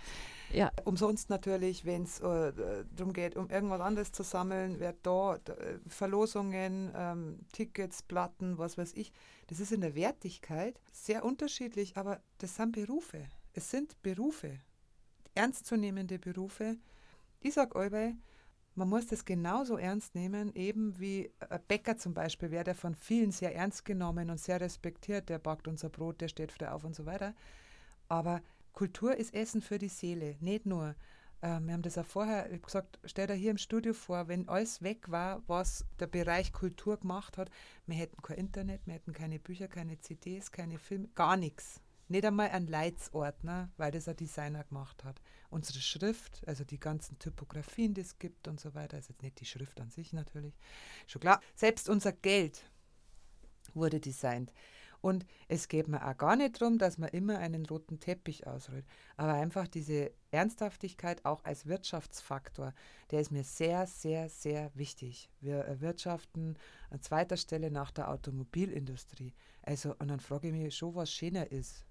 Ja. 0.55 0.73
Umsonst 0.87 1.29
natürlich, 1.29 1.85
wenn 1.85 2.05
es 2.05 2.21
äh, 2.21 2.55
darum 2.97 3.12
geht, 3.12 3.37
um 3.37 3.51
irgendwas 3.51 3.83
anderes 3.83 4.11
zu 4.12 4.23
sammeln, 4.23 4.81
wird 4.81 4.97
da 5.03 5.38
Verlosungen, 5.87 6.91
ähm, 6.97 7.41
Tickets, 7.53 8.01
Platten, 8.03 8.57
was 8.57 8.79
weiß 8.79 8.95
ich. 8.95 9.12
Das 9.49 9.61
ist 9.61 9.71
in 9.71 9.83
der 9.83 9.95
Wertigkeit 9.95 10.81
sehr 10.93 11.27
unterschiedlich, 11.27 11.99
aber 11.99 12.23
das 12.38 12.57
sind 12.57 12.73
Berufe. 12.73 13.29
Es 13.53 13.71
sind 13.71 14.01
Berufe, 14.01 14.61
ernstzunehmende 15.35 16.19
Berufe. 16.19 16.79
Ich 17.41 17.53
sage 17.53 17.79
allweil, 17.79 18.17
man 18.75 18.89
muss 18.89 19.07
das 19.07 19.25
genauso 19.25 19.77
ernst 19.77 20.15
nehmen, 20.15 20.55
eben 20.55 20.99
wie 20.99 21.31
ein 21.49 21.61
Bäcker 21.69 21.97
zum 21.97 22.15
Beispiel, 22.15 22.51
wer 22.51 22.65
der 22.65 22.75
von 22.75 22.95
vielen 22.95 23.31
sehr 23.31 23.55
ernst 23.55 23.85
genommen 23.85 24.31
und 24.31 24.41
sehr 24.41 24.61
respektiert, 24.61 25.29
der 25.29 25.39
backt 25.39 25.69
unser 25.69 25.89
Brot, 25.89 26.21
der 26.21 26.29
steht 26.29 26.53
früh 26.53 26.67
auf 26.67 26.85
und 26.85 26.95
so 26.95 27.05
weiter. 27.07 27.35
Aber 28.09 28.41
Kultur 28.73 29.17
ist 29.17 29.35
Essen 29.35 29.61
für 29.61 29.79
die 29.79 29.89
Seele, 29.89 30.37
nicht 30.41 30.67
nur. 30.67 30.95
Ähm, 31.43 31.67
wir 31.67 31.75
haben 31.75 31.83
das 31.83 31.99
auch 31.99 32.07
vorher 32.07 32.49
gesagt, 32.59 32.99
stell 33.05 33.27
dir 33.27 33.35
hier 33.35 33.51
im 33.51 33.59
Studio 33.59 33.93
vor, 33.93 34.29
wenn 34.29 34.49
alles 34.49 34.83
weg 34.83 35.11
war, 35.11 35.43
was 35.47 35.85
der 35.99 36.07
Bereich 36.07 36.53
Kultur 36.53 36.99
gemacht 36.99 37.37
hat, 37.37 37.51
wir 37.87 37.97
hätten 37.97 38.23
kein 38.23 38.39
Internet, 38.39 38.87
wir 38.87 38.95
hätten 38.95 39.13
keine 39.13 39.39
Bücher, 39.39 39.69
keine 39.69 39.99
CDs, 40.01 40.53
keine 40.53 40.79
Filme, 40.79 41.09
gar 41.15 41.37
nichts. 41.37 41.81
Nicht 42.12 42.27
einmal 42.27 42.51
ein 42.51 42.66
Leitsordner, 42.66 43.70
weil 43.79 43.90
das 43.90 44.07
ein 44.07 44.16
Designer 44.16 44.64
gemacht 44.64 45.03
hat. 45.03 45.22
Unsere 45.48 45.81
Schrift, 45.81 46.46
also 46.46 46.62
die 46.62 46.79
ganzen 46.79 47.18
Typografien, 47.18 47.94
die 47.94 48.03
es 48.03 48.18
gibt 48.18 48.48
und 48.48 48.61
so 48.61 48.75
weiter, 48.75 48.98
ist 48.98 49.09
jetzt 49.09 49.22
nicht 49.22 49.40
die 49.40 49.46
Schrift 49.46 49.81
an 49.81 49.88
sich 49.88 50.12
natürlich, 50.12 50.55
schon 51.07 51.22
klar. 51.22 51.40
Selbst 51.55 51.88
unser 51.88 52.12
Geld 52.12 52.70
wurde 53.72 53.98
designt. 53.98 54.53
Und 55.01 55.25
es 55.48 55.68
geht 55.68 55.88
mir 55.88 56.07
auch 56.07 56.14
gar 56.18 56.37
nicht 56.37 56.61
darum, 56.61 56.77
dass 56.77 56.98
man 56.98 57.09
immer 57.09 57.38
einen 57.38 57.64
roten 57.64 57.98
Teppich 57.98 58.46
ausrollt, 58.46 58.85
aber 59.16 59.33
einfach 59.33 59.66
diese 59.66 60.12
Ernsthaftigkeit 60.33 61.25
auch 61.25 61.42
als 61.44 61.64
Wirtschaftsfaktor, 61.64 62.75
der 63.11 63.20
ist 63.22 63.33
mir 63.33 63.42
sehr, 63.42 63.87
sehr, 63.87 64.29
sehr 64.29 64.70
wichtig. 64.75 65.31
Wir 65.40 65.61
erwirtschaften 65.61 66.59
an 66.90 67.01
zweiter 67.01 67.38
Stelle 67.38 67.70
nach 67.70 67.90
der 67.90 68.11
Automobilindustrie. 68.11 69.33
Also, 69.62 69.94
und 69.98 70.09
dann 70.09 70.20
frage 70.20 70.48
ich 70.48 70.53
mich 70.53 70.77
schon, 70.77 70.94
was 70.94 71.11
schöner 71.11 71.51
ist. 71.51 71.87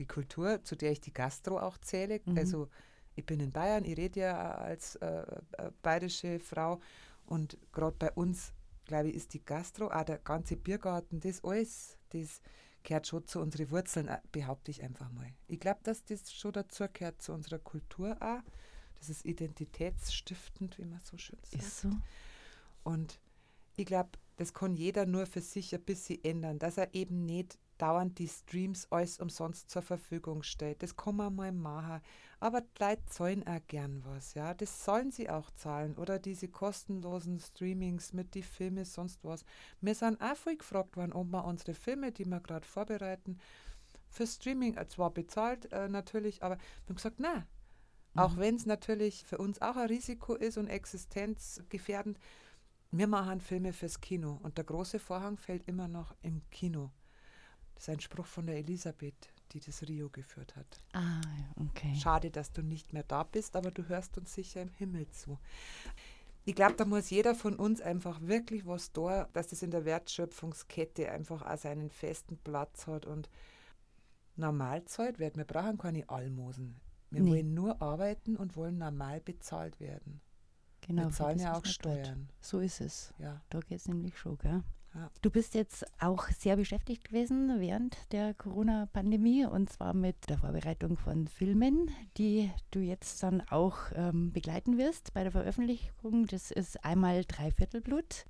Die 0.00 0.06
Kultur, 0.06 0.64
zu 0.64 0.74
der 0.74 0.90
ich 0.90 1.00
die 1.00 1.12
Gastro 1.12 1.60
auch 1.60 1.78
zähle. 1.78 2.20
Mhm. 2.24 2.36
Also, 2.36 2.68
ich 3.14 3.26
bin 3.26 3.38
in 3.38 3.52
Bayern, 3.52 3.84
ich 3.84 3.96
rede 3.96 4.20
ja 4.20 4.54
als 4.54 4.96
äh, 4.96 5.22
äh, 5.58 5.70
bayerische 5.82 6.40
Frau 6.40 6.80
und 7.26 7.58
gerade 7.70 7.96
bei 7.98 8.10
uns, 8.12 8.52
glaube 8.86 9.10
ich, 9.10 9.14
ist 9.14 9.34
die 9.34 9.44
Gastro, 9.44 9.90
auch 9.90 10.04
der 10.04 10.18
ganze 10.18 10.56
Biergarten, 10.56 11.20
das 11.20 11.44
alles, 11.44 11.98
das 12.08 12.40
gehört 12.82 13.06
schon 13.06 13.26
zu 13.26 13.40
unseren 13.40 13.70
Wurzeln, 13.70 14.08
äh, 14.08 14.18
behaupte 14.32 14.70
ich 14.70 14.82
einfach 14.82 15.10
mal. 15.12 15.32
Ich 15.48 15.60
glaube, 15.60 15.80
dass 15.82 16.04
das 16.04 16.32
schon 16.32 16.52
dazu 16.52 16.86
gehört, 16.92 17.20
zu 17.20 17.32
unserer 17.32 17.58
Kultur 17.58 18.16
auch. 18.20 18.40
Das 18.98 19.08
ist 19.08 19.24
identitätsstiftend, 19.24 20.78
wie 20.78 20.84
man 20.84 21.00
so 21.00 21.16
schön 21.18 21.38
sagt. 21.42 21.62
Ist 21.62 21.80
so. 21.80 21.90
Und 22.84 23.20
ich 23.76 23.86
glaube, 23.86 24.10
das 24.36 24.54
kann 24.54 24.74
jeder 24.74 25.06
nur 25.06 25.26
für 25.26 25.40
sich 25.40 25.74
ein 25.74 25.82
bisschen 25.82 26.22
ändern, 26.24 26.58
dass 26.58 26.78
er 26.78 26.94
eben 26.94 27.26
nicht 27.26 27.58
dauernd 27.80 28.18
die 28.18 28.28
Streams 28.28 28.86
alles 28.90 29.18
umsonst 29.18 29.70
zur 29.70 29.82
Verfügung 29.82 30.42
stellt. 30.42 30.82
Das 30.82 30.96
kann 30.96 31.16
man 31.16 31.34
mal 31.34 31.52
machen. 31.52 32.00
Aber 32.38 32.60
die 32.60 32.82
Leute 32.82 33.04
zahlen 33.06 33.46
auch 33.46 33.60
gern 33.68 34.02
was, 34.04 34.34
ja. 34.34 34.54
Das 34.54 34.84
sollen 34.84 35.10
sie 35.10 35.28
auch 35.28 35.50
zahlen. 35.52 35.96
Oder 35.96 36.18
diese 36.18 36.48
kostenlosen 36.48 37.38
Streamings 37.38 38.12
mit 38.12 38.34
die 38.34 38.42
Filme, 38.42 38.84
sonst 38.84 39.24
was. 39.24 39.44
Wir 39.80 39.94
sind 39.94 40.20
auch 40.20 40.36
viel 40.36 40.56
gefragt 40.56 40.96
worden, 40.96 41.12
ob 41.12 41.26
wir 41.28 41.44
unsere 41.44 41.74
Filme, 41.74 42.12
die 42.12 42.24
wir 42.24 42.40
gerade 42.40 42.66
vorbereiten, 42.66 43.38
für 44.08 44.26
Streaming 44.26 44.76
äh, 44.76 44.88
zwar 44.88 45.10
bezahlt 45.10 45.72
äh, 45.72 45.88
natürlich, 45.88 46.42
aber 46.42 46.56
wir 46.56 46.88
haben 46.88 46.96
gesagt, 46.96 47.20
na, 47.20 47.46
auch 48.16 48.36
wenn 48.36 48.56
es 48.56 48.66
natürlich 48.66 49.24
für 49.24 49.38
uns 49.38 49.62
auch 49.62 49.76
ein 49.76 49.86
Risiko 49.86 50.34
ist 50.34 50.58
und 50.58 50.66
existenzgefährdend, 50.66 52.18
wir 52.90 53.06
machen 53.06 53.40
Filme 53.40 53.72
fürs 53.72 54.00
Kino 54.00 54.40
und 54.42 54.58
der 54.58 54.64
große 54.64 54.98
Vorhang 54.98 55.36
fällt 55.36 55.68
immer 55.68 55.86
noch 55.86 56.14
im 56.22 56.42
Kino. 56.50 56.90
Das 57.80 57.88
ist 57.88 57.94
ein 57.94 58.00
Spruch 58.00 58.26
von 58.26 58.44
der 58.44 58.58
Elisabeth, 58.58 59.32
die 59.52 59.60
das 59.60 59.80
Rio 59.88 60.10
geführt 60.10 60.54
hat. 60.54 60.82
Ah, 60.92 61.22
okay. 61.56 61.94
Schade, 61.94 62.30
dass 62.30 62.52
du 62.52 62.60
nicht 62.60 62.92
mehr 62.92 63.04
da 63.04 63.22
bist, 63.22 63.56
aber 63.56 63.70
du 63.70 63.88
hörst 63.88 64.18
uns 64.18 64.34
sicher 64.34 64.60
im 64.60 64.68
Himmel 64.74 65.08
zu. 65.08 65.38
Ich 66.44 66.54
glaube, 66.54 66.74
da 66.74 66.84
muss 66.84 67.08
jeder 67.08 67.34
von 67.34 67.56
uns 67.56 67.80
einfach 67.80 68.20
wirklich 68.20 68.66
was 68.66 68.92
da, 68.92 69.30
dass 69.32 69.46
das 69.48 69.62
in 69.62 69.70
der 69.70 69.86
Wertschöpfungskette 69.86 71.10
einfach 71.10 71.40
auch 71.40 71.56
seinen 71.56 71.88
festen 71.88 72.36
Platz 72.36 72.86
hat 72.86 73.06
und 73.06 73.30
Normalzeit 74.36 75.18
wird. 75.18 75.38
Wir 75.38 75.44
brauchen 75.46 75.78
keine 75.78 76.06
Almosen. 76.10 76.78
Wir 77.08 77.22
Nee. 77.22 77.30
wollen 77.30 77.54
nur 77.54 77.80
arbeiten 77.80 78.36
und 78.36 78.56
wollen 78.56 78.76
normal 78.76 79.22
bezahlt 79.22 79.80
werden. 79.80 80.20
Genau. 80.82 81.04
wir 81.04 81.10
zahlen 81.12 81.38
ja 81.38 81.56
auch. 81.56 81.64
Steuern. 81.64 82.28
So 82.42 82.60
ist 82.60 82.82
es. 82.82 83.14
Ja. 83.18 83.40
Da 83.48 83.60
geht 83.60 83.78
es 83.78 83.88
nämlich 83.88 84.18
schon, 84.18 84.36
gell? 84.36 84.62
Du 85.22 85.30
bist 85.30 85.54
jetzt 85.54 85.86
auch 86.00 86.28
sehr 86.28 86.56
beschäftigt 86.56 87.04
gewesen 87.04 87.60
während 87.60 87.96
der 88.12 88.34
Corona-Pandemie 88.34 89.46
und 89.46 89.70
zwar 89.70 89.94
mit 89.94 90.28
der 90.28 90.38
Vorbereitung 90.38 90.96
von 90.96 91.28
Filmen, 91.28 91.90
die 92.16 92.50
du 92.72 92.80
jetzt 92.80 93.22
dann 93.22 93.40
auch 93.50 93.76
ähm, 93.94 94.32
begleiten 94.32 94.78
wirst 94.78 95.14
bei 95.14 95.22
der 95.22 95.32
Veröffentlichung. 95.32 96.26
Das 96.26 96.50
ist 96.50 96.84
einmal 96.84 97.24
Dreiviertelblut, 97.24 98.24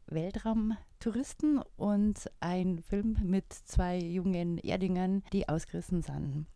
Weltraumtouristen 1.00 1.62
und 1.76 2.30
ein 2.40 2.82
Film 2.88 3.16
mit 3.22 3.52
zwei 3.52 3.98
jungen 3.98 4.58
Erdingern, 4.58 5.22
die 5.32 5.48
ausgerissen 5.48 6.02
sind. 6.02 6.46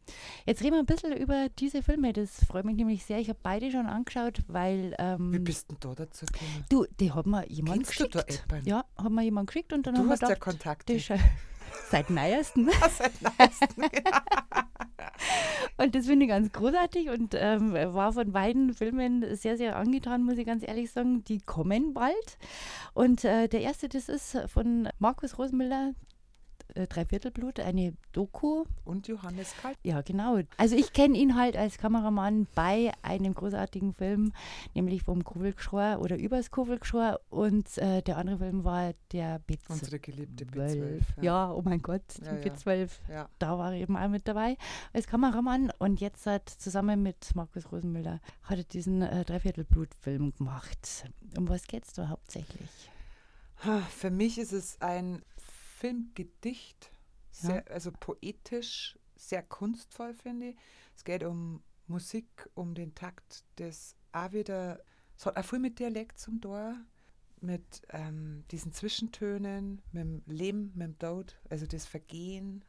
Jetzt 0.46 0.62
reden 0.62 0.74
wir 0.74 0.80
ein 0.80 0.86
bisschen 0.86 1.16
über 1.16 1.48
diese 1.58 1.82
Filme. 1.82 2.12
Das 2.12 2.44
freut 2.44 2.64
mich 2.64 2.76
nämlich 2.76 3.04
sehr. 3.04 3.18
Ich 3.18 3.28
habe 3.30 3.38
beide 3.42 3.70
schon 3.70 3.86
angeschaut, 3.86 4.40
weil. 4.48 4.94
Ähm, 4.98 5.32
Wie 5.32 5.38
bist 5.38 5.70
denn 5.70 5.78
da 5.80 5.94
dazu 5.94 6.26
gekommen? 6.26 6.64
Du, 6.68 6.84
die 7.00 7.12
hat 7.12 7.26
mir 7.26 7.46
jemand 7.50 7.84
Kennst 7.84 8.00
du 8.00 8.08
da 8.08 8.22
geschickt. 8.22 8.44
jemanden? 8.50 8.68
Ja, 8.68 8.84
hat 8.96 9.10
mir 9.12 9.22
jemand 9.22 9.46
geschickt 9.48 9.72
und 9.72 9.86
dann 9.86 9.94
Du 9.94 10.00
haben 10.00 10.06
wir 10.08 10.12
hast 10.12 10.22
ja 10.22 10.28
gedacht, 10.28 10.40
Kontakte. 10.40 10.98
seit 11.90 12.10
neuestem. 12.10 12.70
Seit 12.98 13.12
neuestem. 13.22 13.84
Und 15.76 15.94
das 15.94 16.06
finde 16.06 16.24
ich 16.26 16.30
ganz 16.30 16.52
großartig 16.52 17.08
und 17.10 17.34
ähm, 17.36 17.72
war 17.72 18.12
von 18.12 18.30
beiden 18.30 18.72
Filmen 18.74 19.34
sehr, 19.34 19.56
sehr 19.56 19.76
angetan, 19.76 20.22
muss 20.22 20.38
ich 20.38 20.46
ganz 20.46 20.62
ehrlich 20.66 20.90
sagen. 20.92 21.24
Die 21.24 21.40
kommen 21.40 21.92
bald. 21.94 22.38
Und 22.94 23.24
äh, 23.24 23.48
der 23.48 23.60
erste, 23.60 23.88
das 23.88 24.08
ist 24.08 24.38
von 24.46 24.88
Markus 24.98 25.36
Rosenmüller, 25.36 25.94
äh, 26.74 26.86
Dreiviertelblut, 26.86 27.60
eine 27.60 27.94
Doku. 28.12 28.64
Und 28.84 29.08
Johannes 29.08 29.54
Kalb. 29.60 29.76
Ja, 29.82 30.02
genau. 30.02 30.40
Also 30.56 30.76
ich 30.76 30.92
kenne 30.92 31.16
ihn 31.16 31.36
halt 31.36 31.56
als 31.56 31.78
Kameramann 31.78 32.46
bei 32.54 32.92
einem 33.02 33.34
großartigen 33.34 33.94
Film, 33.94 34.32
nämlich 34.74 35.02
vom 35.02 35.24
Kovelgschor 35.24 35.98
oder 36.00 36.16
übers 36.16 36.50
Kovelgschor. 36.50 37.20
Und 37.30 37.78
äh, 37.78 38.02
der 38.02 38.18
andere 38.18 38.38
Film 38.38 38.64
war 38.64 38.92
der 39.12 39.40
B12. 39.42 39.58
Unsere 39.68 39.98
geliebte 39.98 40.44
B12. 40.44 41.00
B12. 41.16 41.22
Ja. 41.22 41.52
oh 41.52 41.62
mein 41.64 41.82
Gott, 41.82 42.02
die 42.18 42.24
Ja, 42.24 42.34
ja. 42.36 42.42
B12. 42.42 42.90
Ja. 43.10 43.28
Da 43.38 43.58
war 43.58 43.72
er 43.72 43.80
eben 43.80 43.96
auch 43.96 44.08
mit 44.08 44.26
dabei 44.28 44.56
als 44.92 45.06
Kameramann. 45.06 45.72
Und 45.78 46.00
jetzt 46.00 46.26
hat 46.26 46.48
zusammen 46.48 47.02
mit 47.02 47.34
Markus 47.34 47.70
Rosenmüller 47.70 48.20
hat 48.42 48.58
er 48.58 48.64
diesen 48.64 49.02
äh, 49.02 49.24
Dreiviertelblut-Film 49.24 50.34
gemacht. 50.36 51.04
Um 51.36 51.48
was 51.48 51.66
geht 51.66 51.84
es 51.84 51.92
da 51.92 52.08
hauptsächlich? 52.08 52.68
Ha, 53.64 53.80
Für 53.80 54.10
mich 54.10 54.38
ist 54.38 54.52
es 54.52 54.80
ein 54.80 55.22
Filmgedicht, 55.84 56.90
Ja. 57.42 57.48
sehr, 57.48 57.70
also 57.70 57.92
poetisch, 57.92 58.98
sehr 59.16 59.42
kunstvoll, 59.42 60.14
finde 60.14 60.50
ich. 60.50 60.56
Es 60.96 61.04
geht 61.04 61.22
um 61.24 61.62
Musik, 61.86 62.48
um 62.54 62.74
den 62.74 62.94
Takt 62.94 63.44
des 63.58 63.94
auch 64.12 64.32
wieder, 64.32 64.82
es 65.16 65.26
hat 65.26 65.36
auch 65.36 65.44
viel 65.44 65.58
mit 65.58 65.78
Dialekt 65.78 66.18
zum 66.18 66.40
Tor, 66.40 66.74
mit 67.40 67.82
ähm, 67.90 68.44
diesen 68.50 68.72
Zwischentönen, 68.72 69.82
mit 69.92 70.02
dem 70.04 70.22
Leben, 70.26 70.72
mit 70.74 70.86
dem 70.88 70.98
Tod, 70.98 71.38
also 71.50 71.66
das 71.66 71.84
Vergehen. 71.84 72.64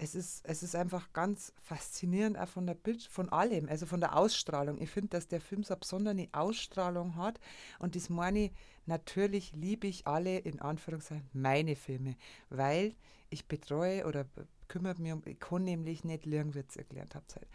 Es 0.00 0.14
ist, 0.14 0.44
es 0.44 0.62
ist 0.62 0.76
einfach 0.76 1.12
ganz 1.12 1.52
faszinierend, 1.60 2.38
auch 2.38 2.48
von 2.48 2.66
der 2.66 2.74
Bild, 2.74 3.02
von 3.02 3.28
allem, 3.30 3.68
also 3.68 3.84
von 3.84 4.00
der 4.00 4.16
Ausstrahlung. 4.16 4.80
Ich 4.80 4.90
finde, 4.90 5.08
dass 5.08 5.26
der 5.26 5.40
Film 5.40 5.64
so 5.64 5.74
eine 5.74 5.80
besondere 5.80 6.28
Ausstrahlung 6.32 7.16
hat. 7.16 7.40
Und 7.80 7.96
das 7.96 8.08
meine 8.08 8.44
ich, 8.44 8.52
natürlich 8.86 9.52
liebe 9.54 9.88
ich 9.88 10.06
alle, 10.06 10.38
in 10.38 10.60
Anführungszeichen, 10.60 11.28
meine 11.32 11.74
Filme, 11.74 12.16
weil 12.48 12.94
ich 13.28 13.46
betreue 13.46 14.06
oder 14.06 14.24
kümmere 14.68 15.02
mich 15.02 15.12
um, 15.12 15.22
ich 15.24 15.40
kann 15.40 15.64
nämlich 15.64 16.04
nicht 16.04 16.26
Lirgenwitz 16.26 16.76
erklärt 16.76 17.14
habe 17.14 17.26
Zeit. 17.26 17.48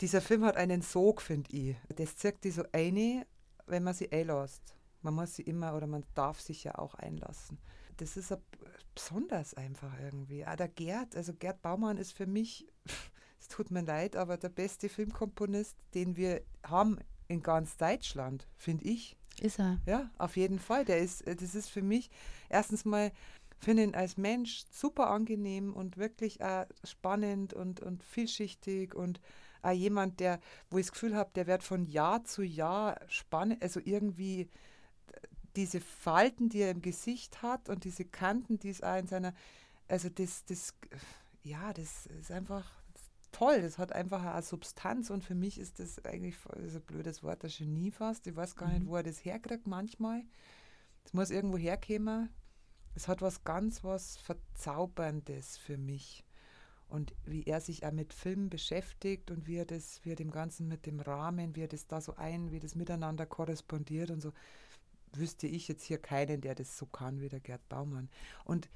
Dieser 0.00 0.20
Film 0.20 0.44
hat 0.44 0.56
einen 0.56 0.80
Sog, 0.80 1.20
finde 1.20 1.50
ich. 1.54 1.76
Das 1.96 2.16
zirkt 2.16 2.44
die 2.44 2.50
so 2.50 2.64
eine, 2.72 3.26
wenn 3.66 3.82
man 3.82 3.94
sie 3.94 4.10
einlässt. 4.10 4.62
Man 5.02 5.14
muss 5.14 5.34
sie 5.34 5.42
immer 5.42 5.74
oder 5.74 5.86
man 5.86 6.04
darf 6.14 6.40
sich 6.40 6.64
ja 6.64 6.78
auch 6.78 6.94
einlassen. 6.94 7.58
Das 7.98 8.16
ist 8.16 8.34
besonders 8.94 9.54
einfach 9.54 9.92
irgendwie. 10.00 10.46
Auch 10.46 10.56
der 10.56 10.68
Gerd, 10.68 11.14
also 11.14 11.34
Gerd 11.34 11.62
Baumann 11.62 11.98
ist 11.98 12.12
für 12.12 12.26
mich, 12.26 12.66
es 13.40 13.48
tut 13.48 13.70
mir 13.70 13.82
leid, 13.82 14.16
aber 14.16 14.36
der 14.36 14.48
beste 14.48 14.88
Filmkomponist, 14.88 15.76
den 15.94 16.16
wir 16.16 16.42
haben 16.64 16.98
in 17.28 17.42
ganz 17.42 17.76
Deutschland, 17.76 18.46
finde 18.56 18.84
ich. 18.86 19.16
Ist 19.40 19.58
er? 19.58 19.78
Ja, 19.86 20.10
auf 20.18 20.36
jeden 20.36 20.58
Fall. 20.58 20.84
Der 20.84 20.98
ist, 20.98 21.26
äh, 21.26 21.36
das 21.36 21.54
ist 21.54 21.68
für 21.68 21.82
mich 21.82 22.10
erstens 22.48 22.84
mal, 22.84 23.12
finde 23.58 23.82
ihn 23.82 23.94
als 23.94 24.16
Mensch 24.16 24.64
super 24.70 25.10
angenehm 25.10 25.74
und 25.74 25.96
wirklich 25.96 26.42
auch 26.42 26.66
spannend 26.84 27.52
und, 27.52 27.80
und 27.80 28.02
vielschichtig 28.02 28.94
und 28.94 29.20
auch 29.62 29.72
jemand, 29.72 30.20
der, 30.20 30.40
wo 30.70 30.78
ich 30.78 30.86
das 30.86 30.92
Gefühl 30.92 31.16
habe, 31.16 31.30
der 31.34 31.46
wird 31.46 31.62
von 31.64 31.84
Jahr 31.84 32.24
zu 32.24 32.42
Jahr 32.42 33.00
spannend, 33.08 33.62
also 33.62 33.80
irgendwie 33.84 34.48
diese 35.58 35.80
Falten, 35.80 36.48
die 36.48 36.60
er 36.60 36.70
im 36.70 36.82
Gesicht 36.82 37.42
hat 37.42 37.68
und 37.68 37.82
diese 37.82 38.04
Kanten, 38.04 38.60
die 38.60 38.70
es 38.70 38.80
auch 38.80 38.96
in 38.96 39.08
seiner, 39.08 39.34
also 39.88 40.08
das, 40.08 40.44
das, 40.44 40.72
ja, 41.42 41.72
das 41.72 42.06
ist 42.06 42.30
einfach 42.30 42.64
toll. 43.32 43.60
Das 43.62 43.76
hat 43.76 43.90
einfach 43.92 44.22
eine 44.24 44.42
Substanz 44.42 45.10
und 45.10 45.24
für 45.24 45.34
mich 45.34 45.58
ist 45.58 45.80
das 45.80 46.04
eigentlich 46.04 46.36
das 46.54 46.62
ist 46.62 46.76
ein 46.76 46.82
blödes 46.82 47.24
Wort, 47.24 47.42
ein 47.42 47.50
Genie 47.50 47.90
fast. 47.90 48.28
Ich 48.28 48.36
weiß 48.36 48.54
gar 48.54 48.68
nicht, 48.68 48.86
wo 48.86 48.94
er 48.94 49.02
das 49.02 49.24
herkriegt 49.24 49.66
manchmal. 49.66 50.22
Es 51.04 51.12
muss 51.12 51.30
irgendwo 51.30 51.58
herkommen. 51.58 52.28
Es 52.94 53.08
hat 53.08 53.20
was 53.20 53.42
ganz 53.42 53.82
was 53.82 54.16
Verzauberndes 54.18 55.56
für 55.56 55.76
mich. 55.76 56.24
Und 56.88 57.14
wie 57.24 57.42
er 57.42 57.60
sich 57.60 57.84
auch 57.84 57.92
mit 57.92 58.14
Filmen 58.14 58.48
beschäftigt 58.48 59.32
und 59.32 59.48
wie 59.48 59.56
er 59.56 59.66
das, 59.66 60.04
wie 60.04 60.12
er 60.12 60.16
dem 60.16 60.30
Ganzen 60.30 60.68
mit 60.68 60.86
dem 60.86 61.00
Rahmen, 61.00 61.56
wie 61.56 61.62
er 61.62 61.68
das 61.68 61.88
da 61.88 62.00
so 62.00 62.14
ein, 62.14 62.52
wie 62.52 62.60
das 62.60 62.76
miteinander 62.76 63.26
korrespondiert 63.26 64.10
und 64.10 64.22
so, 64.22 64.32
wüsste 65.14 65.46
ich 65.46 65.68
jetzt 65.68 65.84
hier 65.84 65.98
keinen, 65.98 66.40
der 66.40 66.54
das 66.54 66.76
so 66.76 66.86
kann 66.86 67.20
wie 67.20 67.28
der 67.28 67.40
Gerd 67.40 67.68
Baumann. 67.68 68.08
Und 68.44 68.68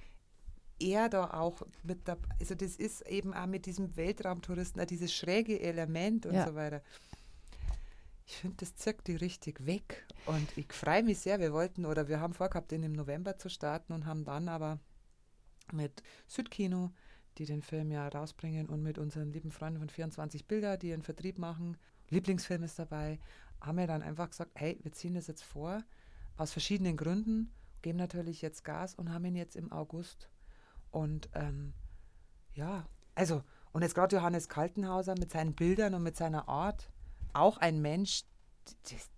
er 0.78 1.08
da 1.08 1.30
auch 1.32 1.62
mit 1.82 2.08
der, 2.08 2.18
also 2.40 2.54
das 2.54 2.76
ist 2.76 3.02
eben 3.02 3.34
auch 3.34 3.46
mit 3.46 3.66
diesem 3.66 3.96
Weltraumtouristen, 3.96 4.84
dieses 4.86 5.14
schräge 5.14 5.60
Element 5.60 6.26
und 6.26 6.34
Ja. 6.34 6.46
so 6.46 6.54
weiter. 6.54 6.82
Ich 8.26 8.36
finde, 8.36 8.56
das 8.58 8.74
zirkt 8.76 9.08
die 9.08 9.16
richtig 9.16 9.66
weg. 9.66 10.06
Und 10.26 10.56
ich 10.56 10.72
freue 10.72 11.02
mich 11.02 11.18
sehr. 11.18 11.40
Wir 11.40 11.52
wollten 11.52 11.84
oder 11.84 12.08
wir 12.08 12.20
haben 12.20 12.34
vorgehabt, 12.34 12.70
den 12.70 12.82
im 12.82 12.92
November 12.92 13.36
zu 13.36 13.48
starten 13.48 13.92
und 13.92 14.06
haben 14.06 14.24
dann 14.24 14.48
aber 14.48 14.78
mit 15.72 16.02
Südkino, 16.26 16.92
die 17.38 17.46
den 17.46 17.62
Film 17.62 17.90
ja 17.90 18.08
rausbringen, 18.08 18.68
und 18.68 18.82
mit 18.82 18.98
unseren 18.98 19.32
lieben 19.32 19.50
Freunden 19.50 19.78
von 19.80 19.88
24 19.88 20.46
Bilder, 20.46 20.76
die 20.76 20.92
einen 20.92 21.02
Vertrieb 21.02 21.38
machen, 21.38 21.76
Lieblingsfilm 22.10 22.62
ist 22.62 22.78
dabei, 22.78 23.18
haben 23.60 23.78
wir 23.78 23.86
dann 23.86 24.02
einfach 24.02 24.30
gesagt, 24.30 24.52
hey, 24.54 24.78
wir 24.82 24.92
ziehen 24.92 25.14
das 25.14 25.28
jetzt 25.28 25.42
vor, 25.44 25.82
aus 26.36 26.52
verschiedenen 26.52 26.96
Gründen, 26.96 27.52
geben 27.82 27.98
natürlich 27.98 28.42
jetzt 28.42 28.64
Gas 28.64 28.94
und 28.94 29.12
haben 29.12 29.24
ihn 29.24 29.36
jetzt 29.36 29.56
im 29.56 29.70
August. 29.72 30.28
Und 30.90 31.28
ähm, 31.34 31.72
ja, 32.54 32.86
also, 33.14 33.42
und 33.72 33.82
jetzt 33.82 33.94
gerade 33.94 34.16
Johannes 34.16 34.48
Kaltenhauser 34.48 35.14
mit 35.18 35.30
seinen 35.30 35.54
Bildern 35.54 35.94
und 35.94 36.02
mit 36.02 36.16
seiner 36.16 36.48
Art, 36.48 36.90
auch 37.32 37.58
ein 37.58 37.80
Mensch, 37.80 38.24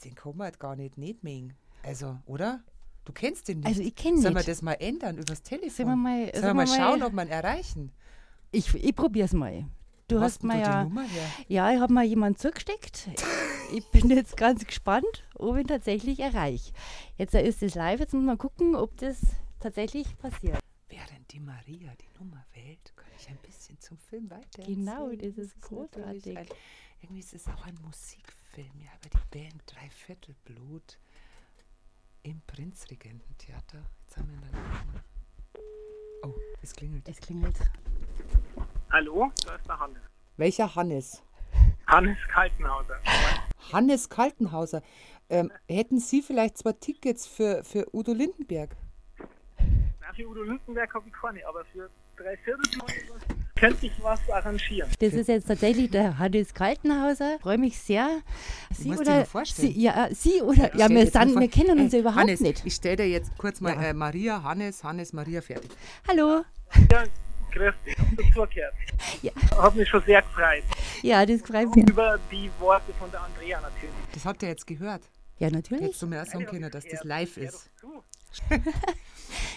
den 0.05 0.15
kann 0.15 0.37
man 0.37 0.47
halt 0.47 0.61
gar 0.61 0.77
nicht 0.77 0.97
nicht 0.99 1.23
mengen. 1.23 1.55
Also, 1.83 2.19
oder? 2.27 2.63
Du 3.05 3.13
kennst 3.13 3.49
den 3.49 3.59
nicht. 3.59 3.67
Also 3.69 3.83
ich 3.83 3.95
kenn 3.95 4.17
Sollen 4.21 4.35
wir 4.35 4.39
nicht. 4.39 4.49
das 4.49 4.63
mal 4.63 4.73
ändern 4.75 5.19
übers 5.19 5.43
Telefon? 5.43 5.71
Sollen 5.71 5.89
wir 5.89 5.97
mal- 5.97 6.31
Sollen 6.33 6.45
wir 6.45 6.55
mal 6.55 6.67
schauen, 6.67 7.03
ob 7.03 7.13
wir 7.13 7.23
ihn 7.23 7.29
erreichen? 7.29 7.93
Ich, 8.51 8.73
ich 8.75 8.97
probiere 8.97 9.27
es 9.27 9.33
mal. 9.35 9.67
Du 10.09 10.21
hast 10.21 10.43
denn 10.43 10.49
mir 10.49 10.61
ja. 10.61 10.83
die 10.85 10.89
Nummer 10.89 11.03
her? 11.03 11.27
Ja, 11.49 11.71
ich 11.73 11.81
habe 11.81 11.93
mal 11.93 12.05
jemanden 12.05 12.39
zugesteckt. 12.39 13.09
ich 13.73 13.87
bin 13.91 14.11
jetzt 14.11 14.37
ganz 14.37 14.65
gespannt, 14.65 15.25
ob 15.35 15.57
ich 15.57 15.63
ihn 15.63 15.67
tatsächlich 15.69 16.21
erreiche. 16.21 16.73
Jetzt 17.17 17.35
ist 17.35 17.63
es 17.63 17.75
live, 17.75 18.01
jetzt 18.01 18.15
muss 18.15 18.25
man 18.25 18.39
gucken, 18.39 18.75
ob 18.75 18.97
das 18.99 19.21
tatsächlich 19.61 20.17
passiert. 20.19 20.59
Während 20.89 21.33
die 21.33 21.41
Maria 21.41 21.93
die 22.01 22.19
Nummer 22.19 22.45
wählt, 22.55 22.93
kann 22.97 23.09
ich 23.19 23.29
ein 23.29 23.39
bisschen 23.39 23.81
zum 23.81 23.99
Film 23.99 24.31
weiter. 24.31 24.63
Genau, 24.65 25.11
das 25.11 25.39
ist 25.39 25.61
großartig. 25.63 26.37
Ein, 26.37 26.47
irgendwie 27.01 27.21
ist 27.21 27.35
es 27.35 27.47
auch 27.49 27.65
ein 27.65 27.79
Musikfilm, 27.83 28.81
ja, 28.81 28.91
über 29.01 29.19
die 29.19 29.39
Band 29.39 29.63
Dreiviertel 29.67 30.35
Blut 30.45 30.99
im 32.23 32.41
Prinzregententheater. 32.47 33.83
Jetzt 34.03 34.17
haben 34.17 34.29
wir 34.29 34.37
ihn 34.37 34.53
dann. 34.53 35.03
Oh, 36.23 36.35
es 36.63 36.73
klingelt. 36.73 37.09
Es 37.09 37.19
klingelt. 37.19 37.57
Hallo, 38.91 39.31
da 39.45 39.57
ist 39.57 39.67
der 39.67 39.79
Hannes. 39.79 40.03
Welcher 40.37 40.75
Hannes? 40.75 41.23
Hannes 41.87 42.17
Kaltenhauser. 42.33 42.97
Hannes 43.73 44.09
Kaltenhauser. 44.09 44.83
Ähm, 45.29 45.51
hätten 45.69 45.99
Sie 45.99 46.23
vielleicht 46.23 46.59
zwei 46.59 46.73
Tickets 46.73 47.27
für, 47.27 47.63
für 47.65 47.87
Udo 47.95 48.13
Lindenberg? 48.13 48.77
Na, 49.19 50.13
für 50.15 50.29
Udo 50.29 50.43
Lindenberg 50.43 50.93
habe 50.95 51.05
ich 51.09 51.15
keine, 51.15 51.47
aber 51.47 51.65
für 51.67 51.89
drei 52.17 52.37
Viertel 52.39 52.63
könnte 53.57 53.87
ich 53.87 53.93
was 54.03 54.21
arrangieren. 54.31 54.91
Das 54.99 55.15
ist 55.15 55.29
jetzt 55.29 55.47
tatsächlich 55.49 55.91
der 55.91 56.19
Hannes 56.19 56.53
Kaltenhauser. 56.53 57.39
Freue 57.41 57.57
mich 57.59 57.79
sehr. 57.79 58.09
Sie 58.73 58.89
musst 58.89 59.07
dir 59.07 59.27
oder. 59.33 59.45
Sie, 59.47 59.71
ja, 59.81 60.09
Sie 60.13 60.43
oder 60.43 60.75
Ich 60.75 60.81
ja, 60.81 60.89
wir, 60.91 61.07
sind, 61.07 61.41
wir 61.41 61.49
kennen 61.49 61.79
uns 61.79 61.93
Äh, 61.93 61.97
ja 61.97 62.01
überhaupt 62.03 62.21
Hannes, 62.21 62.41
nicht. 62.41 62.67
Ich 62.67 62.75
stelle 62.75 62.97
dir 62.97 63.09
jetzt 63.09 63.37
kurz 63.39 63.61
mal 63.61 63.75
Ja. 63.75 63.83
äh, 63.91 63.95
Maria, 63.95 64.43
Hannes, 64.43 64.83
Hannes, 64.85 65.13
Maria, 65.13 65.41
fertig. 65.41 65.71
Hallo. 66.09 66.43
Ja, 66.91 67.05
grüß 67.55 67.75
dich, 67.87 67.97
hab 67.99 68.17
dazugehört. 68.17 68.75
Ja. 69.23 69.33
Hat 69.63 69.75
mich 69.75 69.89
schon 69.89 70.03
sehr 70.05 70.23
gefreut. 70.23 70.65
Ja, 71.03 71.25
das 71.25 71.41
freut 71.43 71.75
mich. 71.75 71.89
Über 71.89 72.19
die 72.31 72.51
Worte 72.59 72.93
von 72.95 73.11
der 73.11 73.23
Andrea 73.23 73.61
natürlich. 73.61 73.95
Das 74.13 74.25
habt 74.25 74.43
ihr 74.43 74.49
jetzt 74.49 74.67
gehört. 74.67 75.03
Ja, 75.39 75.51
natürlich. 75.51 75.85
Hättest 75.85 76.03
du 76.03 76.07
mir 76.07 76.23
auch 76.23 76.27
sagen 76.27 76.47
können, 76.47 76.71
dass 76.71 76.85
das 76.85 77.05
live 77.05 77.37
ist. 77.37 77.71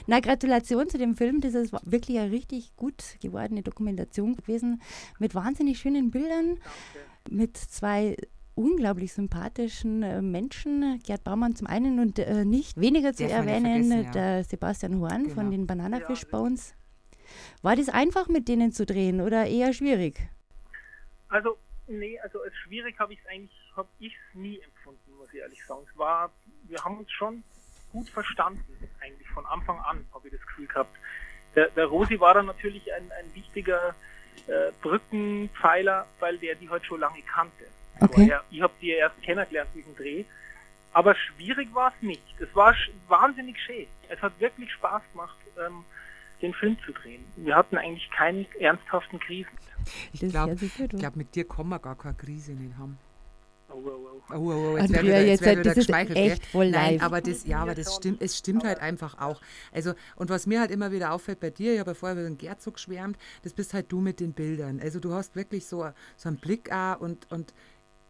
Na, 0.07 0.19
Gratulation 0.19 0.89
zu 0.89 0.97
dem 0.97 1.15
Film. 1.15 1.41
Das 1.41 1.53
ist 1.53 1.73
wirklich 1.83 2.17
eine 2.19 2.31
richtig 2.31 2.75
gut 2.75 3.03
gewordene 3.21 3.61
Dokumentation 3.61 4.35
gewesen. 4.35 4.81
Mit 5.19 5.35
wahnsinnig 5.35 5.79
schönen 5.79 6.11
Bildern. 6.11 6.57
Mit 7.29 7.57
zwei 7.57 8.15
unglaublich 8.55 9.13
sympathischen 9.13 10.01
äh, 10.03 10.21
Menschen. 10.21 10.99
Gerd 11.05 11.23
Baumann 11.23 11.55
zum 11.55 11.67
einen 11.67 11.99
und 11.99 12.17
äh, 12.19 12.43
nicht 12.45 12.79
weniger 12.79 13.13
zu 13.13 13.23
Darf 13.27 13.45
erwähnen, 13.45 13.91
ja. 13.91 14.11
der 14.11 14.43
Sebastian 14.43 14.99
Horn 14.99 15.23
Genau. 15.23 15.35
von 15.35 15.51
den 15.51 15.67
Banana 15.67 15.99
Fish 15.99 16.25
Bones. 16.25 16.73
War 17.61 17.75
das 17.75 17.89
einfach 17.89 18.27
mit 18.27 18.47
denen 18.47 18.71
zu 18.71 18.85
drehen 18.85 19.21
oder 19.21 19.45
eher 19.45 19.73
schwierig? 19.73 20.29
Also, 21.29 21.57
nee, 21.87 22.19
also 22.19 22.41
als 22.41 22.55
schwierig 22.55 22.97
habe 22.99 23.13
ich 23.13 23.19
es 23.19 23.25
eigentlich, 23.27 23.71
habe 23.75 23.89
ich 23.99 24.13
es 24.13 24.35
nie 24.35 24.59
empfunden, 24.59 25.11
muss 25.17 25.33
ich 25.33 25.39
ehrlich 25.39 25.65
sagen. 25.65 25.81
Es 25.91 25.97
war, 25.97 26.31
wir 26.63 26.83
haben 26.83 26.97
uns 26.99 27.11
schon 27.11 27.43
gut 27.91 28.09
verstanden, 28.09 28.63
eigentlich 28.99 29.27
von 29.29 29.45
Anfang 29.45 29.79
an, 29.79 30.05
habe 30.13 30.27
ich 30.27 30.33
das 30.33 30.45
Gefühl 30.45 30.67
gehabt. 30.67 30.95
Der, 31.55 31.69
der 31.69 31.85
Rosi 31.85 32.19
war 32.19 32.33
dann 32.33 32.45
natürlich 32.45 32.93
ein, 32.93 33.11
ein 33.11 33.33
wichtiger 33.33 33.95
äh, 34.47 34.71
Brückenpfeiler, 34.81 36.05
weil 36.19 36.37
der 36.37 36.55
die 36.55 36.69
halt 36.69 36.85
schon 36.85 36.99
lange 36.99 37.21
kannte. 37.23 37.65
Okay. 37.99 38.13
Vorher. 38.13 38.43
Ich 38.51 38.61
habe 38.61 38.73
die 38.81 38.91
erst 38.91 39.21
kennengelernt, 39.23 39.69
diesen 39.73 39.95
Dreh. 39.95 40.23
Aber 40.93 41.15
schwierig 41.15 41.73
war 41.73 41.93
es 41.95 42.01
nicht. 42.01 42.23
Es 42.39 42.53
war 42.55 42.75
wahnsinnig 43.07 43.59
schön. 43.59 43.87
Es 44.09 44.21
hat 44.21 44.39
wirklich 44.39 44.71
Spaß 44.73 45.01
gemacht, 45.11 45.37
ähm, 45.59 45.83
den 46.41 46.53
Film 46.53 46.77
zu 46.85 46.91
drehen. 46.91 47.23
Wir 47.35 47.55
hatten 47.55 47.77
eigentlich 47.77 48.09
keine 48.15 48.45
ernsthaften 48.59 49.19
Krisen. 49.19 49.49
Ich 50.13 50.19
glaube, 50.21 50.55
glaub, 50.89 51.15
mit 51.15 51.33
dir 51.35 51.47
kann 51.47 51.67
man 51.67 51.81
gar 51.81 51.97
keine 51.97 52.15
Krise 52.15 52.53
nicht 52.53 52.77
haben. 52.77 52.97
Oh, 53.69 53.73
oh, 53.85 53.89
oh. 53.89 54.33
Oh, 54.33 54.35
oh, 54.35 54.73
oh, 54.73 54.77
Andrea, 54.77 54.93
werd 54.93 55.03
wieder- 55.03 55.25
jetzt 55.25 55.41
wieder 55.41 55.55
das 55.63 55.77
ist 55.77 55.87
geschmeichelt, 55.87 56.17
echt 56.17 56.45
voll 56.47 56.69
Nein, 56.71 56.93
live. 56.95 57.03
aber 57.03 57.21
das, 57.21 57.45
ja, 57.45 57.59
aber 57.59 57.75
das 57.75 57.95
stimmt, 57.95 58.21
es 58.21 58.37
stimmt 58.37 58.63
halt 58.63 58.79
einfach 58.79 59.19
auch. 59.19 59.41
Also, 59.73 59.93
und 60.15 60.29
was 60.29 60.47
mir 60.47 60.59
halt 60.61 60.71
immer 60.71 60.91
wieder 60.91 61.11
auffällt 61.11 61.39
bei 61.41 61.49
dir, 61.49 61.73
ich 61.73 61.79
habe 61.79 61.91
ja 61.91 61.93
vorher 61.95 62.17
über 62.17 62.27
den 62.27 62.37
Gerd 62.37 62.61
so 62.61 62.71
geschwärmt, 62.71 63.17
das 63.43 63.53
bist 63.53 63.73
halt 63.73 63.91
du 63.91 63.99
mit 63.99 64.19
den 64.19 64.33
Bildern. 64.33 64.79
Also 64.81 64.99
du 64.99 65.13
hast 65.13 65.35
wirklich 65.35 65.65
so, 65.65 65.89
so 66.15 66.29
einen 66.29 66.37
Blick 66.37 66.71
auch 66.71 66.99
und, 67.01 67.29
und 67.31 67.53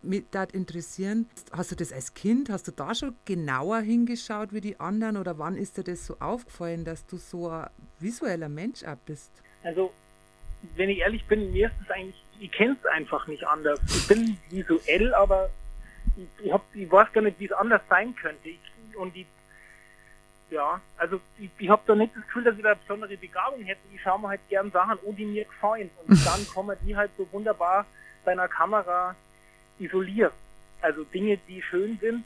mich 0.08 0.26
das 0.32 0.50
interessieren. 0.52 1.30
Hast 1.52 1.72
du 1.72 1.76
das 1.76 1.94
als 1.94 2.14
Kind, 2.14 2.50
hast 2.50 2.68
du 2.68 2.72
da 2.72 2.96
schon 2.96 3.16
genauer 3.26 3.80
hingeschaut 3.80 4.54
wie 4.54 4.62
die 4.62 4.80
anderen 4.80 5.18
oder 5.18 5.38
wann 5.38 5.56
ist 5.56 5.78
dir 5.78 5.84
das 5.84 6.06
so 6.06 6.18
aufgefallen, 6.20 6.86
dass 6.86 7.06
du 7.06 7.18
so 7.18 7.50
ein 7.50 7.70
visueller 8.00 8.50
Mensch 8.50 8.84
auch 8.84 8.98
bist? 9.06 9.32
Also, 9.64 9.92
wenn 10.76 10.90
ich 10.90 11.00
ehrlich 11.00 11.26
bin, 11.26 11.52
mir 11.52 11.68
ist 11.68 11.76
es 11.84 11.92
eigentlich, 11.92 12.24
ich 12.40 12.52
kenne 12.52 12.78
es 12.80 12.86
einfach 12.86 13.28
nicht 13.28 13.46
anders. 13.46 13.80
Ich 13.88 14.08
bin 14.08 14.38
visuell, 14.50 15.14
aber 15.14 15.50
ich, 16.16 16.46
ich, 16.46 16.52
hab, 16.52 16.64
ich 16.74 16.92
weiß 16.92 17.12
gar 17.14 17.22
nicht, 17.22 17.40
wie 17.40 17.46
es 17.46 17.52
anders 17.52 17.82
sein 17.90 18.16
könnte. 18.16 18.50
Ich, 18.50 18.60
und 18.98 19.16
ich, 19.16 19.28
ja, 20.50 20.82
also 20.98 21.20
ich, 21.40 21.50
ich 21.58 21.70
habe 21.70 21.82
da 21.86 21.96
nicht 21.96 22.16
das 22.16 22.24
Gefühl, 22.24 22.44
dass 22.44 22.56
ich 22.56 22.64
da 22.64 22.70
eine 22.70 22.80
besondere 22.80 23.18
Begabung 23.18 23.64
hätte. 23.64 23.82
Ich 23.94 24.02
schaue 24.02 24.20
mir 24.20 24.30
halt 24.30 24.42
gern 24.50 24.72
Sachen 24.72 24.92
an, 24.92 25.16
die 25.16 25.26
mir 25.26 25.46
gefallen. 25.46 25.90
Und 26.06 26.26
dann 26.26 26.48
kommen 26.48 26.78
die 26.86 26.96
halt 26.96 27.12
so 27.18 27.28
wunderbar 27.32 27.86
bei 28.24 28.32
einer 28.32 28.48
Kamera 28.48 29.16
isoliert. 29.80 30.34
Also 30.82 31.04
Dinge, 31.04 31.38
die 31.48 31.62
schön 31.62 31.98
sind. 32.00 32.24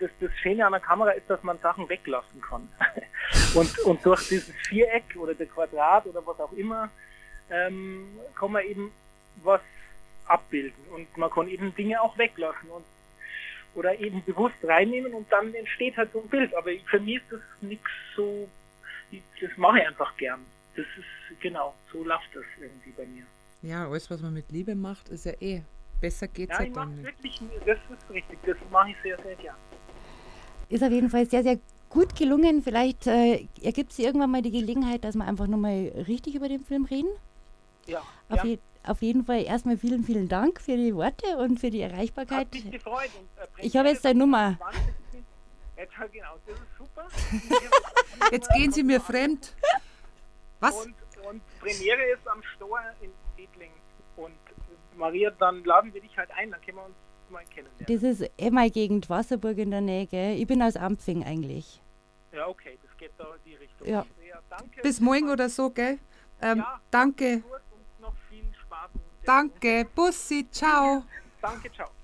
Das, 0.00 0.10
das 0.20 0.32
Schöne 0.42 0.66
an 0.66 0.72
der 0.72 0.80
Kamera 0.80 1.10
ist, 1.10 1.30
dass 1.30 1.42
man 1.42 1.58
Sachen 1.58 1.88
weglassen 1.88 2.40
kann. 2.40 2.68
und, 3.54 3.78
und 3.80 4.04
durch 4.04 4.28
dieses 4.28 4.54
Viereck 4.68 5.04
oder 5.16 5.34
der 5.34 5.46
Quadrat 5.46 6.06
oder 6.06 6.26
was 6.26 6.40
auch 6.40 6.52
immer, 6.52 6.90
ähm, 7.50 8.08
kann 8.34 8.52
man 8.52 8.64
eben 8.64 8.90
was 9.44 9.60
abbilden. 10.26 10.82
Und 10.92 11.16
man 11.16 11.30
kann 11.30 11.48
eben 11.48 11.74
Dinge 11.74 12.00
auch 12.00 12.18
weglassen 12.18 12.68
und 12.70 12.84
oder 13.76 13.98
eben 14.00 14.24
bewusst 14.24 14.56
reinnehmen 14.62 15.12
und 15.12 15.30
dann 15.30 15.54
entsteht 15.54 15.96
halt 15.96 16.10
so 16.12 16.20
ein 16.20 16.28
Bild. 16.28 16.54
Aber 16.54 16.70
für 16.86 16.98
mich 16.98 17.16
ist 17.16 17.26
das 17.30 17.40
nichts 17.60 17.90
so, 18.16 18.48
das 19.40 19.50
mache 19.56 19.80
ich 19.80 19.86
einfach 19.86 20.16
gern. 20.16 20.40
Das 20.74 20.86
ist, 20.98 21.40
genau, 21.40 21.74
so 21.92 22.02
läuft 22.02 22.34
das 22.34 22.44
irgendwie 22.58 22.90
bei 22.90 23.04
mir. 23.06 23.24
Ja, 23.62 23.86
alles, 23.88 24.10
was 24.10 24.20
man 24.22 24.32
mit 24.34 24.50
Liebe 24.50 24.74
macht, 24.74 25.08
ist 25.08 25.26
ja 25.26 25.32
eh. 25.40 25.62
Besser 26.00 26.28
geht's 26.28 26.56
Ja, 26.58 26.64
ja, 26.64 26.70
dann 26.70 26.94
nicht. 26.96 27.04
wirklich, 27.06 27.40
das 27.64 27.78
ist 27.90 28.10
richtig, 28.10 28.38
das 28.44 28.56
mache 28.70 28.90
ich 28.90 28.96
sehr, 29.02 29.16
sehr 29.22 29.34
gern. 29.36 29.56
Ist 30.68 30.82
auf 30.84 30.90
jeden 30.90 31.10
Fall 31.10 31.26
sehr, 31.26 31.42
sehr 31.42 31.58
gut 31.88 32.14
gelungen. 32.16 32.62
Vielleicht 32.62 33.06
äh, 33.06 33.46
ergibt 33.62 33.92
sich 33.92 34.04
irgendwann 34.04 34.30
mal 34.30 34.42
die 34.42 34.50
Gelegenheit, 34.50 35.04
dass 35.04 35.14
wir 35.14 35.24
einfach 35.24 35.46
nochmal 35.46 35.92
richtig 36.06 36.34
über 36.34 36.48
den 36.48 36.64
Film 36.64 36.84
reden. 36.84 37.08
Ja, 37.86 38.02
Auf, 38.28 38.44
je, 38.44 38.58
auf 38.84 39.00
jeden 39.00 39.24
Fall 39.24 39.44
erstmal 39.44 39.76
vielen, 39.78 40.02
vielen 40.04 40.28
Dank 40.28 40.60
für 40.60 40.76
die 40.76 40.94
Worte 40.94 41.38
und 41.38 41.60
für 41.60 41.70
die 41.70 41.80
Erreichbarkeit. 41.80 42.46
Hat 42.46 42.52
mich 42.52 42.70
gefreut. 42.70 43.10
Und, 43.18 43.62
äh, 43.62 43.66
Ich 43.66 43.76
habe 43.76 43.88
jetzt 43.88 44.04
deine 44.04 44.18
Nummer. 44.18 44.56
20. 44.58 44.82
Jetzt, 45.76 45.92
ja, 45.98 46.06
genau, 46.06 46.34
das 46.46 46.56
ist 46.56 46.76
super. 46.78 47.06
Jetzt 48.32 48.48
gehen 48.54 48.72
Sie 48.72 48.82
mir 48.82 49.00
fremd. 49.00 49.54
Was? 50.58 50.74
Und, 50.84 50.94
und 51.28 51.42
Premiere 51.60 52.02
ist 52.12 52.26
am 52.26 52.42
Stor 52.56 52.80
in 53.00 53.10
Maria, 54.96 55.30
dann 55.30 55.64
laden 55.64 55.92
wir 55.94 56.00
dich 56.00 56.16
halt 56.16 56.30
ein, 56.32 56.50
dann 56.50 56.60
können 56.62 56.78
wir 56.78 56.84
uns 56.86 56.96
mal 57.30 57.44
kennenlernen. 57.44 57.86
Das 57.86 58.02
ist 58.02 58.30
eh 58.38 58.50
meine 58.50 58.70
Gegend, 58.70 59.08
Wasserburg 59.10 59.58
in 59.58 59.70
der 59.70 59.80
Nähe. 59.80 60.06
Gell? 60.06 60.36
Ich 60.38 60.46
bin 60.46 60.62
aus 60.62 60.76
Ampfing 60.76 61.24
eigentlich. 61.24 61.82
Ja, 62.32 62.48
okay, 62.48 62.78
das 62.82 62.96
geht 62.98 63.12
da 63.18 63.24
in 63.34 63.40
die 63.50 63.54
Richtung. 63.54 63.86
Ja. 63.88 64.04
danke. 64.50 64.80
Bis 64.82 65.00
morgen 65.00 65.30
oder 65.30 65.48
so, 65.48 65.70
gell? 65.70 65.98
Ähm, 66.42 66.58
Ja. 66.58 66.80
danke. 66.90 67.40
Gut 67.40 67.50
und 67.72 68.00
noch 68.00 68.14
viel 68.28 68.44
Spaß. 68.62 68.90
in 68.94 69.00
der- 69.00 69.26
Danke. 69.26 69.86
Bussi. 69.94 70.46
Ciao. 70.50 71.04
Danke, 71.40 71.72
ciao. 71.72 71.95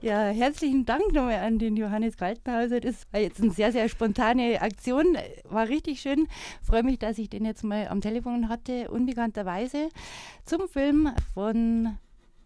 Ja, 0.00 0.28
herzlichen 0.28 0.86
Dank 0.86 1.12
nochmal 1.12 1.40
an 1.40 1.58
den 1.58 1.76
Johannes 1.76 2.16
Kaltenhauser. 2.16 2.80
Das 2.80 3.06
war 3.10 3.20
jetzt 3.20 3.40
eine 3.40 3.50
sehr, 3.50 3.72
sehr 3.72 3.88
spontane 3.88 4.62
Aktion. 4.62 5.18
War 5.44 5.68
richtig 5.68 6.00
schön. 6.00 6.28
Freue 6.62 6.84
mich, 6.84 7.00
dass 7.00 7.18
ich 7.18 7.28
den 7.28 7.44
jetzt 7.44 7.64
mal 7.64 7.88
am 7.88 8.00
Telefon 8.00 8.48
hatte, 8.48 8.90
unbekannterweise, 8.90 9.88
zum 10.44 10.68
Film 10.68 11.10
von 11.34 11.98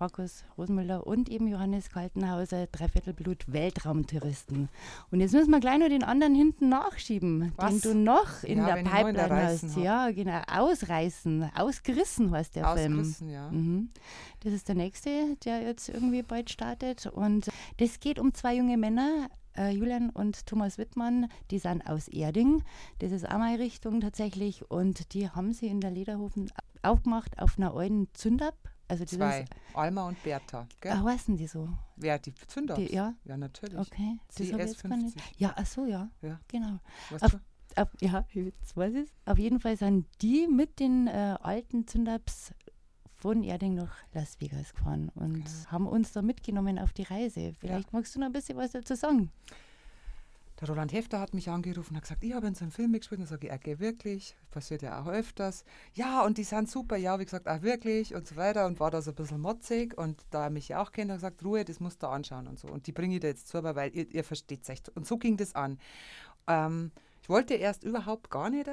Markus 0.03 0.43
Rosenmüller 0.59 1.07
und 1.07 1.29
eben 1.29 1.47
Johannes 1.47 1.89
Kaltenhauser, 1.89 2.67
Dreiviertelblut 2.67 3.45
Weltraumtouristen. 3.53 4.69
Und 5.13 5.21
jetzt 5.21 5.33
müssen 5.33 5.53
wir 5.53 5.61
gleich 5.61 5.79
noch 5.79 5.87
den 5.87 6.03
anderen 6.03 6.35
hinten 6.35 6.69
nachschieben, 6.71 7.53
Was? 7.55 7.71
den 7.71 7.81
du 7.83 7.95
noch 7.95 8.43
in 8.43 8.59
Ja, 8.59 8.67
der 8.75 8.83
der 8.83 8.91
Pipeline 8.91 9.31
Reißen 9.31 9.69
hast. 9.69 9.77
hab. 9.77 9.85
Ja, 9.85 10.11
genau. 10.11 10.43
Ausreißen. 10.49 11.53
Ausgerissen 11.55 12.33
heißt 12.33 12.57
der 12.57 12.67
Film. 12.75 12.99
Ausgerissen, 12.99 13.31
ja. 13.31 13.49
Mhm. 13.53 13.91
Das 14.41 14.53
ist 14.53 14.67
der 14.67 14.75
nächste, 14.75 15.37
der 15.45 15.63
jetzt 15.63 15.89
irgendwie 15.89 16.23
bald 16.25 16.51
startet. 16.51 17.07
Und 17.07 17.49
das 17.77 18.01
geht 18.01 18.19
um 18.19 18.35
zwei 18.35 18.57
junge 18.57 18.77
Männer, 18.79 19.29
äh, 19.57 19.71
Julian 19.71 20.11
und 20.11 20.47
Thomas 20.47 20.79
Wittmann. 20.79 21.29
Die 21.53 21.61
sind 21.61 21.87
aus 21.89 22.09
Erding. 22.09 22.65
Das 22.99 23.13
ist 23.13 23.25
auch 23.31 23.39
meine 23.39 23.61
Richtung 23.61 24.01
tatsächlich. 24.01 24.69
Und 24.69 25.15
die 25.15 25.31
haben 25.31 25.53
sie 25.53 25.69
in 25.69 25.81
der 25.81 25.93
Lederhofen 25.93 26.51
aufgemacht 26.83 27.39
auf 27.39 27.57
einer 27.57 27.73
alten 27.77 28.09
Zündab. 28.15 28.57
Also 28.93 29.05
das 29.05 29.15
Zwei. 29.15 29.47
Alma 29.73 30.07
und 30.07 30.23
Bertha. 30.23 30.67
Gell? 30.83 30.93
ah, 30.93 31.03
heißen 31.03 31.35
die 31.39 31.47
so? 31.47 31.67
Wer, 31.97 32.19
die 32.19 32.35
Zünder? 32.47 32.75
Die- 32.75 32.93
ja. 32.93 33.15
Ja, 33.25 33.39
natürlich. 33.39 33.79
Okay. 33.79 34.19
Das 34.27 34.37
Sie 34.37 34.53
hab 34.53 34.61
ich 34.61 34.67
jetzt 34.67 34.83
gar 34.83 34.95
nicht. 34.99 35.17
S50. 35.17 35.23
Ja, 35.39 35.55
ach 35.57 35.65
so, 35.65 35.87
ja. 35.87 36.11
Ja. 36.21 36.39
Genau. 36.49 36.79
Weißt 37.09 37.25
Auf, 37.25 37.31
du? 37.31 37.81
auf, 37.81 37.89
ja, 38.03 38.27
jetzt 38.35 38.77
weiß 38.77 38.93
ich 38.93 39.09
Auf 39.25 39.39
jeden 39.39 39.61
Fall 39.61 39.79
sind 39.79 40.05
die 40.21 40.47
mit 40.47 40.79
den 40.79 41.07
äh, 41.07 41.39
alten 41.41 41.87
Zündabs 41.87 42.53
von 43.15 43.43
Erding 43.43 43.77
nach 43.77 43.97
Las 44.13 44.39
Vegas 44.43 44.75
gefahren 44.75 45.11
und 45.15 45.43
haben 45.69 45.87
uns 45.87 46.13
da 46.13 46.21
mitgenommen 46.21 46.79
auf 46.79 46.93
die 46.93 47.05
Reise. 47.05 47.55
Vielleicht 47.61 47.95
magst 47.95 48.15
du 48.15 48.19
noch 48.21 48.27
ein 48.27 48.33
bisschen 48.35 48.59
was 48.59 48.73
dazu 48.73 48.95
sagen. 48.95 49.31
Der 50.63 50.69
Roland 50.69 50.93
Hefter 50.93 51.19
hat 51.19 51.35
mich 51.35 51.51
angerufen 51.51 51.91
und 51.91 51.97
hat 51.97 52.05
gesagt, 52.05 52.23
ich 52.23 52.35
habe 52.35 52.47
in 52.47 52.55
so 52.55 52.63
einem 52.63 52.71
Film 52.71 52.93
mitgespielt. 52.93 53.21
Und 53.21 53.27
sage 53.27 53.49
ich, 53.49 53.53
okay, 53.53 53.81
wirklich? 53.81 54.37
Passiert 54.53 54.83
ja 54.83 55.03
auch 55.03 55.09
öfters. 55.09 55.65
Ja, 55.93 56.25
und 56.25 56.39
die 56.39 56.45
sind 56.45 56.71
super. 56.71 56.97
Ja, 56.97 57.19
wie 57.19 57.25
gesagt, 57.25 57.49
auch 57.49 57.63
wirklich 57.63 58.15
und 58.15 58.29
so 58.29 58.37
weiter. 58.37 58.67
Und 58.67 58.79
war 58.79 58.93
da 58.93 59.03
so 59.03 59.11
ein 59.11 59.17
bisschen 59.17 59.41
motzig. 59.41 59.99
Und 59.99 60.23
da 60.31 60.45
er 60.45 60.51
mich 60.51 60.69
ja 60.69 60.81
auch 60.81 60.93
kennt, 60.93 61.11
hat 61.11 61.17
er 61.17 61.31
gesagt, 61.31 61.45
Ruhe, 61.45 61.65
das 61.65 61.81
musst 61.81 62.01
du 62.05 62.07
anschauen 62.07 62.47
und 62.47 62.61
so. 62.61 62.69
Und 62.69 62.87
die 62.87 62.93
bringe 62.93 63.15
ich 63.17 63.21
dir 63.21 63.27
jetzt 63.27 63.49
zu, 63.49 63.61
weil 63.61 63.93
ihr, 63.93 64.09
ihr 64.15 64.23
versteht 64.23 64.63
es 64.63 64.69
echt. 64.69 64.89
Und 64.91 65.05
so 65.05 65.19
ging 65.19 65.37
das 65.37 65.57
an. 65.57 65.81
Ähm, 66.47 66.93
ich 67.23 67.29
wollte 67.29 67.55
erst 67.55 67.83
überhaupt 67.83 68.31
gar 68.31 68.49
nicht. 68.49 68.71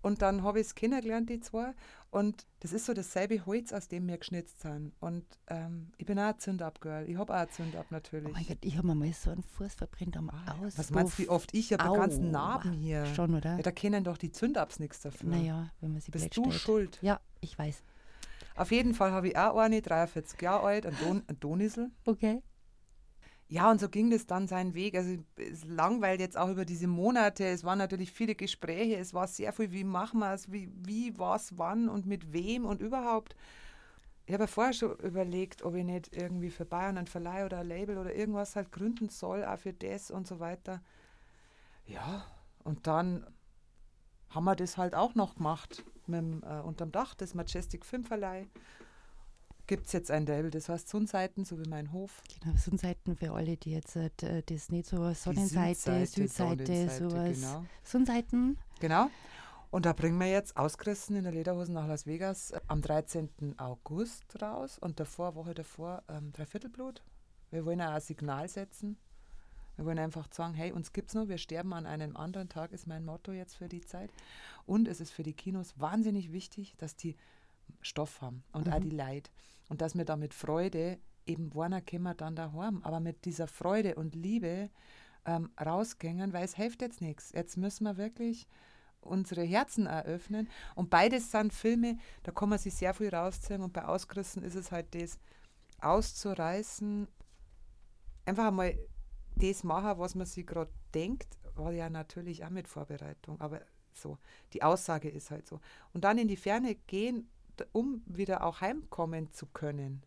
Und 0.00 0.22
dann 0.22 0.42
habe 0.42 0.60
ich 0.60 0.68
es 0.68 0.74
kennengelernt, 0.74 1.28
die 1.28 1.40
zwei. 1.40 1.74
Und 2.10 2.46
das 2.60 2.72
ist 2.72 2.86
so 2.86 2.94
dasselbe 2.94 3.44
Holz, 3.44 3.72
aus 3.72 3.88
dem 3.88 4.08
wir 4.08 4.16
geschnitzt 4.16 4.60
sind. 4.60 4.92
Und 4.98 5.24
ähm, 5.48 5.92
ich 5.98 6.06
bin 6.06 6.18
auch 6.18 6.28
ein 6.28 6.38
Zündab-Girl. 6.38 7.08
Ich 7.08 7.18
habe 7.18 7.34
auch 7.34 7.38
ein 7.38 7.50
Zündab 7.50 7.90
natürlich. 7.90 8.28
Oh 8.28 8.32
mein 8.32 8.46
Gott, 8.46 8.56
ich 8.62 8.76
habe 8.78 8.86
mir 8.86 8.94
mal 8.94 9.12
so 9.12 9.30
einen 9.30 9.42
Fuß 9.42 9.74
verbrennt 9.74 10.16
am 10.16 10.30
Auspuff. 10.30 10.54
Ah, 10.74 10.78
Was 10.78 10.90
meinst 10.90 11.18
du, 11.18 11.22
wie 11.24 11.28
oft 11.28 11.52
ich? 11.54 11.72
Habe 11.74 11.84
Au, 11.84 11.94
ganzen 11.94 12.30
Narben 12.30 12.72
hier. 12.72 13.04
Schon, 13.14 13.34
oder? 13.34 13.56
Ja, 13.56 13.62
da 13.62 13.70
kennen 13.72 14.04
doch 14.04 14.16
die 14.16 14.32
Zündabs 14.32 14.78
nichts 14.78 15.00
dafür. 15.00 15.28
Naja, 15.28 15.70
wenn 15.80 15.92
man 15.92 16.00
sie 16.00 16.10
Bist 16.10 16.34
du 16.34 16.44
stellt. 16.44 16.54
schuld? 16.60 16.98
Ja, 17.02 17.20
ich 17.42 17.58
weiß. 17.58 17.82
Auf 18.56 18.72
jeden 18.72 18.94
Fall 18.94 19.12
habe 19.12 19.28
ich 19.28 19.36
auch 19.36 19.56
eine, 19.58 19.82
43 19.82 20.40
Jahre 20.40 20.66
alt, 20.66 20.86
ein, 20.86 20.96
Don, 21.00 21.22
ein 21.28 21.38
Donisel. 21.38 21.90
Okay. 22.06 22.42
Ja, 23.50 23.70
und 23.70 23.80
so 23.80 23.88
ging 23.88 24.10
das 24.10 24.26
dann 24.26 24.46
seinen 24.46 24.74
Weg. 24.74 24.94
Also 24.94 25.16
es 25.36 25.64
langweilt 25.64 26.20
jetzt 26.20 26.36
auch 26.36 26.50
über 26.50 26.66
diese 26.66 26.86
Monate. 26.86 27.46
Es 27.46 27.64
waren 27.64 27.78
natürlich 27.78 28.12
viele 28.12 28.34
Gespräche. 28.34 28.96
Es 28.96 29.14
war 29.14 29.26
sehr 29.26 29.54
viel, 29.54 29.72
wie 29.72 29.84
machen 29.84 30.20
wir 30.20 30.34
es, 30.34 30.52
wie, 30.52 30.70
wie, 30.84 31.18
was, 31.18 31.56
wann 31.56 31.88
und 31.88 32.04
mit 32.04 32.34
wem 32.34 32.66
und 32.66 32.82
überhaupt. 32.82 33.34
Ich 34.26 34.34
habe 34.34 34.42
ja 34.44 34.48
vorher 34.48 34.74
schon 34.74 34.94
überlegt, 34.98 35.62
ob 35.62 35.74
ich 35.74 35.84
nicht 35.84 36.14
irgendwie 36.14 36.50
für 36.50 36.66
Bayern 36.66 36.98
einen 36.98 37.06
Verleih 37.06 37.46
oder 37.46 37.60
ein 37.60 37.68
Label 37.68 37.96
oder 37.96 38.14
irgendwas 38.14 38.54
halt 38.54 38.70
gründen 38.70 39.08
soll, 39.08 39.42
auch 39.42 39.58
für 39.58 39.72
das 39.72 40.10
und 40.10 40.26
so 40.26 40.40
weiter. 40.40 40.82
Ja, 41.86 42.26
und 42.64 42.86
dann 42.86 43.26
haben 44.28 44.44
wir 44.44 44.56
das 44.56 44.76
halt 44.76 44.94
auch 44.94 45.14
noch 45.14 45.36
gemacht 45.36 45.82
mit 46.06 46.20
dem, 46.20 46.42
äh, 46.42 46.60
unterm 46.60 46.92
Dach 46.92 47.14
des 47.14 47.34
Majestic 47.34 47.86
Filmverleih. 47.86 48.46
Gibt 49.68 49.86
es 49.86 49.92
jetzt 49.92 50.10
ein 50.10 50.26
Label, 50.26 50.50
das 50.50 50.68
heißt 50.68 50.88
Sonnenseiten, 50.88 51.44
so 51.44 51.58
wie 51.62 51.68
mein 51.68 51.92
Hof. 51.92 52.22
Genau, 52.42 52.56
Sonnenseiten 52.56 53.14
für 53.16 53.32
alle, 53.32 53.56
die 53.56 53.70
jetzt 53.72 53.94
äh, 53.96 54.10
das 54.46 54.70
nicht 54.70 54.86
so 54.88 55.12
Sonnenseite, 55.12 56.04
Südseite, 56.06 56.66
Südseite, 56.66 57.10
sowas. 57.10 57.36
genau. 57.40 57.66
Sonnenseiten. 57.84 58.58
Genau. 58.80 59.10
Und 59.70 59.84
da 59.84 59.92
bringen 59.92 60.18
wir 60.18 60.26
jetzt 60.30 60.56
ausgerissen 60.56 61.14
in 61.16 61.24
der 61.24 61.32
Lederhosen 61.34 61.74
nach 61.74 61.86
Las 61.86 62.06
Vegas 62.06 62.52
äh, 62.52 62.60
am 62.66 62.80
13. 62.80 63.28
August 63.58 64.40
raus 64.40 64.78
und 64.78 64.98
davor, 64.98 65.34
Woche 65.34 65.52
davor, 65.52 66.02
ähm, 66.08 66.32
Dreiviertelblut. 66.32 67.02
Wir 67.50 67.64
wollen 67.66 67.80
auch 67.82 67.90
ein 67.92 68.00
Signal 68.00 68.48
setzen. 68.48 68.96
Wir 69.76 69.84
wollen 69.84 69.98
einfach 69.98 70.26
sagen, 70.32 70.54
hey, 70.54 70.72
uns 70.72 70.92
gibt's 70.94 71.12
noch, 71.14 71.28
wir 71.28 71.36
sterben 71.38 71.72
an 71.74 71.84
einem 71.86 72.16
anderen 72.16 72.48
Tag, 72.48 72.72
ist 72.72 72.86
mein 72.86 73.04
Motto 73.04 73.32
jetzt 73.32 73.56
für 73.56 73.68
die 73.68 73.82
Zeit. 73.82 74.10
Und 74.66 74.88
es 74.88 75.00
ist 75.00 75.10
für 75.12 75.22
die 75.22 75.34
Kinos 75.34 75.74
wahnsinnig 75.78 76.32
wichtig, 76.32 76.74
dass 76.78 76.96
die 76.96 77.14
Stoff 77.82 78.22
haben 78.22 78.42
und 78.52 78.68
auch 78.72 78.78
Mhm. 78.78 78.82
die 78.90 78.96
Leid. 78.96 79.30
Und 79.68 79.80
dass 79.80 79.96
wir 79.96 80.04
da 80.04 80.16
mit 80.16 80.34
Freude, 80.34 80.98
eben 81.26 81.54
warner 81.54 81.80
können 81.80 82.16
dann 82.16 82.36
daheim, 82.36 82.82
aber 82.82 83.00
mit 83.00 83.24
dieser 83.24 83.46
Freude 83.46 83.96
und 83.96 84.14
Liebe 84.14 84.70
ähm, 85.26 85.50
rausgängen, 85.60 86.32
weil 86.32 86.44
es 86.44 86.56
hilft 86.56 86.80
jetzt 86.80 87.00
nichts. 87.00 87.32
Jetzt 87.32 87.56
müssen 87.56 87.84
wir 87.84 87.96
wirklich 87.96 88.48
unsere 89.00 89.42
Herzen 89.42 89.86
eröffnen. 89.86 90.48
Und 90.74 90.90
beides 90.90 91.30
sind 91.30 91.52
Filme, 91.52 91.98
da 92.22 92.32
kann 92.32 92.48
man 92.48 92.58
sich 92.58 92.74
sehr 92.74 92.94
viel 92.94 93.14
rausziehen. 93.14 93.62
Und 93.62 93.72
bei 93.72 93.84
Ausgerissen 93.84 94.42
ist 94.42 94.54
es 94.54 94.72
halt 94.72 94.94
das, 94.94 95.18
auszureißen, 95.80 97.08
einfach 98.24 98.46
einmal 98.48 98.78
das 99.36 99.64
machen, 99.64 99.98
was 99.98 100.14
man 100.14 100.26
sich 100.26 100.46
gerade 100.46 100.70
denkt, 100.94 101.38
war 101.54 101.72
ja 101.72 101.88
natürlich 101.90 102.44
auch 102.44 102.50
mit 102.50 102.68
Vorbereitung, 102.68 103.40
aber 103.40 103.60
so, 103.92 104.18
die 104.52 104.62
Aussage 104.62 105.08
ist 105.08 105.30
halt 105.30 105.46
so. 105.46 105.60
Und 105.92 106.04
dann 106.04 106.18
in 106.18 106.28
die 106.28 106.36
Ferne 106.36 106.74
gehen, 106.74 107.28
um 107.72 108.02
wieder 108.06 108.44
auch 108.44 108.60
heimkommen 108.60 109.32
zu 109.32 109.46
können. 109.46 110.02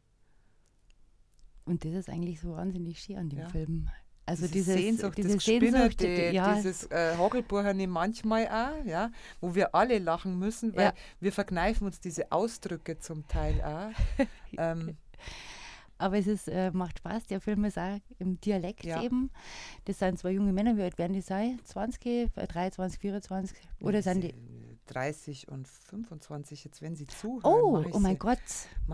Und 1.65 1.85
das 1.85 1.93
ist 1.93 2.09
eigentlich 2.09 2.39
so 2.41 2.53
wahnsinnig 2.55 2.99
schön 2.99 3.17
an 3.17 3.29
dem 3.29 3.39
Ja. 3.39 3.49
Film. 3.49 3.89
Also 4.25 4.43
diese 4.47 4.53
dieses, 4.53 4.75
Sehnsucht, 4.75 5.17
diese 5.17 5.33
das 5.35 5.43
Sehnsucht, 5.43 5.97
Gespinnerte, 5.97 6.29
die- 6.31 6.35
ja, 6.35 6.55
dieses 6.55 6.85
äh, 6.91 7.17
Hogelbucherne 7.17 7.87
manchmal 7.87 8.47
auch, 8.47 8.85
ja, 8.85 9.11
wo 9.41 9.55
wir 9.55 9.73
alle 9.75 9.97
lachen 9.99 10.37
müssen, 10.39 10.75
weil 10.75 10.85
Ja. 10.85 10.93
wir 11.19 11.31
verkneifen 11.33 11.85
uns 11.87 11.99
diese 11.99 12.31
Ausdrücke 12.31 12.99
zum 12.99 13.27
Teil 13.27 13.61
auch. 13.61 13.91
ähm, 14.57 14.95
aber 15.97 16.17
es 16.17 16.27
ist, 16.27 16.47
äh, 16.47 16.71
macht 16.71 16.99
Spaß. 16.99 17.25
Der 17.27 17.41
Film 17.41 17.65
ist 17.65 17.77
auch 17.77 17.99
im 18.19 18.39
Dialekt 18.41 18.85
Ja. 18.85 19.03
eben. 19.03 19.31
Das 19.85 19.99
sind 19.99 20.17
zwei 20.17 20.31
junge 20.31 20.53
Männer, 20.53 20.77
wie 20.77 20.81
alt 20.83 20.97
werden 20.97 21.13
die 21.13 21.21
sein? 21.21 21.59
20, 21.63 22.31
23, 22.33 22.99
24? 22.99 23.57
Oder 23.81 24.01
sind 24.01 24.23
die. 24.23 24.33
30 24.91 25.47
und 25.47 25.67
25, 25.67 26.65
jetzt 26.65 26.81
wenn 26.81 26.95
sie 26.95 27.07
zuhören. 27.07 27.43
Oh, 27.43 27.83
oh 27.93 27.99
mein 27.99 28.19
Gott. 28.19 28.39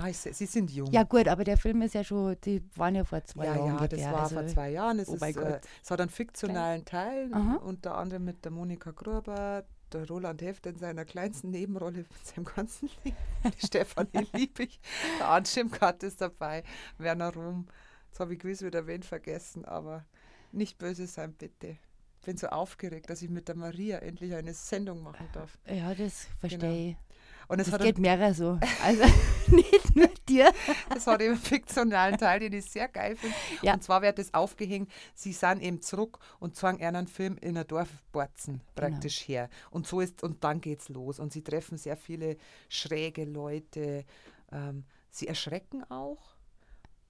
Ich 0.08 0.18
sie, 0.18 0.46
sind 0.46 0.70
jung. 0.72 0.92
Ja, 0.92 1.04
gut, 1.04 1.28
aber 1.28 1.44
der 1.44 1.58
Film 1.58 1.82
ist 1.82 1.96
ja 1.96 2.04
schon, 2.04 2.38
die 2.44 2.64
waren 2.76 2.96
ja 2.96 3.04
vor 3.04 3.24
zwei 3.24 3.46
ja, 3.46 3.56
Jahren. 3.56 3.68
ja, 3.68 3.74
das 3.76 3.82
ungefähr, 3.92 4.12
war 4.12 4.22
also- 4.22 4.36
vor 4.36 4.48
zwei 4.48 4.70
Jahren. 4.70 5.00
Es, 5.00 5.10
oh 5.10 5.18
mein 5.20 5.32
ist, 5.32 5.38
äh, 5.38 5.42
Gott. 5.42 5.62
es 5.84 5.92
hat 5.92 6.02
einen 6.02 6.10
fiktionalen 6.10 6.86
Teil, 6.86 7.30
Aha. 7.34 7.56
unter 7.56 7.98
anderem 7.98 8.26
mit 8.26 8.46
der 8.46 8.52
Monika 8.52 8.92
Gruber, 8.92 9.64
der 9.92 10.08
Roland 10.08 10.42
Heft 10.42 10.66
in 10.66 10.78
seiner 10.78 11.06
kleinsten 11.06 11.50
Nebenrolle 11.50 12.00
mit 12.00 12.26
seinem 12.26 12.46
ganzen 12.46 12.90
Leben, 13.04 13.18
die 13.46 13.66
Stefanie 13.66 14.28
Liebig, 14.34 14.80
der 15.20 15.28
Arndt 15.28 15.48
Schimkat 15.48 16.04
ist 16.04 16.22
dabei, 16.22 16.64
Werner 16.98 17.34
Rum. 17.34 17.68
Jetzt 18.10 18.20
habe 18.20 18.34
ich 18.34 18.40
gewiss 18.40 18.62
wieder 18.62 18.86
wen 18.88 19.04
vergessen, 19.04 19.66
aber 19.66 20.06
nicht 20.52 20.78
böse 20.78 21.08
sein, 21.08 21.34
bitte. 21.34 21.78
Ich 22.28 22.34
bin 22.34 22.38
so 22.38 22.48
aufgeregt, 22.48 23.10
dass 23.10 23.22
ich 23.22 23.30
mit 23.30 23.48
der 23.48 23.56
Maria 23.56 24.00
endlich 24.00 24.34
eine 24.36 24.54
Sendung 24.54 25.02
machen 25.02 25.30
darf. 25.32 25.58
Ja, 25.66 25.96
das 25.96 26.28
verstehe 26.42 26.60
Genau. 26.60 26.74
ich. 26.90 26.96
Und 27.48 27.60
es 27.62 27.70
Das 27.72 27.80
geht 27.82 28.00
mehrere 28.00 28.34
so. 28.34 28.60
Also 28.84 29.04
nicht 29.56 29.96
nur 29.96 30.10
dir. 30.28 30.52
Das 30.90 31.08
hat 31.08 31.22
eben 31.22 31.36
einen 31.36 31.42
fiktionalen 31.42 32.18
Teil, 32.18 32.42
den 32.42 32.52
ich 32.52 32.66
sehr 32.66 32.90
geil 32.90 33.16
finde. 33.16 33.34
Ja. 33.62 33.76
Und 33.76 33.82
zwar 33.82 34.02
wird 34.02 34.20
das 34.20 34.34
aufgehängt, 34.34 34.92
sie 35.16 35.32
sind 35.32 35.62
eben 35.62 35.82
zurück 35.82 36.20
und 36.40 36.58
zeigen 36.58 36.84
einen 36.84 37.08
Film 37.08 37.38
in 37.38 37.52
einer 37.52 37.64
Dorfborzen 37.64 38.60
praktisch 38.76 39.26
her. 39.30 39.50
Und 39.72 39.88
so 39.88 40.02
ist, 40.02 40.22
und 40.22 40.44
dann 40.44 40.60
geht's 40.60 40.90
los. 40.90 41.20
Und 41.20 41.32
sie 41.32 41.44
treffen 41.44 41.78
sehr 41.78 41.96
viele 41.96 42.36
schräge 42.68 43.24
Leute. 43.24 44.04
ähm, 44.52 44.84
sie 45.12 45.30
erschrecken 45.30 45.90
auch. 45.90 46.36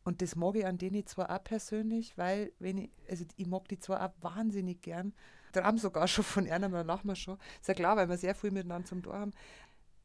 Und 0.07 0.21
das 0.21 0.37
mag 0.37 0.55
ich 0.55 0.65
an 0.65 0.77
denen 0.77 1.05
zwar 1.05 1.29
auch 1.29 1.43
persönlich, 1.43 2.17
weil, 2.17 2.53
wenn 2.59 2.77
ich, 2.77 2.91
also 3.09 3.25
ich 3.35 3.45
mag 3.45 3.67
die 3.67 3.77
zwar 3.77 4.05
auch 4.05 4.13
wahnsinnig 4.21 4.81
gern, 4.81 5.13
Traum 5.51 5.77
sogar 5.77 6.07
schon 6.07 6.23
von 6.23 6.47
einer, 6.47 6.69
da 6.69 6.81
lachen 6.83 7.09
wir 7.09 7.15
schon. 7.17 7.37
Ist 7.59 7.67
ja 7.67 7.73
klar, 7.73 7.97
weil 7.97 8.07
wir 8.07 8.17
sehr 8.17 8.33
viel 8.33 8.51
miteinander 8.51 8.87
zum 8.87 9.03
Tor 9.03 9.15
haben. 9.15 9.33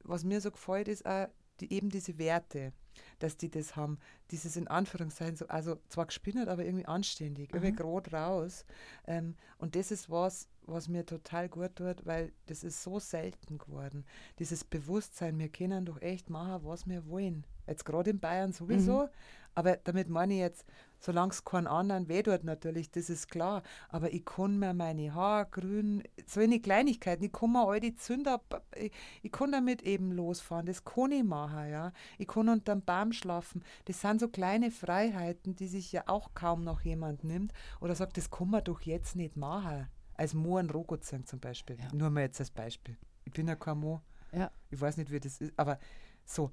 Was 0.03 0.25
mir 0.25 0.41
so 0.41 0.51
gefällt, 0.51 0.89
ist 0.89 1.07
auch 1.07 1.29
die, 1.61 1.73
eben 1.73 1.89
diese 1.89 2.19
Werte, 2.19 2.73
dass 3.21 3.37
die 3.37 3.49
das 3.49 3.77
haben. 3.77 4.01
Dieses 4.33 4.57
in 4.57 4.67
Anführungszeichen, 4.67 5.37
so, 5.37 5.47
also 5.47 5.79
zwar 5.89 6.07
gespinnert, 6.07 6.49
aber 6.49 6.65
irgendwie 6.65 6.87
anständig, 6.87 7.55
irgendwie 7.55 7.77
gerade 7.77 8.11
raus. 8.11 8.65
Ähm, 9.07 9.37
und 9.59 9.77
das 9.77 9.93
ist 9.93 10.11
was, 10.11 10.49
was 10.63 10.89
mir 10.89 11.07
total 11.07 11.49
gut 11.49 11.77
tut, 11.77 12.05
weil 12.07 12.33
das 12.47 12.65
ist 12.65 12.83
so 12.83 12.99
selten 12.99 13.59
geworden. 13.59 14.05
Dieses 14.41 14.65
Bewusstsein, 14.65 15.39
wir 15.39 15.49
können 15.49 15.85
doch 15.85 16.01
echt 16.03 16.29
machen, 16.29 16.65
was 16.65 16.89
wir 16.89 17.07
wollen. 17.07 17.47
Jetzt 17.67 17.85
gerade 17.85 18.11
in 18.11 18.19
Bayern 18.19 18.53
sowieso, 18.53 19.09
aber 19.55 19.77
damit 19.77 20.09
meine 20.09 20.35
ich 20.35 20.41
jetzt, 20.41 20.65
solange 20.99 21.33
es 21.33 21.45
keinen 21.45 21.67
anderen 21.67 22.09
weh 22.09 22.23
tut 22.23 22.45
natürlich, 22.45 22.91
das 22.91 23.11
ist 23.11 23.29
klar. 23.29 23.63
Aber 23.89 24.13
ich 24.13 24.25
kann 24.25 24.59
mir 24.59 24.73
meine 24.73 25.15
Haare 25.15 25.49
grün, 25.51 26.03
so 26.27 26.41
eine 26.41 26.61
Kleinigkeiten, 26.61 27.25
ich 27.25 27.33
kann 27.33 27.53
mir 27.53 27.67
all 27.67 27.81
die 27.81 27.95
Zünder, 27.95 28.41
ich, 28.77 28.93
ich 29.23 29.33
kann 29.33 29.53
damit 29.53 29.83
eben 29.83 30.13
losfahren, 30.13 30.67
das 30.67 30.85
kann 30.85 31.13
ich 31.13 31.25
machen, 31.25 31.71
ja. 31.71 31.93
Ich 32.19 32.29
kann 32.29 32.49
unterm 32.49 32.83
Baum 32.83 33.13
schlafen. 33.13 33.63
Das 33.87 34.01
sind 34.01 34.21
so 34.21 34.29
kleine 34.29 34.71
Freiheiten, 34.71 35.57
die 35.57 35.67
sich 35.67 35.93
ja 35.93 36.05
auch 36.07 36.31
kaum 36.35 36.65
noch 36.65 36.83
jemand 36.83 37.25
nimmt 37.25 37.53
oder 37.81 37.95
sagt, 37.95 38.17
das 38.17 38.31
kann 38.31 38.51
man 38.51 38.65
doch 38.65 38.81
jetzt 38.83 39.17
nicht 39.17 39.37
machen. 39.37 39.89
Als 40.15 40.35
Mo 40.35 40.59
ein 40.59 40.71
Rogozang 40.71 41.27
zum 41.27 41.41
Beispiel. 41.41 41.79
Nur 41.93 42.11
mal 42.11 42.21
jetzt 42.21 42.39
als 42.39 42.51
Beispiel. 42.51 42.97
Ich 43.25 43.33
bin 43.33 43.49
ja 43.49 43.57
kein 43.57 43.79
Mo. 43.79 44.03
Ja. 44.33 44.51
Ich 44.71 44.81
weiß 44.81 44.97
nicht, 44.97 45.11
wie 45.11 45.21
das 45.21 45.41
ist, 45.41 45.53
aber 45.57 45.79
so, 46.25 46.51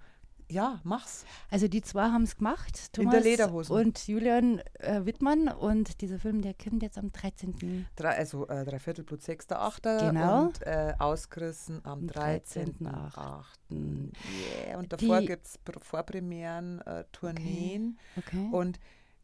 ja, 0.49 0.79
mach's. 0.83 1.25
Also 1.51 1.67
die 1.67 1.81
zwei 1.81 2.09
haben 2.09 2.23
es 2.23 2.37
gemacht, 2.37 2.89
In 2.97 3.03
Thomas 3.03 3.13
der 3.13 3.21
Lederhosen. 3.23 3.75
und 3.75 4.07
Julian 4.07 4.59
äh, 4.79 5.05
Wittmann. 5.05 5.47
Und 5.47 6.01
dieser 6.01 6.19
Film, 6.19 6.41
der 6.41 6.53
kommt 6.53 6.81
jetzt 6.83 6.97
am 6.97 7.11
13. 7.11 7.85
Drei, 7.95 8.17
also 8.17 8.47
äh, 8.47 8.65
Dreiviertel 8.65 9.03
Blut 9.03 9.21
6.8. 9.21 10.07
Genau. 10.09 10.45
Und 10.45 10.61
äh, 10.63 10.93
ausgerissen 10.97 11.81
am 11.85 11.99
Am 11.99 12.05
13.8. 12.07 13.43
Yeah. 13.71 14.77
Und 14.79 14.91
davor 14.93 15.21
gibt 15.21 15.45
es 15.45 15.59
Vorpremieren, 15.81 16.81
äh, 16.81 17.03
Tourneen. 17.11 17.97
Okay. 18.17 18.49
Und 18.51 18.79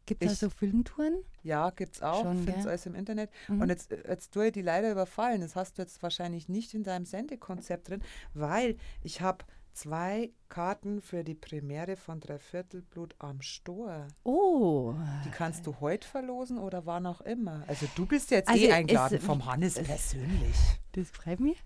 Gibt 0.06 0.22
es 0.22 0.34
ich- 0.34 0.38
so 0.38 0.50
Filmtouren? 0.50 1.24
ja, 1.42 1.70
gibt 1.70 1.96
es 1.96 2.02
auch. 2.02 2.22
Schon, 2.22 2.36
Findest 2.38 2.58
gell? 2.58 2.68
alles 2.68 2.86
im 2.86 2.94
Internet. 2.94 3.30
Mhm. 3.48 3.60
Und 3.62 3.68
jetzt, 3.70 3.90
jetzt 3.90 4.32
tue 4.32 4.46
ich 4.46 4.52
die 4.52 4.62
leider 4.62 4.92
überfallen. 4.92 5.40
Das 5.40 5.56
hast 5.56 5.78
du 5.78 5.82
jetzt 5.82 6.00
wahrscheinlich 6.02 6.48
nicht 6.48 6.74
in 6.74 6.84
deinem 6.84 7.04
Sendekonzept 7.04 7.88
drin, 7.88 8.02
weil 8.32 8.76
ich 9.02 9.20
habe 9.20 9.44
zwei 9.76 10.30
Karten 10.48 11.00
für 11.02 11.22
die 11.22 11.34
Premiere 11.34 11.96
von 11.96 12.18
Dreiviertelblut 12.20 13.14
am 13.18 13.42
Stor. 13.42 14.08
Oh. 14.24 14.94
Die 15.24 15.30
kannst 15.30 15.66
du 15.66 15.76
heute 15.80 16.08
verlosen 16.08 16.58
oder 16.58 16.86
wann 16.86 17.06
auch 17.06 17.20
immer. 17.20 17.62
Also 17.66 17.86
du 17.94 18.06
bist 18.06 18.30
jetzt 18.30 18.48
Also 18.48 18.64
eh 18.64 18.72
eingeladen 18.72 19.20
vom 19.20 19.44
Hannes 19.44 19.74
persönlich. 19.74 20.56
Das 20.92 21.10
freut 21.10 21.40
mich. 21.40 21.62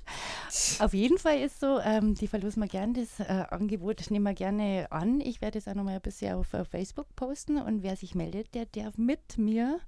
Auf 0.81 0.93
jeden 0.93 1.19
Fall 1.19 1.39
ist 1.41 1.61
so, 1.61 1.79
ähm, 1.79 2.15
die 2.15 2.27
verlosen 2.27 2.63
wir 2.63 2.69
gern, 2.69 2.95
das 2.95 3.21
äh, 3.21 3.45
Angebot 3.51 4.11
nehmen 4.11 4.25
wir 4.25 4.35
gerne 4.35 4.89
an. 4.91 5.21
Ich 5.21 5.41
werde 5.41 5.59
es 5.59 5.69
auch 5.69 5.75
nochmal 5.75 5.95
ein 5.95 6.01
bisschen 6.01 6.35
auf, 6.35 6.53
äh, 6.53 6.65
Facebook 6.65 7.15
posten 7.15 7.59
und 7.59 7.85
wer 7.85 7.95
sich 7.95 8.17
meldet, 8.17 8.55
der 8.55 8.67
darf 8.67 8.99
mit 8.99 9.39
mir 9.39 9.79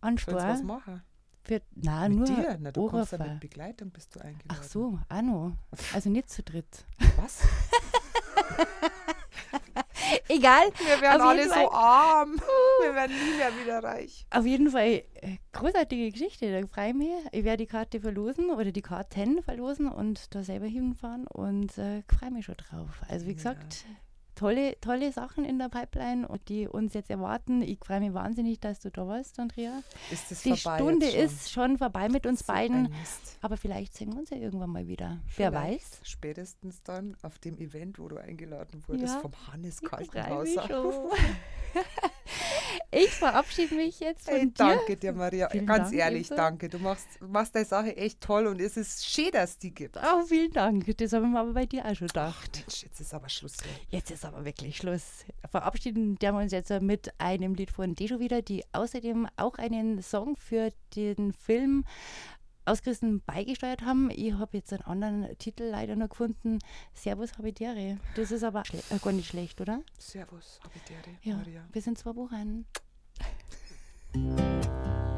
an 0.00 0.18
Stor. 0.18 0.34
was 0.34 0.62
machen? 0.62 1.02
Für, 1.44 1.60
na, 1.74 2.08
Mit 2.08 2.18
nur 2.18 2.26
dir? 2.26 2.58
Na, 2.58 2.72
du 2.72 2.88
kommst 2.88 3.12
ja 3.12 3.18
Ohrfeige. 3.18 3.32
mit 3.34 3.40
Begleitung, 3.40 3.90
bist 3.90 4.14
du 4.16 4.20
eingeladen. 4.20 4.48
Ach 4.48 4.62
so, 4.62 4.98
noch. 5.22 5.52
Also 5.92 6.08
nicht 6.08 6.30
zu 6.30 6.42
dritt. 6.42 6.86
Was? 7.16 7.40
Egal. 10.28 10.70
Wir 10.78 11.00
werden 11.02 11.20
alle 11.20 11.42
jeden 11.42 11.48
so 11.50 11.54
Fall, 11.54 11.68
arm. 11.70 12.40
Wir 12.82 12.94
werden 12.94 13.14
nie 13.14 13.36
mehr 13.36 13.50
wieder 13.62 13.82
reich. 13.82 14.26
Auf 14.30 14.46
jeden 14.46 14.70
Fall 14.70 15.02
äh, 15.14 15.36
großartige 15.52 16.10
Geschichte. 16.12 16.50
Da 16.50 16.66
freue 16.66 16.88
ich 16.88 16.94
mich. 16.94 17.10
Ich 17.32 17.44
werde 17.44 17.58
die 17.58 17.66
Karte 17.66 18.00
verlosen 18.00 18.50
oder 18.50 18.72
die 18.72 18.82
Karten 18.82 19.42
verlosen 19.42 19.88
und 19.88 20.34
da 20.34 20.42
selber 20.42 20.66
hinfahren 20.66 21.26
und 21.26 21.76
äh, 21.78 22.02
freue 22.08 22.30
mich 22.30 22.46
schon 22.46 22.56
drauf. 22.56 22.88
Also 23.08 23.26
wie 23.26 23.34
gesagt, 23.34 23.84
tolle, 24.34 24.78
tolle 24.80 25.12
Sachen 25.12 25.44
in 25.44 25.58
der 25.58 25.68
Pipeline 25.68 26.26
und 26.28 26.48
die 26.48 26.66
uns 26.68 26.94
jetzt 26.94 27.10
erwarten. 27.10 27.62
Ich 27.62 27.78
freue 27.84 28.00
mich 28.00 28.12
wahnsinnig, 28.14 28.60
dass 28.60 28.80
du 28.80 28.90
da 28.90 29.06
warst, 29.06 29.38
Andrea. 29.38 29.82
Ist 30.10 30.30
das 30.30 30.42
Die 30.42 30.56
vorbei 30.56 30.78
Stunde 30.78 31.10
schon? 31.10 31.20
ist 31.20 31.50
schon 31.52 31.78
vorbei 31.78 32.08
mit 32.08 32.26
uns 32.26 32.40
So 32.40 32.52
beiden. 32.52 32.92
Aber 33.40 33.56
vielleicht 33.56 33.94
sehen 33.94 34.12
wir 34.12 34.18
uns 34.20 34.30
ja 34.30 34.36
irgendwann 34.36 34.70
mal 34.70 34.86
wieder. 34.86 35.18
Wer 35.36 35.50
Vielleicht 35.50 35.92
weiß? 35.92 36.00
Spätestens 36.04 36.82
dann 36.82 37.16
auf 37.22 37.38
dem 37.38 37.58
Event, 37.58 37.98
wo 37.98 38.08
du 38.08 38.16
eingeladen 38.16 38.82
wurdest 38.86 39.14
Ja. 39.14 39.20
vom 39.20 39.32
Hannes 39.52 39.80
Kaltenhauser. 39.82 40.68
Ich 42.90 43.10
verabschiede 43.10 43.74
mich 43.74 43.98
jetzt 43.98 44.24
von 44.26 44.34
Hey, 44.34 44.46
dir. 44.46 44.52
danke 44.56 44.96
dir, 44.96 45.12
Maria. 45.12 45.48
Vielen 45.50 45.66
Ganz 45.66 45.88
Dank, 45.90 45.94
ehrlich, 46.00 46.26
ebenso. 46.28 46.36
danke. 46.36 46.68
Du 46.68 46.78
machst, 46.78 47.06
machst 47.20 47.54
deine 47.54 47.64
Sache 47.64 47.96
echt 47.96 48.20
toll 48.20 48.46
und 48.46 48.60
es 48.60 48.76
ist 48.76 49.04
schön, 49.04 49.30
dass 49.32 49.50
es 49.50 49.58
die 49.58 49.74
gibt. 49.74 49.96
Oh, 49.96 50.22
vielen 50.24 50.52
Dank. 50.52 50.96
Das 50.96 51.12
haben 51.12 51.32
wir 51.32 51.40
aber 51.40 51.52
bei 51.54 51.66
dir 51.66 51.84
auch 51.84 51.94
schon 51.94 52.06
gedacht. 52.06 52.60
Mensch, 52.60 52.82
jetzt 52.84 53.00
ist 53.00 53.12
aber 53.12 53.28
Schluss. 53.28 53.56
Jetzt 53.88 54.10
ist 54.12 54.24
aber 54.24 54.44
wirklich 54.44 54.76
Schluss. 54.76 55.24
Verabschieden 55.50 56.16
wir 56.20 56.34
uns 56.34 56.52
jetzt 56.52 56.70
mit 56.82 57.10
einem 57.18 57.54
Lied 57.54 57.72
von 57.72 57.94
Dejo 57.96 58.20
wieder, 58.20 58.42
die 58.42 58.62
außerdem 58.72 59.26
auch 59.36 59.54
einen 59.56 60.00
Song 60.00 60.36
für 60.36 60.70
den 60.94 61.32
Film 61.32 61.84
aus 62.66 62.82
Christen 62.82 63.22
beigesteuert 63.24 63.82
haben. 63.82 64.10
Ich 64.10 64.32
habe 64.34 64.56
jetzt 64.56 64.72
einen 64.72 64.82
anderen 64.82 65.38
Titel 65.38 65.64
leider 65.64 65.96
noch 65.96 66.08
gefunden. 66.08 66.58
Servus 66.92 67.36
Habitäre. 67.38 67.98
Das 68.16 68.30
ist 68.30 68.42
aber 68.44 68.62
äh, 68.90 68.98
gar 69.02 69.12
nicht 69.12 69.28
schlecht, 69.28 69.60
oder? 69.60 69.80
Servus, 69.98 70.60
Habitäre, 70.64 71.16
Ja, 71.22 71.36
Maria. 71.36 71.64
bis 71.72 71.86
in 71.86 71.96
zwei 71.96 72.14
Wochen. 72.16 72.64